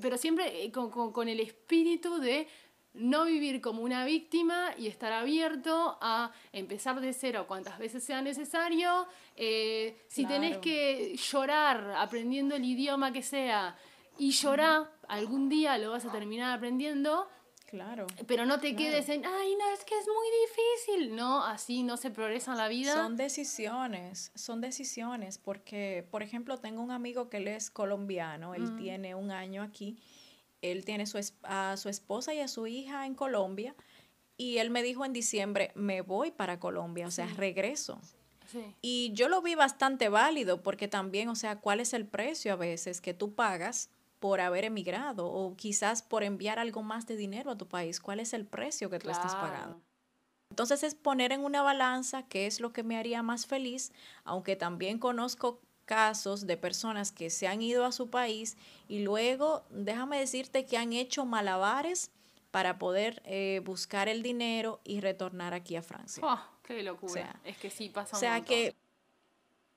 pero 0.01 0.17
siempre 0.17 0.65
eh, 0.65 0.71
con, 0.71 1.29
el 1.29 1.39
espíritu 1.39 2.17
de 2.17 2.47
no 2.95 3.25
vivir 3.25 3.61
como 3.61 3.83
una 3.83 4.05
víctima 4.05 4.73
y 4.75 4.87
estar 4.87 5.13
abierto 5.13 5.99
a 6.01 6.31
empezar 6.51 6.99
de 6.99 7.13
cero 7.13 7.45
cuantas 7.47 7.77
veces 7.77 8.03
sea 8.03 8.23
necesario. 8.23 9.05
Eh, 9.35 10.01
si 10.07 10.25
tenés 10.25 10.57
que 10.57 11.15
llorar 11.15 11.93
aprendiendo 11.95 12.55
el 12.55 12.65
idioma 12.65 13.13
que 13.13 13.21
sea 13.21 13.77
y 14.17 14.31
llorar, 14.31 14.91
algún 15.07 15.47
día 15.47 15.77
lo 15.77 15.91
vas 15.91 16.05
a 16.05 16.11
terminar 16.11 16.57
aprendiendo 16.57 17.27
Claro. 17.73 18.05
Pero 18.27 18.45
no 18.45 18.59
te 18.59 18.75
quedes 18.75 19.09
en, 19.09 19.25
ay, 19.25 19.55
no, 19.55 19.73
es 19.73 19.83
que 19.83 19.97
es 19.97 20.05
muy 20.05 20.27
difícil. 20.45 21.15
No, 21.15 21.43
así 21.43 21.81
no 21.81 21.97
se 21.97 22.11
progresa 22.11 22.51
en 22.51 22.59
la 22.59 22.67
vida. 22.67 22.93
Son 22.93 23.17
decisiones, 23.17 24.31
son 24.35 24.61
decisiones, 24.61 25.39
porque, 25.39 26.07
por 26.11 26.21
ejemplo, 26.21 26.59
tengo 26.59 26.83
un 26.83 26.91
amigo 26.91 27.31
que 27.31 27.37
él 27.37 27.47
es 27.47 27.71
colombiano, 27.71 28.53
él 28.53 28.61
mm. 28.61 28.77
tiene 28.77 29.15
un 29.15 29.31
año 29.31 29.63
aquí, 29.63 29.97
él 30.61 30.85
tiene 30.85 31.07
su, 31.07 31.19
a 31.41 31.75
su 31.77 31.89
esposa 31.89 32.31
y 32.35 32.41
a 32.41 32.47
su 32.47 32.67
hija 32.67 33.07
en 33.07 33.15
Colombia, 33.15 33.75
y 34.37 34.59
él 34.59 34.69
me 34.69 34.83
dijo 34.83 35.03
en 35.03 35.11
diciembre, 35.11 35.71
me 35.73 36.01
voy 36.01 36.29
para 36.29 36.59
Colombia, 36.59 37.07
o 37.07 37.11
sea, 37.11 37.25
regreso. 37.25 37.99
Sí. 38.51 38.75
Y 38.83 39.13
yo 39.13 39.29
lo 39.29 39.41
vi 39.41 39.55
bastante 39.55 40.09
válido, 40.09 40.61
porque 40.61 40.87
también, 40.87 41.27
o 41.27 41.35
sea, 41.35 41.59
¿cuál 41.59 41.79
es 41.79 41.93
el 41.93 42.05
precio 42.05 42.53
a 42.53 42.55
veces 42.55 43.01
que 43.01 43.15
tú 43.15 43.33
pagas? 43.33 43.89
Por 44.23 44.39
haber 44.39 44.63
emigrado 44.63 45.27
o 45.27 45.53
quizás 45.57 46.01
por 46.01 46.23
enviar 46.23 46.57
algo 46.57 46.81
más 46.81 47.05
de 47.07 47.17
dinero 47.17 47.51
a 47.51 47.57
tu 47.57 47.67
país. 47.67 47.99
¿Cuál 47.99 48.21
es 48.21 48.31
el 48.31 48.45
precio 48.45 48.89
que 48.89 48.97
tú 48.97 49.09
estás 49.09 49.35
pagando? 49.35 49.81
Entonces 50.49 50.81
es 50.83 50.95
poner 50.95 51.33
en 51.33 51.43
una 51.43 51.61
balanza 51.61 52.23
qué 52.23 52.45
es 52.45 52.61
lo 52.61 52.71
que 52.71 52.83
me 52.83 52.97
haría 52.97 53.21
más 53.21 53.47
feliz, 53.47 53.91
aunque 54.23 54.55
también 54.55 54.97
conozco 54.97 55.59
casos 55.83 56.47
de 56.47 56.55
personas 56.55 57.11
que 57.11 57.29
se 57.29 57.49
han 57.49 57.61
ido 57.61 57.83
a 57.83 57.91
su 57.91 58.09
país 58.09 58.55
y 58.87 58.99
luego, 58.99 59.65
déjame 59.69 60.19
decirte 60.19 60.65
que 60.65 60.77
han 60.77 60.93
hecho 60.93 61.25
malabares 61.25 62.09
para 62.49 62.79
poder 62.79 63.21
eh, 63.25 63.59
buscar 63.65 64.07
el 64.07 64.23
dinero 64.23 64.79
y 64.85 65.01
retornar 65.01 65.53
aquí 65.53 65.75
a 65.75 65.81
Francia. 65.81 66.23
Oh, 66.25 66.39
¡Qué 66.63 66.81
locura! 66.81 67.41
es 67.43 67.57
que 67.57 67.69
sí 67.69 67.89
pasa 67.89 68.15
O 68.15 68.19
sea 68.21 68.39
que 68.39 68.73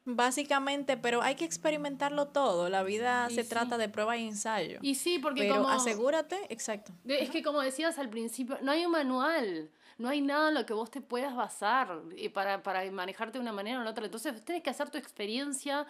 Básicamente, 0.09 0.97
pero 0.97 1.21
hay 1.21 1.35
que 1.35 1.45
experimentarlo 1.45 2.29
todo. 2.29 2.69
La 2.69 2.85
vida 2.85 3.29
se 3.29 3.43
trata 3.43 3.77
de 3.77 3.89
prueba 3.89 4.17
y 4.17 4.29
ensayo. 4.29 4.79
Y 4.81 4.95
sí, 4.95 5.19
porque 5.19 5.43
pero 5.43 5.57
como... 5.57 5.69
asegúrate, 5.69 6.39
exacto. 6.49 6.93
Es 7.05 7.29
que 7.29 7.43
como 7.43 7.61
decías 7.61 7.99
al 7.99 8.09
principio, 8.09 8.57
no 8.63 8.71
hay 8.71 8.87
un 8.87 8.93
manual. 8.93 9.69
No 9.99 10.09
hay 10.09 10.21
nada 10.21 10.51
en 10.51 10.55
lo 10.55 10.65
que 10.65 10.75
vos 10.75 10.93
te 10.93 11.01
puedas 11.01 11.35
basar 11.35 12.03
para, 12.33 12.63
para 12.63 12.89
manejarte 12.93 13.39
de 13.39 13.43
una 13.43 13.53
manera 13.53 13.81
o 13.81 13.83
de 13.83 13.89
otra. 13.89 14.05
Entonces, 14.05 14.45
tienes 14.45 14.63
que 14.63 14.71
hacer 14.71 14.91
tu 14.91 14.99
experiencia. 14.99 15.87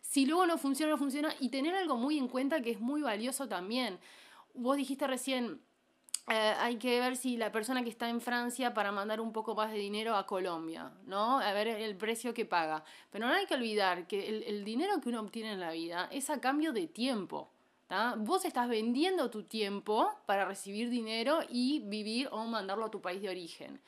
Si 0.00 0.26
luego 0.26 0.46
no 0.46 0.58
funciona, 0.58 0.90
no 0.90 0.98
funciona. 0.98 1.32
Y 1.38 1.50
tener 1.50 1.76
algo 1.76 1.96
muy 1.96 2.18
en 2.18 2.26
cuenta 2.26 2.60
que 2.62 2.72
es 2.72 2.80
muy 2.80 3.02
valioso 3.02 3.46
también. 3.46 4.00
Vos 4.54 4.76
dijiste 4.76 5.06
recién, 5.06 5.60
eh, 6.30 6.54
hay 6.58 6.76
que 6.76 7.00
ver 7.00 7.16
si 7.16 7.36
la 7.36 7.52
persona 7.52 7.82
que 7.82 7.90
está 7.90 8.08
en 8.08 8.20
Francia 8.20 8.72
para 8.72 8.92
mandar 8.92 9.20
un 9.20 9.32
poco 9.32 9.54
más 9.54 9.72
de 9.72 9.78
dinero 9.78 10.16
a 10.16 10.26
Colombia, 10.26 10.92
¿no? 11.06 11.40
A 11.40 11.52
ver 11.52 11.68
el 11.68 11.96
precio 11.96 12.32
que 12.32 12.46
paga. 12.46 12.84
Pero 13.10 13.26
no 13.26 13.34
hay 13.34 13.46
que 13.46 13.54
olvidar 13.54 14.06
que 14.06 14.28
el, 14.28 14.42
el 14.44 14.64
dinero 14.64 15.00
que 15.00 15.08
uno 15.08 15.20
obtiene 15.20 15.52
en 15.52 15.60
la 15.60 15.72
vida 15.72 16.08
es 16.12 16.30
a 16.30 16.40
cambio 16.40 16.72
de 16.72 16.86
tiempo. 16.86 17.50
Vos 18.18 18.44
estás 18.44 18.68
vendiendo 18.68 19.30
tu 19.30 19.42
tiempo 19.42 20.14
para 20.24 20.44
recibir 20.44 20.90
dinero 20.90 21.40
y 21.48 21.80
vivir 21.80 22.28
o 22.30 22.44
mandarlo 22.44 22.84
a 22.84 22.90
tu 22.90 23.00
país 23.00 23.20
de 23.20 23.28
origen. 23.28 23.80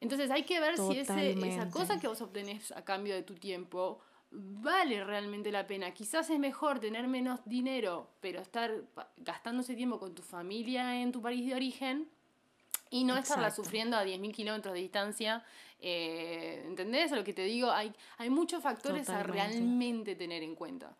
Entonces 0.00 0.30
hay 0.32 0.42
que 0.42 0.58
ver 0.58 0.76
si 0.76 0.98
ese, 0.98 1.30
esa 1.30 1.70
cosa 1.70 2.00
que 2.00 2.08
vos 2.08 2.20
obtenés 2.20 2.72
a 2.72 2.84
cambio 2.84 3.14
de 3.14 3.22
tu 3.22 3.34
tiempo 3.34 4.00
vale 4.30 5.04
realmente 5.04 5.50
la 5.50 5.66
pena. 5.66 5.92
Quizás 5.92 6.30
es 6.30 6.38
mejor 6.38 6.80
tener 6.80 7.08
menos 7.08 7.40
dinero, 7.44 8.10
pero 8.20 8.40
estar 8.40 8.72
gastando 9.16 9.62
ese 9.62 9.74
tiempo 9.74 9.98
con 9.98 10.14
tu 10.14 10.22
familia 10.22 11.00
en 11.00 11.12
tu 11.12 11.22
país 11.22 11.46
de 11.46 11.54
origen 11.54 12.08
y 12.90 13.04
no 13.04 13.16
estarla 13.16 13.50
sufriendo 13.50 13.96
a 13.96 14.04
10.000 14.04 14.32
kilómetros 14.32 14.74
de 14.74 14.80
distancia. 14.80 15.44
Eh, 15.80 16.64
¿Entendés 16.66 17.12
lo 17.12 17.24
que 17.24 17.32
te 17.32 17.42
digo? 17.42 17.70
Hay, 17.70 17.92
hay 18.16 18.30
muchos 18.30 18.62
factores 18.62 19.08
a 19.08 19.22
realmente 19.22 20.14
tener 20.14 20.42
en 20.42 20.54
cuenta. 20.54 20.96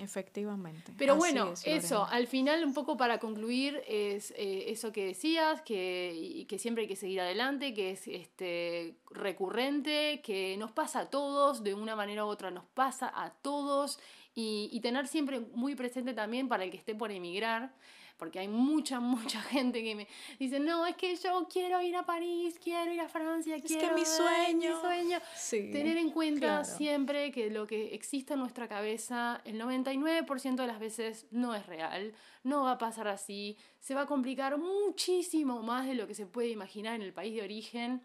Efectivamente. 0.00 0.92
Pero 0.96 1.16
bueno, 1.16 1.52
eso, 1.64 2.06
al 2.06 2.26
final 2.26 2.64
un 2.64 2.72
poco 2.72 2.96
para 2.96 3.18
concluir 3.18 3.82
es 3.86 4.32
eh, 4.36 4.64
eso 4.68 4.90
que 4.90 5.04
decías, 5.04 5.60
que, 5.62 6.46
que 6.48 6.58
siempre 6.58 6.82
hay 6.82 6.88
que 6.88 6.96
seguir 6.96 7.20
adelante, 7.20 7.74
que 7.74 7.90
es 7.90 8.08
este, 8.08 8.96
recurrente, 9.10 10.22
que 10.22 10.56
nos 10.56 10.72
pasa 10.72 11.00
a 11.00 11.10
todos, 11.10 11.62
de 11.62 11.74
una 11.74 11.94
manera 11.94 12.24
u 12.24 12.28
otra 12.28 12.50
nos 12.50 12.64
pasa 12.66 13.12
a 13.14 13.30
todos, 13.30 13.98
y, 14.34 14.70
y 14.72 14.80
tener 14.80 15.06
siempre 15.06 15.40
muy 15.40 15.74
presente 15.74 16.14
también 16.14 16.48
para 16.48 16.64
el 16.64 16.70
que 16.70 16.78
esté 16.78 16.94
por 16.94 17.10
emigrar, 17.10 17.74
porque 18.18 18.40
hay 18.40 18.48
mucha, 18.48 19.00
mucha 19.00 19.40
gente 19.40 19.82
que 19.82 19.94
me 19.94 20.06
dice, 20.38 20.60
no, 20.60 20.86
es 20.86 20.96
que 20.96 21.16
yo 21.16 21.48
quiero 21.50 21.80
ir 21.80 21.96
a 21.96 22.04
París, 22.04 22.58
quiero 22.62 22.92
ir 22.92 23.00
a 23.00 23.08
Francia, 23.08 23.56
es 23.56 23.62
quiero... 23.62 23.88
que 23.88 23.94
mi 23.94 24.04
sueño... 24.04 24.74
Mi 24.74 24.80
sueño. 24.80 25.20
Tener 25.72 25.96
en 25.96 26.10
cuenta 26.10 26.64
siempre 26.64 27.30
que 27.32 27.50
lo 27.50 27.66
que 27.66 27.94
existe 27.94 28.34
en 28.34 28.40
nuestra 28.40 28.68
cabeza, 28.68 29.40
el 29.44 29.60
99% 29.60 30.56
de 30.56 30.66
las 30.66 30.78
veces 30.78 31.26
no 31.30 31.54
es 31.54 31.64
real, 31.66 32.12
no 32.42 32.64
va 32.64 32.72
a 32.72 32.78
pasar 32.78 33.08
así, 33.08 33.56
se 33.80 33.94
va 33.94 34.02
a 34.02 34.06
complicar 34.06 34.58
muchísimo 34.58 35.62
más 35.62 35.86
de 35.86 35.94
lo 35.94 36.06
que 36.06 36.14
se 36.14 36.26
puede 36.26 36.48
imaginar 36.48 36.94
en 36.96 37.02
el 37.02 37.12
país 37.12 37.34
de 37.34 37.42
origen 37.42 38.02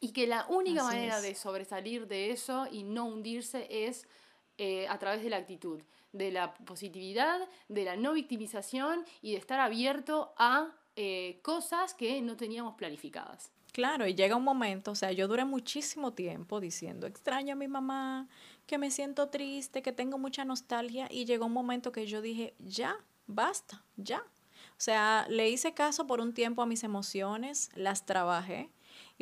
y 0.00 0.12
que 0.12 0.26
la 0.26 0.46
única 0.48 0.82
manera 0.82 1.20
de 1.20 1.34
sobresalir 1.34 2.06
de 2.08 2.30
eso 2.30 2.66
y 2.70 2.82
no 2.82 3.04
hundirse 3.04 3.66
es 3.70 4.06
eh, 4.58 4.86
a 4.88 4.98
través 4.98 5.22
de 5.22 5.30
la 5.30 5.38
actitud 5.38 5.82
de 6.12 6.30
la 6.30 6.54
positividad, 6.54 7.48
de 7.68 7.84
la 7.84 7.96
no 7.96 8.12
victimización 8.12 9.04
y 9.20 9.32
de 9.32 9.38
estar 9.38 9.60
abierto 9.60 10.34
a 10.36 10.68
eh, 10.96 11.40
cosas 11.42 11.94
que 11.94 12.20
no 12.20 12.36
teníamos 12.36 12.74
planificadas. 12.74 13.50
Claro, 13.72 14.06
y 14.06 14.14
llega 14.14 14.36
un 14.36 14.44
momento, 14.44 14.90
o 14.90 14.94
sea, 14.94 15.12
yo 15.12 15.26
duré 15.26 15.46
muchísimo 15.46 16.12
tiempo 16.12 16.60
diciendo, 16.60 17.06
extraño 17.06 17.54
a 17.54 17.56
mi 17.56 17.68
mamá, 17.68 18.28
que 18.66 18.76
me 18.76 18.90
siento 18.90 19.30
triste, 19.30 19.80
que 19.80 19.92
tengo 19.92 20.18
mucha 20.18 20.44
nostalgia, 20.44 21.08
y 21.10 21.24
llegó 21.24 21.46
un 21.46 21.54
momento 21.54 21.90
que 21.90 22.06
yo 22.06 22.20
dije, 22.20 22.54
ya, 22.58 22.98
basta, 23.26 23.82
ya. 23.96 24.22
O 24.72 24.84
sea, 24.84 25.26
le 25.30 25.48
hice 25.48 25.72
caso 25.72 26.06
por 26.06 26.20
un 26.20 26.34
tiempo 26.34 26.60
a 26.60 26.66
mis 26.66 26.84
emociones, 26.84 27.70
las 27.74 28.04
trabajé, 28.04 28.68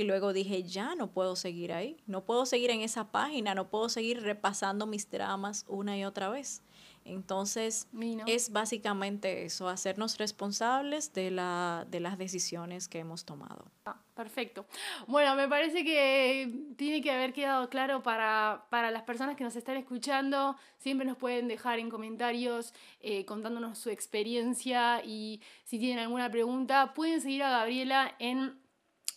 y 0.01 0.05
luego 0.05 0.33
dije, 0.33 0.63
ya 0.63 0.95
no 0.95 1.13
puedo 1.13 1.37
seguir 1.37 1.73
ahí, 1.73 1.97
no 2.07 2.25
puedo 2.25 2.47
seguir 2.47 2.71
en 2.71 2.81
esa 2.81 3.11
página, 3.11 3.55
no 3.55 3.69
puedo 3.69 3.89
seguir 3.89 4.23
repasando 4.23 4.87
mis 4.87 5.11
dramas 5.11 5.65
una 5.69 5.97
y 5.97 6.05
otra 6.05 6.29
vez. 6.29 6.63
Entonces, 7.05 7.89
es 8.27 8.53
básicamente 8.53 9.45
eso, 9.45 9.69
hacernos 9.69 10.19
responsables 10.19 11.13
de, 11.13 11.31
la, 11.31 11.87
de 11.89 11.99
las 11.99 12.19
decisiones 12.19 12.89
que 12.89 12.99
hemos 12.99 13.25
tomado. 13.25 13.65
Ah, 13.87 13.97
perfecto. 14.15 14.67
Bueno, 15.07 15.35
me 15.35 15.49
parece 15.49 15.83
que 15.83 16.75
tiene 16.77 17.01
que 17.01 17.11
haber 17.11 17.33
quedado 17.33 17.71
claro 17.71 18.03
para, 18.03 18.67
las 18.71 19.03
personas 19.03 19.37
que 19.37 19.45
nos 19.45 19.57
están 19.57 19.77
escuchando. 19.77 20.57
Siempre 20.77 21.07
nos 21.07 21.17
pueden 21.17 21.49
dejar 21.49 21.79
en 21.79 21.89
comentarios 21.89 22.75
eh, 23.01 23.25
contándonos 23.25 23.79
su 23.79 23.89
experiencia 23.89 25.03
y 25.03 25.41
si 25.65 25.79
tienen 25.79 26.01
alguna 26.01 26.31
pregunta, 26.31 26.93
pueden 26.95 27.21
seguir 27.23 27.43
a 27.43 27.51
Gabriela 27.51 28.15
en 28.19 28.61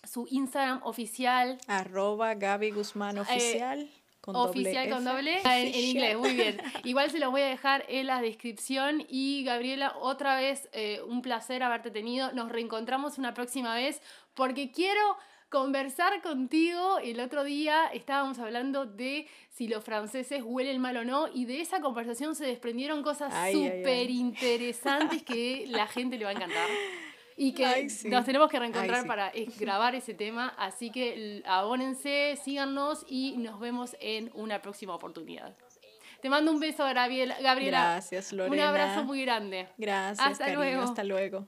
su 0.03 0.27
Instagram 0.29 0.81
oficial. 0.83 1.57
Arroba 1.67 2.35
Gaby 2.35 2.71
Guzmán 2.71 3.17
eh, 3.17 3.21
Oficial 3.21 3.89
oficial 4.31 4.89
con 4.89 5.03
doble 5.03 5.41
en, 5.43 5.75
inglés, 5.75 6.17
muy 6.17 6.33
bien. 6.33 6.57
Igual 6.83 7.11
se 7.11 7.19
los 7.19 7.31
voy 7.31 7.41
a 7.41 7.47
dejar 7.47 7.85
en 7.89 8.07
la 8.07 8.21
descripción 8.21 9.05
y 9.09 9.43
Gabriela, 9.43 9.95
otra 9.99 10.37
vez 10.37 10.69
eh, 10.71 11.01
un 11.07 11.21
placer 11.21 11.63
haberte 11.63 11.91
tenido. 11.91 12.31
Nos 12.31 12.51
reencontramos 12.51 13.17
una 13.17 13.33
próxima 13.33 13.75
vez 13.75 14.01
porque 14.33 14.71
quiero 14.71 15.01
conversar 15.49 16.21
contigo. 16.21 16.99
El 16.99 17.19
otro 17.19 17.43
día 17.43 17.87
estábamos 17.93 18.39
hablando 18.39 18.85
de 18.85 19.27
si 19.49 19.67
los 19.67 19.83
franceses 19.83 20.41
huelen 20.43 20.79
mal 20.79 20.97
o 20.97 21.05
no 21.05 21.27
y 21.27 21.45
de 21.45 21.61
esa 21.61 21.81
conversación 21.81 22.35
se 22.35 22.45
desprendieron 22.45 23.03
cosas 23.03 23.33
súper 23.51 24.09
interesantes 24.09 25.21
que 25.23 25.65
la 25.67 25.87
gente 25.87 26.17
le 26.17 26.25
va 26.25 26.31
a 26.31 26.33
encantar 26.33 26.69
y 27.35 27.53
que 27.53 27.87
nos 28.05 28.25
tenemos 28.25 28.49
que 28.49 28.59
reencontrar 28.59 29.07
para 29.07 29.31
grabar 29.59 29.95
ese 29.95 30.13
tema. 30.13 30.53
Así 30.57 30.91
que 30.91 31.41
abónense, 31.45 32.37
síganos 32.43 33.05
y 33.07 33.37
nos 33.37 33.59
vemos 33.59 33.95
en 33.99 34.31
una 34.33 34.61
próxima 34.61 34.95
oportunidad. 34.95 35.55
Te 36.21 36.29
mando 36.29 36.51
un 36.51 36.59
beso, 36.59 36.85
Gabriela. 36.85 37.35
Gracias, 37.41 38.31
Lorena. 38.31 38.55
Un 38.55 38.61
abrazo 38.61 39.03
muy 39.03 39.21
grande. 39.23 39.67
Gracias, 39.77 40.25
hasta 40.25 40.53
luego. 40.53 40.83
Hasta 40.83 41.03
luego. 41.03 41.47